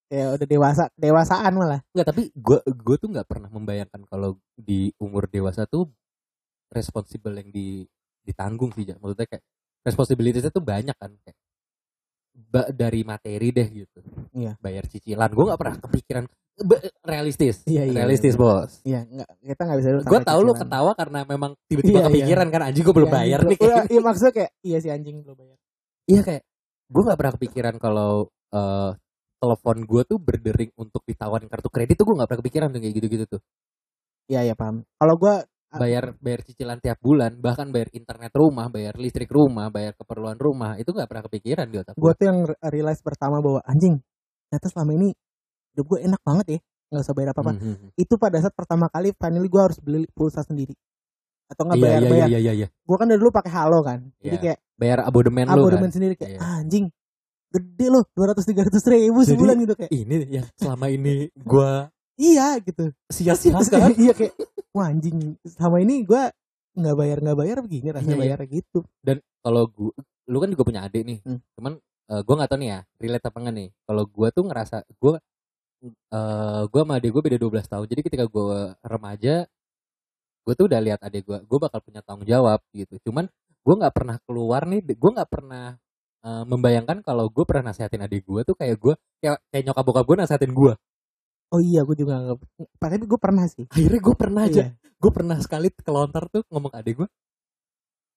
Kayak 0.08 0.30
udah 0.38 0.48
dewasa, 0.48 0.84
dewasaan 0.94 1.54
malah. 1.58 1.82
nggak 1.90 2.06
tapi 2.06 2.30
gue 2.32 2.60
gue 2.62 2.96
tuh 3.02 3.10
nggak 3.10 3.26
pernah 3.26 3.50
membayangkan 3.50 4.02
kalau 4.06 4.38
di 4.54 4.94
umur 5.02 5.26
dewasa 5.26 5.66
tuh 5.66 5.90
responsibel 6.70 7.34
yang 7.34 7.50
di 7.50 7.82
ditanggung 8.22 8.70
sih 8.72 8.88
maksudnya 8.94 9.26
kayak 9.28 9.44
responsibilitasnya 9.84 10.54
tuh 10.54 10.64
banyak 10.64 10.96
kan 10.96 11.12
kayak 11.22 11.38
dari 12.74 13.02
materi 13.06 13.50
deh 13.50 13.68
gitu. 13.70 14.00
Iya. 14.34 14.58
Bayar 14.58 14.86
cicilan. 14.90 15.30
Gue 15.32 15.46
nggak 15.50 15.60
pernah 15.62 15.78
kepikiran 15.80 16.26
realistis. 17.02 17.66
Iya, 17.66 17.90
iya, 17.90 17.94
realistis 18.06 18.34
iya, 18.38 18.42
bos. 18.42 18.72
Iya, 18.86 19.00
enggak 19.10 19.30
kita 19.42 19.62
enggak 19.66 19.78
bisa 19.82 19.90
Gue 20.06 20.20
tahu 20.22 20.40
lu 20.46 20.54
ketawa 20.54 20.92
karena 20.94 21.20
memang 21.26 21.52
tiba-tiba 21.66 21.98
Iya, 21.98 22.02
iya. 22.02 22.10
kepikiran 22.10 22.48
kan 22.54 22.62
anjing 22.70 22.84
gue 22.86 22.96
belum 22.96 23.10
Iya, 23.10 23.18
bayar 23.18 23.40
anjing, 23.42 23.50
nih. 23.50 23.58
kayak 23.58 23.84
Iya, 23.90 24.02
maksudnya 24.02 24.34
kayak 24.34 24.52
iya 24.70 24.78
si 24.82 24.90
anjing 24.94 25.16
belum 25.26 25.38
bayar. 25.38 25.58
Iya 26.10 26.22
kayak 26.22 26.44
gue 26.94 27.02
nggak 27.04 27.20
pernah 27.20 27.34
kepikiran 27.38 27.76
kalau 27.82 28.12
eh, 28.54 28.92
telepon 29.42 29.78
gue 29.84 30.02
tuh 30.08 30.18
berdering 30.22 30.72
untuk 30.78 31.02
ditawarin 31.04 31.50
kartu 31.50 31.68
kredit 31.68 32.00
tuh 32.00 32.06
gue 32.08 32.16
nggak 32.16 32.30
pernah 32.30 32.42
kepikiran 32.46 32.68
tuh 32.72 32.80
kayak 32.80 32.96
gitu-gitu 32.96 33.26
tuh 33.28 33.42
Iya, 34.24 34.40
iya 34.48 34.56
paham. 34.56 34.88
Kalau 34.96 35.20
Ah. 35.20 35.44
Bayar 35.76 36.04
bayar 36.18 36.40
cicilan 36.42 36.78
tiap 36.78 36.98
bulan 37.00 37.32
bahkan 37.36 37.70
bayar 37.70 37.90
internet 37.92 38.32
rumah 38.32 38.68
bayar 38.68 38.94
listrik 38.96 39.28
rumah 39.28 39.68
bayar 39.68 39.94
keperluan 39.94 40.36
rumah 40.36 40.78
itu 40.78 40.90
nggak 40.90 41.06
pernah 41.06 41.24
kepikiran 41.24 41.66
di 41.66 41.78
otak 41.78 41.94
gue 41.94 42.14
tuh 42.14 42.26
yang 42.26 42.40
re- 42.44 42.60
realize 42.70 43.00
pertama 43.00 43.40
bahwa 43.40 43.62
anjing 43.64 43.98
ternyata 44.48 44.68
selama 44.70 44.92
ini 44.94 45.10
hidup 45.74 45.86
gue 45.88 46.00
enak 46.02 46.22
banget 46.22 46.46
ya 46.48 46.60
nggak 46.90 47.02
usah 47.02 47.14
bayar 47.14 47.30
apa 47.32 47.42
apa 47.42 47.52
Hmm, 47.54 47.78
itu 47.96 48.14
pada 48.16 48.38
saat 48.38 48.54
pertama 48.54 48.86
kali 48.88 49.10
finally 49.14 49.48
gue 49.48 49.62
harus 49.64 49.80
beli 49.80 50.06
pulsa 50.08 50.46
sendiri. 50.46 50.78
Atau 51.44 51.66
nggak 51.66 51.78
iya 51.78 51.84
bayar 51.84 52.00
iya 52.00 52.10
bayar. 52.10 52.28
iya 52.28 52.40
iya 52.40 52.54
iya. 52.56 52.68
Gue 52.80 52.96
kan 52.96 53.06
dari 53.06 53.18
dulu 53.18 53.30
pakai 53.30 53.50
halo 53.52 53.82
kan 53.82 54.00
jadi 54.18 54.30
Iya. 54.30 54.42
kayak 54.44 54.58
bayar 54.74 55.00
abodemen 55.02 55.46
abodemen 55.48 55.90
kan. 55.90 55.94
sendiri 55.94 56.14
kayak 56.14 56.38
Iya. 56.38 56.40
"Ah, 56.40 56.62
anjing 56.62 56.86
gede 57.50 57.88
loh 57.88 58.06
dua 58.12 58.26
ratus 58.30 58.46
tiga 58.46 58.62
ratus 58.64 58.86
ribu 58.88 59.20
Jadi- 59.20 59.30
sebulan 59.34 59.56
gitu 59.60 59.74
kayak. 59.76 59.90
ini 59.92 60.16
yang 60.32 60.46
selama 60.54 60.86
ini 60.88 61.14
gue 61.34 61.72
iya 62.16 62.48
gitu. 62.60 62.84
Sia-siakan 63.10 63.90
iya 63.96 64.14
kayak 64.14 64.34
wah 64.74 64.90
anjing 64.90 65.38
sama 65.46 65.80
ini 65.80 66.04
gue 66.04 66.24
nggak 66.74 66.96
bayar 66.98 67.18
nggak 67.22 67.38
bayar 67.38 67.58
begini 67.62 67.88
rasanya 67.94 68.18
Iya, 68.18 68.18
iya. 68.18 68.26
bayar 68.36 68.40
gitu. 68.50 68.80
Kalau 69.44 69.64
gua 69.70 69.94
lu 70.26 70.38
kan 70.40 70.50
juga 70.50 70.64
punya 70.64 70.82
adik 70.88 71.04
nih 71.04 71.20
Hmm. 71.22 71.40
cuman 71.60 71.74
gue 72.14 72.36
nggak 72.38 72.50
tahu 72.52 72.60
nih 72.62 72.70
ya 72.70 72.80
relate 73.00 73.26
apa 73.30 73.38
enggak 73.42 73.56
nih. 73.56 73.70
Kalau 73.86 74.04
gue 74.06 74.28
tuh 74.34 74.44
ngerasa 74.46 74.76
gue 74.90 75.14
eh 76.14 76.62
gue 76.72 76.82
sama 76.82 76.94
adik 77.00 77.10
gue 77.14 77.22
beda 77.28 77.38
12 77.42 77.68
tahun. 77.72 77.86
Jadi 77.92 78.02
ketika 78.08 78.26
gue 78.26 78.60
remaja 78.82 79.36
gue 80.44 80.54
tuh 80.60 80.66
udah 80.68 80.80
lihat 80.84 81.00
adik 81.04 81.24
gue 81.28 81.38
gue 81.44 81.60
bakal 81.62 81.80
punya 81.84 82.02
tanggung 82.04 82.28
jawab 82.28 82.60
gitu. 82.76 82.98
Cuman 83.10 83.28
gue 83.64 83.76
nggak 83.80 83.94
pernah 83.96 84.18
keluar 84.28 84.68
nih 84.68 84.80
gue 84.84 85.12
nggak 85.16 85.30
pernah 85.32 85.76
eh, 86.24 86.44
membayangkan 86.48 87.00
kalau 87.04 87.28
gue 87.32 87.44
pernah 87.48 87.72
nasehatin 87.72 88.04
adik 88.04 88.24
gue 88.28 88.42
tuh 88.48 88.56
kayak 88.56 88.76
gue 88.80 88.94
kayak, 89.24 89.40
kayak 89.52 89.64
nyokap 89.68 89.84
bokap 89.88 90.06
gue 90.08 90.18
nasehatin 90.24 90.52
gue 90.56 90.74
oh 91.54 91.62
iya 91.62 91.86
gue 91.86 91.96
juga 91.96 92.14
nggak 92.18 92.38
tapi 92.82 93.06
gue 93.06 93.20
pernah 93.22 93.46
sih. 93.46 93.66
Akhirnya 93.70 94.02
gue 94.02 94.16
pernah 94.18 94.42
aja. 94.50 94.64
Iya. 94.66 94.68
gue 94.98 95.12
pernah 95.12 95.38
sekali 95.38 95.68
kelontar 95.70 96.26
tuh 96.32 96.42
ngomong 96.50 96.74
adik 96.74 97.04
gue 97.04 97.10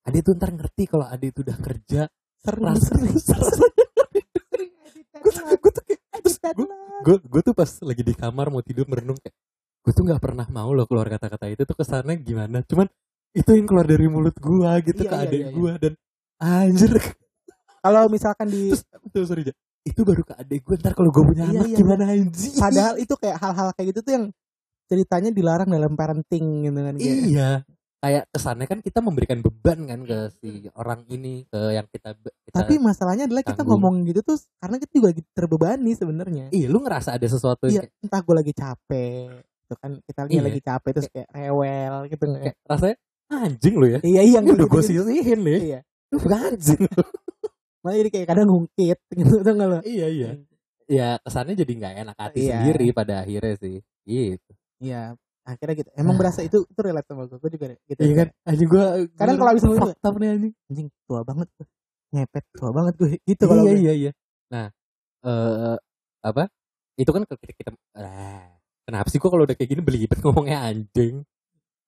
adik 0.06 0.22
tuh 0.22 0.32
ntar 0.38 0.54
ngerti 0.54 0.86
kalau 0.86 1.04
adik 1.04 1.34
tuh 1.34 1.42
udah 1.42 1.58
kerja 1.58 2.00
seru 2.38 2.62
seru 2.78 3.04
ras- 3.10 3.58
gue 5.56 5.72
tuh 5.74 5.82
gue 7.06 7.16
gue 7.22 7.40
tuh 7.42 7.54
pas 7.54 7.70
lagi 7.82 8.02
di 8.02 8.14
kamar 8.14 8.48
mau 8.48 8.62
tidur 8.62 8.86
merenung 8.86 9.18
kayak 9.18 9.34
gue 9.86 9.92
tuh 9.94 10.02
nggak 10.02 10.18
pernah 10.22 10.46
mau 10.50 10.70
loh 10.74 10.86
keluar 10.86 11.06
kata-kata 11.06 11.46
itu. 11.46 11.62
Tuh 11.62 11.76
kesannya 11.78 12.18
gimana? 12.18 12.62
Cuman 12.66 12.90
itu 13.36 13.50
yang 13.54 13.66
keluar 13.68 13.86
dari 13.86 14.06
mulut 14.10 14.34
gue 14.34 14.70
gitu 14.82 15.02
Iya, 15.06 15.10
ke 15.10 15.14
iya, 15.14 15.24
adik 15.26 15.38
iya, 15.38 15.46
iya. 15.46 15.54
gue 15.54 15.72
dan 15.78 15.92
anjir. 16.42 16.92
Kalau 17.86 18.02
misalkan 18.10 18.46
di 18.50 18.74
terus 19.14 19.30
sorry. 19.30 19.46
Itu 19.86 20.02
baru 20.02 20.20
ke 20.20 20.34
adik 20.34 20.60
gue 20.60 20.76
ntar 20.76 20.92
kalau 20.92 21.08
gue 21.08 21.22
punya 21.22 21.46
Iya, 21.46 21.62
anak 21.62 21.68
iya, 21.70 21.76
gimana 21.78 22.04
anjing? 22.10 22.54
Padahal 22.58 22.94
itu 22.98 23.14
kayak 23.14 23.38
hal-hal 23.38 23.68
kayak 23.72 23.86
gitu 23.94 24.00
tuh 24.02 24.12
yang 24.12 24.24
ceritanya 24.86 25.30
dilarang 25.30 25.70
dalam 25.70 25.94
parenting 25.94 26.46
gitu 26.64 26.74
kan 26.76 26.94
kayak. 26.94 27.18
Iya. 27.24 27.50
Kayak 27.96 28.24
kesannya 28.28 28.66
kan 28.66 28.78
kita 28.80 28.98
memberikan 29.00 29.38
beban 29.40 29.78
kan 29.82 30.00
ke 30.02 30.18
si 30.36 30.48
orang 30.74 31.06
ini 31.08 31.42
ke 31.48 31.58
yang 31.72 31.88
kita, 31.88 32.12
kita 32.18 32.54
tapi 32.54 32.76
masalahnya 32.76 33.24
adalah 33.24 33.40
kita 33.40 33.56
tanggung. 33.56 33.80
ngomong 33.80 34.04
gitu 34.04 34.20
tuh 34.22 34.36
karena 34.58 34.76
kita 34.76 34.92
juga 34.92 35.08
lagi 35.10 35.22
terbebani 35.32 35.92
sebenarnya. 35.94 36.44
Iya 36.50 36.66
lu 36.68 36.78
ngerasa 36.82 37.16
ada 37.16 37.26
sesuatu 37.26 37.66
iya 37.66 37.80
yang 37.80 37.88
kayak, 37.88 38.02
entah 38.04 38.20
gue 38.20 38.34
lagi 38.36 38.52
capek 38.52 39.26
itu 39.40 39.74
kan 39.76 39.90
kita 40.02 40.18
lagi 40.22 40.34
Iya. 40.34 40.42
lagi 40.44 40.60
capek 40.60 40.90
terus 40.92 41.08
kayak 41.10 41.28
rewel 41.32 41.94
gitu 42.06 42.24
kayak 42.28 42.54
rasanya 42.62 42.96
anjing 43.26 43.74
lu 43.74 43.86
ya. 43.88 43.98
Iya 44.02 44.22
iya 44.22 44.38
ini 44.38 44.50
udah 44.52 44.66
gue 44.66 44.80
gitu-gitu. 44.82 45.02
sisihin 45.08 45.40
nih. 45.42 45.58
Iya. 45.64 45.80
Lu 46.12 46.18
anjing 46.28 46.80
malah 47.86 47.96
jadi 47.96 48.10
kayak 48.10 48.26
kadang 48.26 48.46
ngungkit 48.50 48.98
gitu 49.18 49.34
tuh 49.40 49.52
nggak 49.54 49.68
lo? 49.70 49.78
Iya 49.86 50.06
iya. 50.10 50.30
Ya 50.86 51.08
kesannya 51.18 51.54
jadi 51.54 51.72
nggak 51.72 51.94
enak 52.02 52.16
hati 52.18 52.38
Iya. 52.42 52.50
sendiri 52.58 52.86
pada 52.90 53.22
akhirnya 53.22 53.54
sih 53.56 53.78
gitu. 54.02 54.50
Iya 54.78 55.14
akhirnya 55.42 55.74
gitu. 55.78 55.90
Emang 55.94 56.14
Ah. 56.14 56.18
berasa 56.18 56.42
itu 56.42 56.62
itu 56.62 56.80
relate 56.82 57.06
sama 57.06 57.22
gue 57.24 57.38
gue 57.38 57.50
juga 57.54 57.66
gitu 57.86 58.00
iya 58.02 58.14
kan? 58.16 58.28
Anjing 58.44 58.66
gue 58.66 58.84
Kadang 59.14 59.36
kalau 59.36 59.50
habis 59.50 59.62
ngomong 59.62 59.80
fakta 59.86 60.08
nih 60.12 60.28
anjing. 60.28 60.52
Anjing 60.66 60.88
tua 61.06 61.20
banget 61.22 61.48
gue 61.54 61.66
ngepet 62.06 62.44
tua 62.52 62.70
banget 62.70 62.94
gue 62.96 63.08
gitu 63.22 63.42
kalau 63.44 63.62
iya 63.62 63.70
gue. 63.70 63.78
iya 63.80 63.92
iya. 63.94 64.10
Nah 64.50 64.66
eh 65.22 65.76
apa? 66.22 66.50
Itu 66.96 67.10
kan 67.10 67.22
kalau 67.22 67.38
kita, 67.38 67.52
kita 67.54 67.70
ah, 67.94 68.46
kenapa 68.82 69.06
sih 69.06 69.18
kok 69.18 69.28
kalau 69.28 69.44
udah 69.44 69.54
kayak 69.54 69.70
gini 69.70 69.82
belibet 69.82 70.18
ngomongnya 70.18 70.66
anjing? 70.66 71.22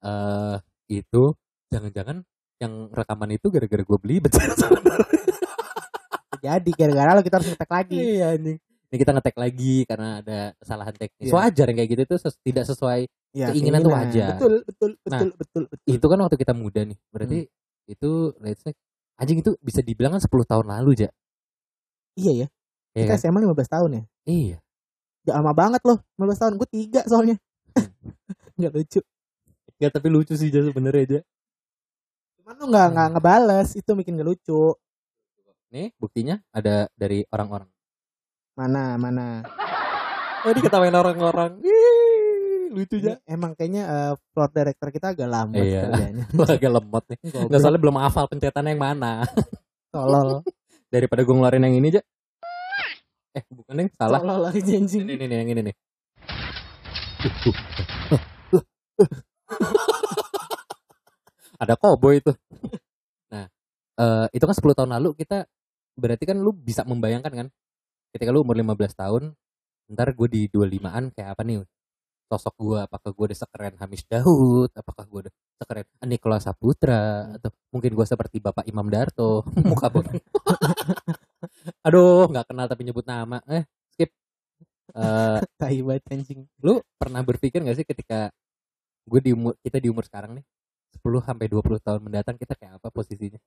Eh 0.01 0.57
itu 0.89 1.23
jangan-jangan 1.69 2.23
yang 2.59 2.91
rekaman 2.91 3.31
itu 3.33 3.47
gara-gara 3.49 3.83
gue 3.83 3.99
belibet 4.01 4.33
jadi 6.41 6.71
gara-gara 6.73 7.11
lo 7.13 7.23
kita 7.23 7.37
harus 7.39 7.49
ngetek 7.49 7.71
lagi. 7.71 7.97
Iya 7.97 8.27
anjing. 8.33 8.59
Ini 8.89 8.97
kita 8.97 9.13
ngetek 9.13 9.37
lagi 9.37 9.75
karena 9.85 10.09
ada 10.19 10.39
kesalahan 10.57 10.95
teknis. 10.95 11.29
Iya. 11.29 11.35
wajar 11.35 11.67
yang 11.69 11.77
kayak 11.77 11.91
gitu 11.91 12.03
tuh 12.07 12.19
ses- 12.19 12.41
tidak 12.41 12.65
sesuai 12.65 13.01
Ya, 13.37 13.53
Keinginan 13.53 13.85
tuh 13.85 13.93
wajar. 13.93 14.35
betul 14.35 14.55
betul 14.65 14.91
Nah, 15.05 15.21
betul 15.21 15.29
betul 15.37 15.63
betul. 15.69 15.89
itu 15.93 16.07
kan 16.09 16.19
waktu 16.19 16.37
kita 16.37 16.53
muda 16.53 16.81
nih. 16.83 16.97
Berarti 17.13 17.39
itu 17.87 18.11
let's 18.41 18.65
say 18.65 18.73
anjing 19.15 19.39
itu 19.39 19.53
bisa 19.61 19.81
dibilang 19.81 20.17
kan 20.17 20.23
10 20.25 20.33
tahun 20.45 20.67
lalu 20.67 20.91
ja. 20.99 21.11
Iya 22.17 22.33
ya. 22.33 22.47
Iya 22.97 23.05
kita 23.05 23.15
kan? 23.15 23.21
SMA 23.21 23.39
15 23.45 23.69
tahun 23.69 23.91
ya. 23.93 24.03
Iya. 24.25 24.57
Gak 25.23 25.37
lama 25.37 25.53
banget 25.53 25.83
loh 25.85 26.01
15 26.17 26.41
tahun. 26.41 26.53
Gue 26.57 26.69
tiga 26.69 27.01
soalnya. 27.05 27.37
Nggak 28.57 28.73
lucu. 28.73 29.01
Gak 29.77 29.91
tapi 29.93 30.09
lucu 30.09 30.33
sih 30.35 30.49
ja 30.49 30.61
sebenarnya 30.61 31.03
aja 31.05 31.21
cuman 32.39 32.55
lu 32.57 32.67
nggak 32.67 32.81
Hmm. 32.83 32.93
nggak 32.97 33.09
ngebales 33.13 33.69
itu 33.77 33.91
bikin 33.93 34.17
gak 34.17 34.25
lucu 34.27 34.73
nih 35.69 35.93
buktinya 35.97 36.41
ada 36.51 36.89
dari 36.97 37.25
orang-orang. 37.29 37.69
Mana 38.57 38.97
mana? 38.97 39.45
Oh 40.43 40.53
diketawain 40.55 40.95
orang-orang. 40.95 41.61
Ih, 41.63 42.71
lucu 42.71 42.99
Ini 42.99 43.19
emang 43.27 43.53
kayaknya 43.55 43.83
eh, 43.87 44.13
plot 44.33 44.53
director 44.55 44.89
kita 44.89 45.07
agak 45.13 45.29
lambat 45.29 45.63
Iya. 45.63 45.83
kerjanya 45.89 46.25
agak 46.57 46.73
lemot 46.73 47.05
nih. 47.11 47.19
Nggak 47.49 47.61
soalnya 47.61 47.81
belum 47.81 47.97
hafal 48.01 48.25
pencetannya 48.27 48.73
yang 48.75 48.83
mana. 48.83 49.13
Tolol. 49.95 50.43
Daripada 50.95 51.21
gue 51.21 51.35
ngeluarin 51.35 51.65
yang 51.65 51.77
ini 51.77 51.89
aja. 51.97 52.03
Eh 53.37 53.45
bukan 53.53 53.85
yang 53.85 53.91
salah. 53.93 54.21
Tolol 54.25 54.41
lagi 54.49 54.61
anjing. 54.73 55.05
Ini 55.05 55.15
nih 55.21 55.37
yang 55.45 55.51
ini 55.53 55.63
nih. 55.69 55.75
Ada 61.59 61.75
koboi 61.75 62.23
itu. 62.23 62.33
Nah 63.33 63.47
eh, 63.99 64.27
itu 64.31 64.45
kan 64.47 64.55
10 64.55 64.79
tahun 64.79 64.91
lalu 64.99 65.19
kita 65.19 65.45
berarti 65.99 66.25
kan 66.31 66.39
lu 66.39 66.55
bisa 66.55 66.87
membayangkan 66.87 67.33
kan 67.35 67.47
ketika 68.15 68.31
lu 68.31 68.47
umur 68.47 68.55
15 68.55 68.95
tahun 68.95 69.23
ntar 69.89 70.13
gue 70.13 70.29
di 70.29 70.43
25an 70.53 71.11
kayak 71.17 71.31
apa 71.35 71.43
nih? 71.45 71.65
Sosok 72.29 72.55
gue 72.61 72.79
apakah 72.85 73.11
gue 73.17 73.25
udah 73.33 73.39
sekeren 73.41 73.75
Hamis 73.81 74.05
Daud? 74.05 74.71
Apakah 74.77 75.05
gue 75.09 75.21
udah 75.27 75.33
sekeren 75.57 75.87
Nikola 76.05 76.39
Saputra? 76.39 77.33
Atau 77.41 77.51
mungkin 77.73 77.97
gue 77.97 78.07
seperti 78.07 78.37
Bapak 78.39 78.69
Imam 78.69 78.85
Darto? 78.93 79.43
Muka 79.69 79.89
bodoh 79.89 80.13
aduh 81.87 82.29
nggak 82.29 82.47
kenal 82.53 82.67
tapi 82.69 82.83
nyebut 82.85 83.09
nama. 83.09 83.41
Eh 83.49 83.65
skip. 83.97 84.13
Tai 84.93 85.79
anjing. 86.13 86.45
lu 86.61 86.81
pernah 87.01 87.21
berpikir 87.25 87.65
gak 87.65 87.77
sih 87.81 87.87
ketika 87.89 88.29
gue 89.09 89.21
di 89.25 89.33
umur 89.33 89.57
kita 89.65 89.81
di 89.81 89.89
umur 89.89 90.05
sekarang 90.05 90.37
nih 90.37 90.45
10 91.01 91.25
sampai 91.25 91.47
20 91.49 91.81
tahun 91.81 92.01
mendatang 92.05 92.37
kita 92.37 92.53
kayak 92.57 92.81
apa 92.81 92.89
posisinya 92.93 93.41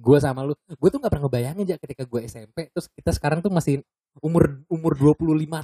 gue 0.00 0.18
sama 0.18 0.40
lu 0.42 0.56
gue 0.56 0.88
tuh 0.88 0.98
nggak 0.98 1.12
pernah 1.12 1.24
ngebayangin 1.28 1.64
aja 1.68 1.76
ketika 1.76 2.02
gue 2.02 2.20
SMP 2.24 2.72
terus 2.72 2.88
kita 2.90 3.12
sekarang 3.12 3.38
tuh 3.38 3.52
masih 3.52 3.84
umur 4.18 4.64
umur 4.66 4.92
25 4.96 5.20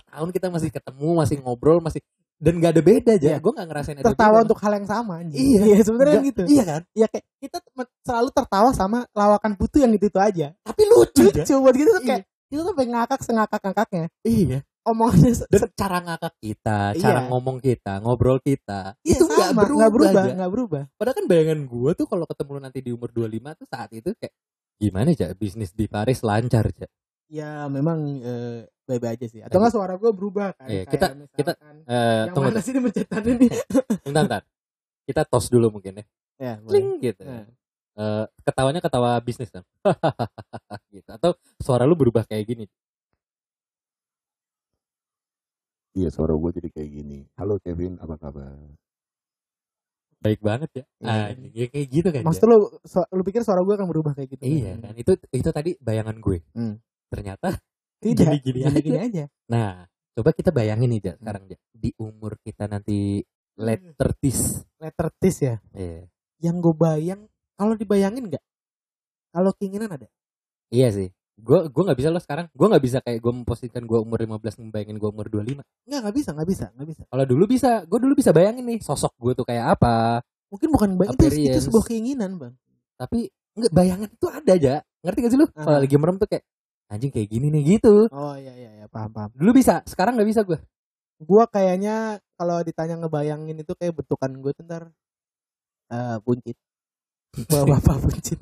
tahun 0.06 0.28
kita 0.30 0.46
masih 0.52 0.70
ketemu 0.70 1.08
masih 1.16 1.36
ngobrol 1.40 1.80
masih 1.80 2.04
dan 2.36 2.60
gak 2.60 2.76
ada 2.76 2.82
beda 2.84 3.10
aja 3.16 3.28
Iya. 3.32 3.38
gue 3.40 3.48
nggak 3.48 3.68
ngerasain 3.72 3.96
ada 3.96 4.06
tertawa 4.12 4.36
beda. 4.36 4.44
untuk 4.44 4.58
hal 4.60 4.72
yang 4.76 4.84
sama 4.86 5.12
anjing 5.24 5.40
Iya. 5.40 5.60
iya 5.64 5.78
sebenarnya 5.80 6.18
gitu 6.20 6.42
iya 6.44 6.64
kan 6.68 6.82
ya 6.92 7.06
kayak 7.08 7.24
kita 7.40 7.58
selalu 8.04 8.28
tertawa 8.30 8.70
sama 8.76 8.98
lawakan 9.16 9.52
putu 9.56 9.80
yang 9.80 9.92
itu 9.96 10.12
itu 10.12 10.20
aja 10.20 10.52
tapi 10.60 10.82
lucu 10.84 11.24
lucu 11.24 11.40
aja 11.42 11.56
buat 11.56 11.74
gitu 11.74 11.90
tuh 11.90 12.02
Iya. 12.04 12.08
kayak 12.12 12.24
itu 12.48 12.60
tuh 12.60 12.72
pengen 12.72 12.94
ngakak 12.94 13.20
sengakak 13.20 13.60
ngakaknya 13.60 14.06
iya 14.22 14.58
omongannya 14.82 15.34
se- 15.34 15.48
dan 15.48 15.66
cara 15.72 15.98
ngakak 16.00 16.34
kita 16.38 16.78
cara 16.94 17.20
Iya. 17.20 17.28
ngomong 17.28 17.56
kita 17.58 17.92
ngobrol 17.98 18.38
kita 18.38 18.94
Iya, 19.00 19.16
itu 19.16 19.24
nggak 19.24 19.50
berubah, 19.52 19.74
nggak 19.76 19.92
berubah 19.92 20.22
nggak 20.32 20.52
berubah 20.52 20.82
Padahal 20.94 21.16
kan 21.16 21.26
bayangan 21.26 21.60
gue 21.62 21.90
tuh 21.92 22.06
kalau 22.06 22.24
ketemu 22.24 22.50
lu 22.52 22.60
nanti 22.60 22.78
di 22.80 22.90
umur 22.90 23.10
25 23.10 23.26
tuh 23.54 23.66
saat 23.66 23.90
itu 23.90 24.10
kayak 24.12 24.34
gimana 24.76 25.08
aja 25.10 25.26
bisnis 25.32 25.70
di 25.70 25.86
Paris 25.86 26.20
lancar 26.20 26.68
aja. 26.68 26.86
ya 27.26 27.66
memang 27.66 27.98
eh, 28.22 28.58
baik 28.84 29.02
aja 29.10 29.26
sih 29.26 29.40
atau 29.40 29.58
nggak 29.58 29.74
suara 29.74 29.94
gue 29.96 30.10
berubah 30.10 30.54
kan 30.54 30.68
Iya, 30.68 30.82
kita- 30.84 31.12
kita- 31.34 31.58
Eh 31.58 32.22
yang 32.22 32.30
tunggu, 32.30 32.48
mana 32.48 32.60
sih 32.60 32.70
ini 32.70 32.80
pencetannya 32.80 33.32
nih 33.36 33.50
bentar, 34.06 34.22
bentar. 34.22 34.42
Kita 35.02 35.22
tos 35.22 35.46
dulu 35.46 35.70
mungkin 35.72 35.98
ya. 35.98 36.04
ya 36.36 36.52
boleh. 36.58 36.70
Cling 36.72 36.88
gitu. 37.00 37.22
Nah. 37.22 37.46
Eh, 37.96 38.24
ketawanya 38.44 38.78
ketawa 38.78 39.16
bisnis 39.18 39.48
kan 39.48 39.64
gitu 40.92 41.08
atau 41.08 41.32
suara 41.56 41.82
lu 41.82 41.96
berubah 41.96 42.22
kayak 42.22 42.44
gini 42.44 42.64
Iya 45.96 46.12
suara 46.12 46.36
gue 46.36 46.50
jadi 46.52 46.68
kayak 46.68 46.90
gini. 46.92 47.24
Halo 47.34 47.56
Kevin, 47.56 47.96
apa 47.96 48.20
kabar? 48.20 48.52
baik 50.16 50.40
banget 50.42 50.70
ya 50.72 50.84
Iya. 50.98 51.12
ah, 51.12 51.28
ya 51.54 51.66
kayak 51.70 51.86
gitu 51.92 52.08
kan 52.10 52.22
Maksud 52.24 52.42
Ja. 52.42 52.50
lu 52.50 52.56
su- 52.82 53.10
lu 53.14 53.22
pikir 53.22 53.40
suara 53.40 53.62
gue 53.62 53.74
akan 53.76 53.86
berubah 53.86 54.12
kayak 54.12 54.34
gitu? 54.34 54.42
iya 54.42 54.74
kan 54.74 54.96
itu 54.96 55.12
itu 55.30 55.50
tadi 55.54 55.70
bayangan 55.78 56.18
gue 56.18 56.40
Hmm. 56.52 56.80
ternyata 57.06 57.52
Tidak. 58.02 58.24
Gini-gini 58.42 58.60
aja. 58.66 58.80
Gini 58.80 58.98
aja. 58.98 59.24
nah 59.46 59.86
coba 60.12 60.32
kita 60.32 60.50
bayangin 60.50 60.88
nih 60.90 61.00
Ja, 61.00 61.12
sekarang 61.16 61.44
Ja. 61.46 61.58
di 61.70 61.90
umur 61.96 62.40
kita 62.42 62.64
nanti 62.66 63.22
late 63.54 63.92
30s 63.94 64.66
Letter 64.76 65.08
T 65.14 65.22
ya. 65.38 65.54
Iya. 65.72 66.02
Yang 66.42 66.56
gue 66.60 66.74
bayang 66.74 67.20
kalau 67.56 67.74
dibayangin 67.74 68.28
nggak? 68.28 68.44
Kalau 69.32 69.50
keinginan 69.56 69.90
ada. 69.92 70.08
Iya 70.70 70.92
sih. 70.92 71.08
Gue 71.36 71.68
gue 71.68 71.82
nggak 71.84 71.98
bisa 72.00 72.08
loh 72.08 72.22
sekarang. 72.22 72.48
Gue 72.56 72.66
nggak 72.68 72.84
bisa 72.84 72.98
kayak 73.04 73.20
gue 73.20 73.32
memposisikan 73.32 73.84
gue 73.84 73.98
umur 74.00 74.20
15 74.20 74.56
ngebayangin 74.60 74.96
gue 74.96 75.08
umur 75.12 75.26
25. 75.28 75.60
Nggak 75.60 76.00
nggak 76.00 76.16
bisa 76.16 76.30
nggak 76.32 76.48
bisa 76.48 76.66
nggak 76.72 76.88
bisa. 76.88 77.02
Kalau 77.08 77.24
dulu 77.28 77.44
bisa, 77.44 77.70
gue 77.84 77.98
dulu 78.00 78.14
bisa 78.16 78.30
bayangin 78.32 78.64
nih 78.64 78.78
sosok 78.80 79.12
gue 79.20 79.32
tuh 79.36 79.44
kayak 79.44 79.76
apa. 79.76 80.24
Mungkin 80.48 80.68
bukan 80.72 80.90
bayang 80.96 81.16
itu, 81.18 81.26
itu 81.52 81.60
sebuah 81.68 81.84
keinginan 81.84 82.40
bang. 82.40 82.54
Tapi 82.96 83.28
nggak 83.56 83.72
bayangan 83.72 84.08
itu 84.08 84.26
ada 84.32 84.52
aja. 84.56 84.74
Ngerti 85.04 85.18
gak 85.22 85.32
sih 85.32 85.38
lu? 85.38 85.46
Kalau 85.52 85.78
lagi 85.78 85.96
merem 86.00 86.16
tuh 86.16 86.28
kayak 86.28 86.44
anjing 86.86 87.10
kayak 87.12 87.28
gini 87.28 87.46
nih 87.52 87.62
gitu. 87.76 88.08
Oh 88.10 88.34
iya 88.34 88.52
iya 88.56 88.70
iya 88.82 88.86
paham 88.88 89.12
paham. 89.12 89.30
Dulu 89.36 89.50
bisa, 89.54 89.84
sekarang 89.84 90.16
nggak 90.16 90.28
bisa 90.32 90.40
gue. 90.46 90.58
Gue 91.20 91.44
kayaknya 91.52 92.20
kalau 92.36 92.60
ditanya 92.64 92.96
ngebayangin 93.00 93.56
itu 93.60 93.72
kayak 93.76 93.92
bentukan 94.00 94.32
gue 94.40 94.52
tuh 94.56 94.64
ntar 94.64 94.82
eh 95.92 96.16
buncit. 96.24 96.56
Bapak 97.44 97.96
buncit. 97.98 98.40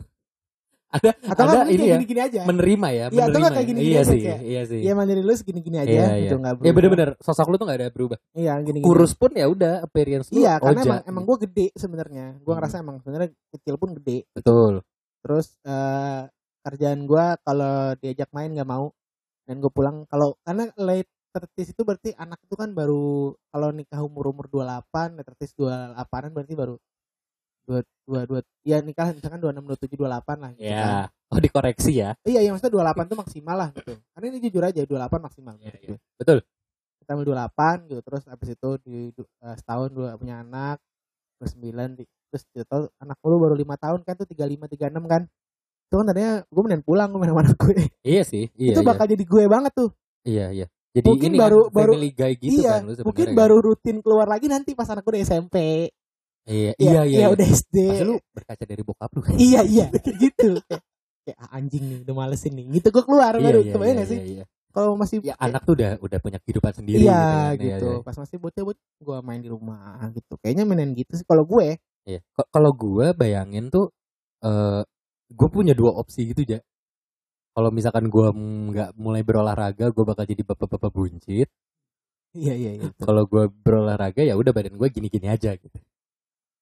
Ada 0.88 1.10
Atau 1.26 1.42
ada 1.44 1.52
nggak 1.56 1.66
ini 1.66 1.74
kayak 1.74 1.82
ya 1.84 1.94
gini-gini 1.98 2.20
aja. 2.22 2.40
menerima 2.46 2.86
ya, 2.86 2.94
Iya, 2.94 3.02
atau 3.02 3.18
menerima. 3.18 3.34
nggak 3.34 3.50
kayak 3.50 3.58
ya. 3.58 3.66
gini-gini 3.66 3.90
iya 3.90 3.98
aja, 3.98 4.06
sih, 4.06 4.20
kayak, 4.20 4.40
iya 4.40 4.62
sih. 4.62 4.78
Iya 4.78 4.92
mandiri 4.94 5.20
lu 5.20 5.34
segini-gini 5.34 5.76
aja 5.76 5.90
Iya, 5.90 6.06
gitu 6.06 6.14
iya. 6.30 6.38
nggak 6.38 6.52
Ya 6.52 6.54
berubah. 6.54 6.74
bener-bener 6.78 7.08
sosok 7.18 7.46
lu 7.50 7.56
tuh 7.56 7.66
gak 7.66 7.78
ada 7.80 7.88
berubah. 7.90 8.18
Iya 8.32 8.52
gini-gini. 8.62 8.86
Kurus 8.86 9.12
pun 9.12 9.30
ya 9.32 9.46
udah 9.48 9.74
appearance 9.82 10.30
lu 10.30 10.38
Iya 10.38 10.54
karena 10.56 10.78
oja. 10.78 10.86
emang 10.86 11.00
emang 11.04 11.22
gue 11.24 11.36
gede 11.42 11.66
sebenarnya. 11.74 12.26
Gue 12.38 12.46
Hmm. 12.46 12.58
ngerasa 12.62 12.76
emang 12.78 12.96
sebenarnya 13.00 13.28
kecil 13.50 13.74
pun 13.74 13.90
gede. 13.92 14.18
betul. 14.30 14.72
Terus 15.20 15.46
eh 15.62 16.20
kerjaan 16.62 17.00
gue 17.04 17.24
kalau 17.40 17.74
diajak 17.96 18.30
main 18.30 18.48
nggak 18.48 18.70
mau 18.70 18.94
dan 19.42 19.58
gue 19.58 19.68
pulang 19.68 20.06
kalau 20.06 20.38
karena 20.40 20.70
late 20.78 21.10
30 21.28 21.68
itu 21.68 21.82
berarti 21.82 22.10
anak 22.14 22.38
itu 22.40 22.54
kan 22.54 22.70
baru 22.70 23.34
kalau 23.44 23.68
nikah 23.68 23.98
umur 23.98 24.30
umur 24.30 24.46
28 24.46 25.18
late 25.18 25.26
30 25.34 25.58
28an 25.92 26.30
berarti 26.30 26.54
baru 26.54 26.74
dua 27.64 27.80
dua 28.04 28.20
dua 28.28 28.40
ya 28.64 28.80
nikah 28.84 29.12
misalkan 29.16 29.40
26 29.40 29.64
27 29.64 29.96
28 29.96 30.44
lah 30.44 30.50
gitu 30.56 30.68
kan. 30.68 30.84
Ya. 30.84 31.04
Oh 31.32 31.40
dikoreksi 31.40 31.92
ya. 31.98 32.10
Iya, 32.22 32.40
iya 32.44 32.50
maksudnya 32.52 32.72
28 32.78 33.10
tuh 33.10 33.18
maksimal 33.18 33.56
lah 33.56 33.68
gitu. 33.74 33.92
Karena 34.12 34.26
ini 34.30 34.38
jujur 34.44 34.62
aja 34.62 34.80
28 34.84 35.26
maksimal. 35.26 35.54
Iya, 35.58 35.72
menurut 35.72 35.80
iya. 35.82 35.88
gue. 35.88 35.98
Betul. 36.20 36.38
Kita 37.00 37.10
ambil 37.16 37.26
28 37.32 37.90
gitu 37.90 38.00
terus 38.04 38.22
habis 38.28 38.48
itu 38.52 38.70
di 38.84 38.96
eh, 39.20 39.56
setahun 39.58 39.90
dua 39.92 40.08
punya 40.20 40.40
anak 40.44 40.78
terus 41.40 41.52
9 41.58 41.98
di, 41.98 42.04
terus 42.30 42.44
gitu 42.54 42.78
anak 43.02 43.16
lu 43.24 43.36
baru 43.42 43.56
5 43.58 43.66
tahun 43.84 44.00
kan 44.06 44.14
tuh 44.20 44.28
35 44.28 44.68
36 44.78 45.12
kan. 45.12 45.22
Itu 45.84 45.94
kan 46.00 46.06
tadinya 46.08 46.32
gue 46.44 46.62
mending 46.62 46.84
pulang 46.84 47.08
gue 47.12 47.18
main 47.20 47.30
sama 47.32 47.42
anak 47.44 47.56
gue. 47.56 47.74
Iya 48.04 48.22
sih. 48.22 48.44
Iya, 48.54 48.78
itu 48.78 48.82
iya. 48.84 48.88
bakal 48.88 49.06
jadi 49.08 49.24
gue 49.24 49.44
banget 49.48 49.72
tuh. 49.72 49.90
Iya 50.24 50.46
iya. 50.52 50.66
Jadi 50.94 51.10
Mungkin 51.10 51.30
ini 51.34 51.38
baru- 51.42 51.66
kan 51.68 51.74
baru- 51.74 51.94
guy 52.14 52.32
gitu 52.38 52.62
iya, 52.62 52.78
kan 52.78 52.82
lu 52.86 52.92
mungkin 53.02 53.26
kan. 53.26 53.34
baru 53.34 53.56
rutin 53.58 53.98
keluar 53.98 54.30
lagi 54.30 54.46
nanti 54.46 54.78
pas 54.78 54.86
anak 54.86 55.02
gue 55.02 55.18
udah 55.18 55.22
SMP. 55.26 55.56
Iya 56.44 56.72
Ya, 56.76 56.76
iya 56.76 57.00
iya. 57.02 57.02
ya 57.02 57.18
iya. 57.24 57.26
udah 57.32 57.46
SD. 57.48 57.76
Pasti 57.88 58.04
lu 58.04 58.16
berkaca 58.30 58.64
dari 58.64 58.82
bokap 58.84 59.10
lu 59.16 59.20
kan. 59.24 59.32
iya 59.48 59.60
iya 59.64 59.86
gitu. 59.94 60.60
Kayak, 60.68 60.82
kayak 61.24 61.38
"Ah, 61.40 61.50
anjing 61.56 61.84
nih 61.84 61.98
udah 62.04 62.14
malesin 62.14 62.52
nih. 62.52 62.64
Gitu 62.68 62.88
gue 62.92 63.02
keluar 63.02 63.32
baru 63.34 63.60
kebayang 63.64 63.96
gak 63.98 64.08
sih? 64.08 64.18
Iya, 64.20 64.26
iya. 64.28 64.44
Kalau 64.74 64.98
masih 64.98 65.22
Ya 65.22 65.32
kayak- 65.32 65.40
anak 65.40 65.60
tuh 65.64 65.74
udah 65.78 65.90
udah 66.02 66.18
punya 66.20 66.38
kehidupan 66.42 66.72
sendiri 66.74 67.00
Iya 67.00 67.14
gitu. 67.14 67.24
kan. 67.24 67.52
gitu. 67.54 67.64
Iya, 67.64 67.76
iya. 67.96 68.04
Pas 68.04 68.16
masih 68.18 68.36
bocah 68.36 68.62
bocah 68.66 68.84
gue 69.00 69.18
main 69.22 69.40
di 69.40 69.48
rumah 69.48 69.96
gitu. 70.12 70.34
Kayaknya 70.42 70.64
mainin 70.66 70.90
gitu 70.92 71.12
sih 71.14 71.24
kalau 71.24 71.44
gue. 71.46 71.78
Iya. 72.04 72.20
Kalau 72.52 72.70
gue 72.74 73.06
bayangin 73.14 73.72
tuh 73.72 73.88
eh 74.44 74.82
gue 75.32 75.48
punya 75.48 75.72
dua 75.72 75.96
opsi 75.96 76.28
gitu 76.28 76.44
ya. 76.44 76.60
Kalau 77.54 77.70
misalkan 77.70 78.10
gue 78.10 78.26
nggak 78.74 78.98
mulai 78.98 79.22
berolahraga, 79.22 79.88
gue 79.88 80.04
bakal 80.04 80.26
jadi 80.26 80.42
bapak-bapak 80.42 80.90
buncit. 80.90 81.48
Iya 82.34 82.52
iya 82.52 82.70
iya. 82.76 82.90
Kalau 82.98 83.24
gue 83.24 83.46
berolahraga 83.48 84.20
ya 84.20 84.34
udah 84.34 84.50
badan 84.50 84.74
gue 84.74 84.88
gini-gini 84.90 85.30
aja 85.30 85.54
gitu. 85.54 85.78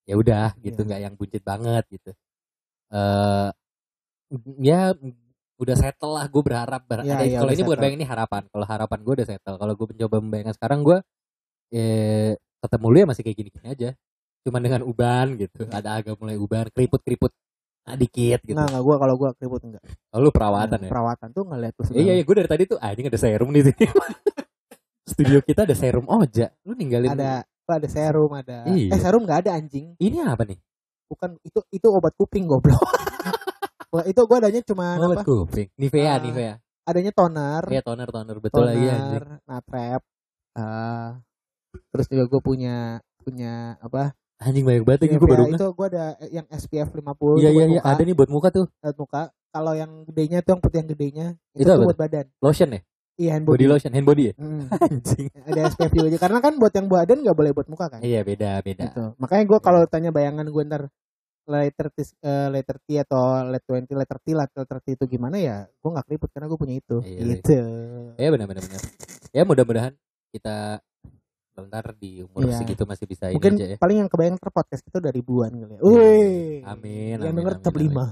Ya 0.02 0.14
udah 0.14 0.54
gitu 0.58 0.76
Iya. 0.76 0.86
nggak 0.88 1.00
yang 1.00 1.14
buncit 1.14 1.42
banget 1.42 1.84
gitu. 1.88 2.10
Eh 2.90 3.48
ya 4.60 4.96
udah 5.56 5.76
settle 5.76 6.12
lah 6.12 6.26
gue 6.26 6.42
berharap 6.42 6.82
ber- 6.82 7.04
Iya, 7.04 7.14
ada- 7.14 7.24
iya, 7.24 7.38
kalau 7.38 7.52
ini 7.52 7.62
bukan 7.62 7.78
bayang 7.78 7.96
ini 7.96 8.04
harapan 8.04 8.42
kalau 8.48 8.66
harapan 8.66 8.98
gue 8.98 9.12
udah 9.14 9.28
settle 9.28 9.56
kalau 9.56 9.72
gue 9.72 9.86
mencoba 9.86 10.16
membayangkan 10.18 10.54
sekarang 10.54 10.80
gue 10.82 10.98
eh 11.70 12.32
ketemu 12.58 12.86
lu 12.88 12.96
ya 12.96 13.06
masih 13.06 13.22
kayak 13.22 13.36
gini-gini 13.36 13.68
aja 13.68 13.90
cuman 14.42 14.60
dengan 14.60 14.80
uban 14.82 15.36
gitu 15.36 15.62
ada 15.70 15.88
agak 15.94 16.16
mulai 16.16 16.34
uban 16.34 16.66
keriput-keriput 16.68 17.30
nah, 17.84 17.94
dikit 17.94 18.40
gitu 18.42 18.56
Nah 18.56 18.66
nggak 18.66 18.82
gue 18.82 18.96
kalau 18.96 19.14
gue 19.14 19.30
keriput 19.36 19.60
enggak. 19.62 19.82
lalu 20.10 20.28
perawatan 20.30 20.66
Nah, 20.74 20.82
ya 20.82 20.90
Perawatan 20.90 21.28
tuh 21.30 21.42
ngeliat 21.44 21.72
terus. 21.72 21.88
iya 21.92 22.12
iya 22.12 22.22
gue 22.22 22.34
dari 22.34 22.50
tadi 22.50 22.62
tuh 22.66 22.78
ah 22.78 22.90
ini 22.90 23.06
ada 23.06 23.20
serum 23.20 23.50
di 23.50 23.62
sini 23.62 23.84
studio 25.06 25.38
kita 25.40 25.62
ada 25.62 25.74
serum 25.74 26.06
oja 26.08 26.50
lu 26.64 26.74
ninggalin 26.74 27.12
Ada 27.12 27.46
ada 27.78 27.88
serum 27.88 28.30
ada. 28.32 28.66
Iya. 28.66 28.92
Eh 28.92 29.00
serum 29.00 29.22
nggak 29.22 29.38
ada 29.46 29.50
anjing. 29.56 29.94
ini 29.96 30.16
apa 30.20 30.44
nih 30.44 30.58
Bukan 31.06 31.36
itu 31.44 31.60
itu 31.68 31.86
obat 31.88 32.16
kuping 32.16 32.48
goblok. 32.48 32.80
Wah, 33.92 34.04
itu 34.08 34.16
gue 34.16 34.36
adanya 34.40 34.60
cuma 34.64 34.96
oh, 34.96 35.12
apa? 35.12 35.20
kuping 35.22 35.68
Nivea 35.76 36.16
Ah, 36.16 36.18
Nivea 36.18 36.54
Adanya 36.82 37.12
toner. 37.12 37.62
Iya 37.68 37.82
toner 37.84 38.08
toner 38.08 38.36
betul 38.40 38.64
lagi 38.64 38.88
anjing 38.88 39.20
toner, 39.20 39.24
natrep. 39.44 40.00
eh, 40.56 41.08
terus 41.92 42.06
juga 42.08 42.24
gue 42.26 42.40
punya 42.40 42.76
punya 43.20 43.76
apa? 43.78 44.16
anjing 44.42 44.66
banyak 44.66 44.82
banget 44.82 45.00
lagi 45.06 45.14
gue 45.14 45.28
baru 45.30 45.44
itu 45.46 45.66
gue 45.70 45.86
ada 45.86 46.04
yang 46.26 46.46
SPF 46.50 46.90
50 46.90 47.38
iya 47.38 47.50
iya 47.54 47.64
iya 47.70 47.80
ada 47.86 48.02
nih 48.02 48.10
buat 48.10 48.26
muka 48.26 48.50
tuh 48.50 48.66
buat 48.80 48.96
muka. 48.98 49.22
Kalau 49.52 49.76
yang 49.76 50.08
gedenya 50.08 50.40
tuh 50.40 50.56
yang 50.56 50.62
putih 50.64 50.78
yang 50.80 50.88
gedenya 50.88 51.26
itu, 51.52 51.68
Itu 51.68 51.84
buat 51.84 51.94
badan. 51.94 52.26
lotion 52.40 52.72
ya 52.72 52.80
Iya 53.22 53.30
hand 53.38 53.46
body 53.46 53.54
body. 53.54 53.66
lotion 53.70 53.92
hand 53.94 54.06
body 54.10 54.22
ya? 54.26 54.34
Mm. 54.34 54.62
anjing. 54.90 55.26
Ada 55.46 55.60
SPF 55.70 55.92
juga. 55.94 56.18
Karena 56.18 56.38
kan 56.42 56.52
buat 56.58 56.72
yang 56.74 56.86
badan 56.90 57.18
nggak 57.22 57.36
boleh 57.38 57.50
buat 57.54 57.68
muka 57.70 57.86
kan. 57.86 58.00
iya 58.02 58.26
beda 58.26 58.58
beda. 58.66 58.82
Gitu. 58.90 59.04
Makanya 59.22 59.44
gue 59.46 59.58
kalau 59.62 59.80
tanya 59.86 60.10
bayangan 60.10 60.46
gue 60.50 60.62
ntar 60.66 60.82
later 61.42 61.86
T, 61.90 61.98
eh, 62.02 62.48
later 62.50 62.76
T 62.82 62.86
atau 63.02 63.42
late 63.46 63.66
20 63.66 63.98
later 63.98 64.18
T 64.22 64.26
later 64.30 64.78
30 64.78 64.94
itu 64.94 65.04
gimana 65.10 65.36
ya 65.38 65.66
gue 65.66 65.90
nggak 65.90 66.06
keriput 66.10 66.30
karena 66.34 66.46
gue 66.50 66.58
punya 66.58 66.74
itu. 66.78 66.96
Iya, 67.02 67.20
gitu. 67.38 67.58
Ya 68.18 68.28
benar 68.34 68.46
benar 68.50 68.62
benar. 68.66 68.82
Ya 69.30 69.42
mudah-mudahan 69.46 69.94
kita 70.34 70.82
bentar 71.52 71.84
di 72.00 72.24
umur 72.24 72.48
Iya. 72.48 72.64
segitu 72.64 72.88
masih 72.88 73.04
bisa 73.04 73.28
mungkin 73.28 73.60
aja 73.60 73.66
ya. 73.70 73.76
paling 73.76 74.00
yang 74.00 74.08
kebayang 74.08 74.40
ter 74.40 74.48
podcast 74.48 74.80
kita 74.88 75.04
udah 75.04 75.12
ribuan 75.12 75.52
kali 75.52 75.74
ya. 75.76 75.80
Wih. 75.84 76.64
Amin, 76.64 77.16
yang 77.20 77.28
amin, 77.28 77.38
denger 77.44 77.54
amin. 77.60 77.92
5 77.92 78.08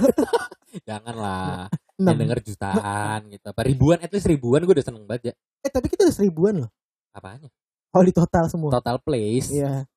janganlah 0.88 1.68
Enam. 1.96 2.12
yang 2.12 2.20
denger 2.28 2.40
jutaan 2.44 3.20
gitu. 3.32 3.46
Apa 3.48 3.62
ribuan? 3.64 3.96
Least 4.04 4.28
ribuan 4.28 4.60
gue 4.62 4.74
udah 4.76 4.86
seneng 4.86 5.04
banget 5.08 5.32
ya 5.32 5.34
eh 5.64 5.70
tapi 5.72 5.86
kita 5.88 6.04
udah 6.06 6.14
seribuan 6.14 6.54
loh. 6.62 6.70
Apanya? 7.10 7.48
Kalau 7.90 8.04
di 8.04 8.12
total 8.12 8.44
semua. 8.52 8.70
Total 8.76 8.96
plays 9.00 9.48
iya. 9.50 9.88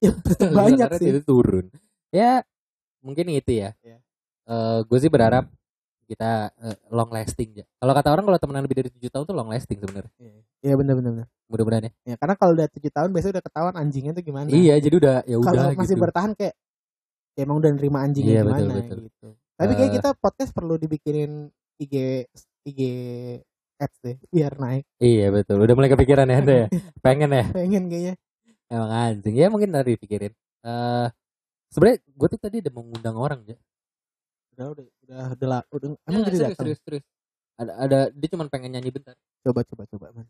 Ya 0.00 0.10
tetap 0.26 0.52
banyak 0.52 0.88
sih. 0.96 1.08
itu 1.12 1.20
turun. 1.22 1.68
Ya 2.10 2.40
mungkin 3.04 3.28
itu 3.30 3.52
ya. 3.52 3.76
Iya. 3.84 3.98
gue 4.86 4.98
sih 5.02 5.10
berharap 5.10 5.50
kita 6.06 6.54
eh, 6.62 6.78
long 6.94 7.10
lasting 7.10 7.50
ya 7.50 7.66
kalau 7.82 7.90
kata 7.90 8.14
orang 8.14 8.22
kalau 8.30 8.38
temenan 8.38 8.62
lebih 8.62 8.78
dari 8.78 8.90
tujuh 8.94 9.10
tahun 9.10 9.26
tuh 9.26 9.34
long 9.34 9.50
lasting 9.50 9.78
sebenarnya. 9.82 10.12
Iya. 10.62 10.74
Bener 10.78 10.94
bener 10.96 11.12
bener. 11.12 11.26
Mudah-mudahan 11.46 11.84
ya. 11.86 11.92
Ya 12.08 12.14
karena 12.16 12.34
kalau 12.38 12.52
udah 12.54 12.66
tujuh 12.70 12.90
tahun 12.90 13.10
biasanya 13.12 13.32
udah 13.38 13.44
ketahuan 13.44 13.74
anjingnya 13.76 14.12
tuh 14.16 14.24
gimana. 14.24 14.48
Iya 14.48 14.74
jadi 14.80 14.94
udah 14.96 15.16
ya 15.26 15.36
kalau 15.42 15.60
udah 15.66 15.76
masih 15.76 15.94
gitu. 15.98 16.04
bertahan 16.06 16.30
kayak 16.38 16.54
ya 17.36 17.40
emang 17.44 17.58
udah 17.60 17.70
nerima 17.76 17.98
anjingnya 18.00 18.32
Iya, 18.32 18.42
betul, 18.48 18.56
gimana 18.64 18.80
betul. 18.80 18.98
gitu 19.12 19.28
tapi 19.56 19.72
kayak 19.72 19.90
Eh. 19.90 19.94
kita 19.96 20.10
podcast 20.14 20.52
perlu 20.52 20.76
dibikinin 20.76 21.48
IG 21.76 22.24
IG 22.62 22.80
ads 23.76 23.96
deh 24.00 24.16
biar 24.28 24.56
naik. 24.56 24.84
Iya 24.96 25.28
betul. 25.28 25.60
Udah 25.60 25.74
mulai 25.74 25.90
kepikiran 25.90 26.24
ya 26.24 26.36
anda 26.38 26.54
ya? 26.54 26.66
Pengen 27.04 27.30
ya? 27.30 27.44
Pengen 27.50 27.84
kayaknya. 27.88 28.14
Emang 28.66 28.90
anjing. 28.90 29.34
Ya 29.36 29.46
mungkin 29.48 29.70
tadi 29.70 29.96
pikirin 29.96 30.32
eh 30.66 31.06
sebenarnya 31.68 31.98
gue 32.02 32.28
tuh 32.30 32.40
tadi 32.40 32.56
udah 32.64 32.72
mengundang 32.72 33.16
orang 33.16 33.40
ya 33.44 33.56
udah 34.56 34.66
udah 34.72 34.84
udah 35.04 35.24
udah, 35.36 35.48
lah, 35.48 35.62
udah 35.68 35.88
emang 36.02 36.20
Nah, 36.24 36.26
jadi 36.26 36.36
serius, 36.36 36.48
datang 36.48 36.58
serius, 36.64 36.80
serius. 36.80 37.04
ada 37.60 37.72
ada 37.76 37.98
dia 38.10 38.28
cuma 38.32 38.48
pengen 38.48 38.70
nyanyi 38.72 38.90
bentar. 38.90 39.12
Coba 39.44 39.60
coba 39.62 39.84
coba 39.84 40.06
man. 40.16 40.26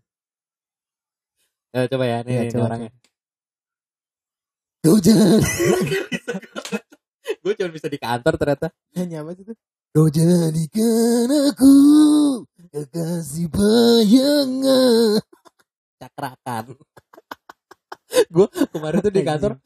Eh, 1.71 1.87
coba 1.87 2.05
ya 2.05 2.19
nih, 2.27 2.33
Iya, 2.33 2.43
ini 2.43 2.53
coba, 2.53 2.65
orangnya. 2.67 2.91
jangan 4.87 5.41
Gue 7.43 7.53
cuma 7.59 7.71
bisa 7.71 7.87
di 7.91 7.99
kantor 7.99 8.35
ternyata. 8.39 8.67
Nyanyi 8.95 9.17
apa 9.19 9.31
sih 9.35 9.45
tuh? 9.47 9.57
Kau 9.97 10.13
jadikan 10.13 11.31
aku 11.31 11.75
Kekasih 12.77 13.49
bayangan. 13.49 15.25
Cakrakan. 15.97 16.77
Gue 18.35 18.47
kemarin 18.69 19.01
tuh 19.01 19.13
di 19.13 19.23
kantor 19.25 19.57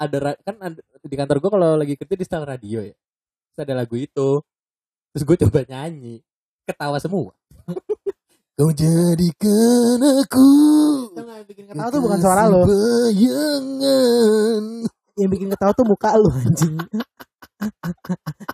ada 0.00 0.38
kan 0.40 0.56
ada, 0.62 0.80
di 1.04 1.16
kantor 1.18 1.36
gue 1.44 1.50
kalau 1.52 1.76
lagi 1.76 1.94
kerja 1.98 2.14
di 2.16 2.24
setel 2.24 2.46
radio 2.46 2.80
ya. 2.80 2.94
Terus 3.52 3.58
ada 3.66 3.74
lagu 3.74 3.98
itu. 3.98 4.40
Terus 5.10 5.24
gue 5.26 5.36
coba 5.46 5.66
nyanyi. 5.66 6.22
Ketawa 6.64 7.02
semua. 7.02 7.34
Kau 8.60 8.70
jadikan 8.76 9.98
aku 10.04 10.48
Yang 11.16 11.48
bikin 11.48 11.64
ketawa 11.72 11.88
tuh 11.88 12.00
bukan 12.04 12.18
suara 12.20 12.44
lo. 12.44 12.68
bayangan 12.68 14.64
Yang 15.20 15.30
bikin 15.36 15.48
ketawa 15.52 15.72
tuh 15.76 15.84
muka 15.84 16.16
lu 16.16 16.32
anjing. 16.32 16.80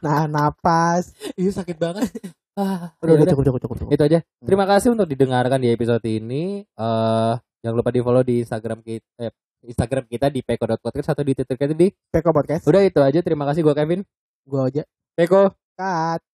nah, 0.02 0.26
napas. 0.26 1.14
Iya 1.38 1.62
sakit 1.62 1.78
banget. 1.78 2.10
Ah, 2.56 2.96
Udah, 3.04 3.20
udah 3.20 3.26
cukup, 3.30 3.44
cukup, 3.46 3.60
cukup, 3.62 3.76
cukup. 3.84 3.92
Itu 3.94 4.02
aja. 4.08 4.18
Terima 4.42 4.64
kasih 4.64 4.88
untuk 4.96 5.06
didengarkan 5.06 5.60
di 5.62 5.68
episode 5.70 6.02
ini. 6.08 6.64
Eh 6.64 7.34
jangan 7.62 7.76
lupa 7.76 7.90
di 7.92 8.00
follow 8.02 8.22
di 8.22 8.46
Instagram 8.46 8.78
kita, 8.80 9.06
eh, 9.22 9.32
Instagram 9.66 10.04
kita 10.06 10.26
di 10.30 10.40
peko.podcast 10.40 11.12
atau 11.14 11.22
di 11.22 11.32
Twitter 11.36 11.56
kita 11.58 11.74
di. 11.76 11.92
Peko 11.92 12.30
podcast. 12.32 12.66
Udah 12.66 12.82
itu 12.82 12.98
aja. 12.98 13.20
Terima 13.22 13.44
kasih 13.46 13.62
gua 13.62 13.74
Kevin. 13.76 14.02
Gua 14.48 14.72
aja. 14.72 14.82
Peko. 15.14 15.52
Cut. 15.76 16.35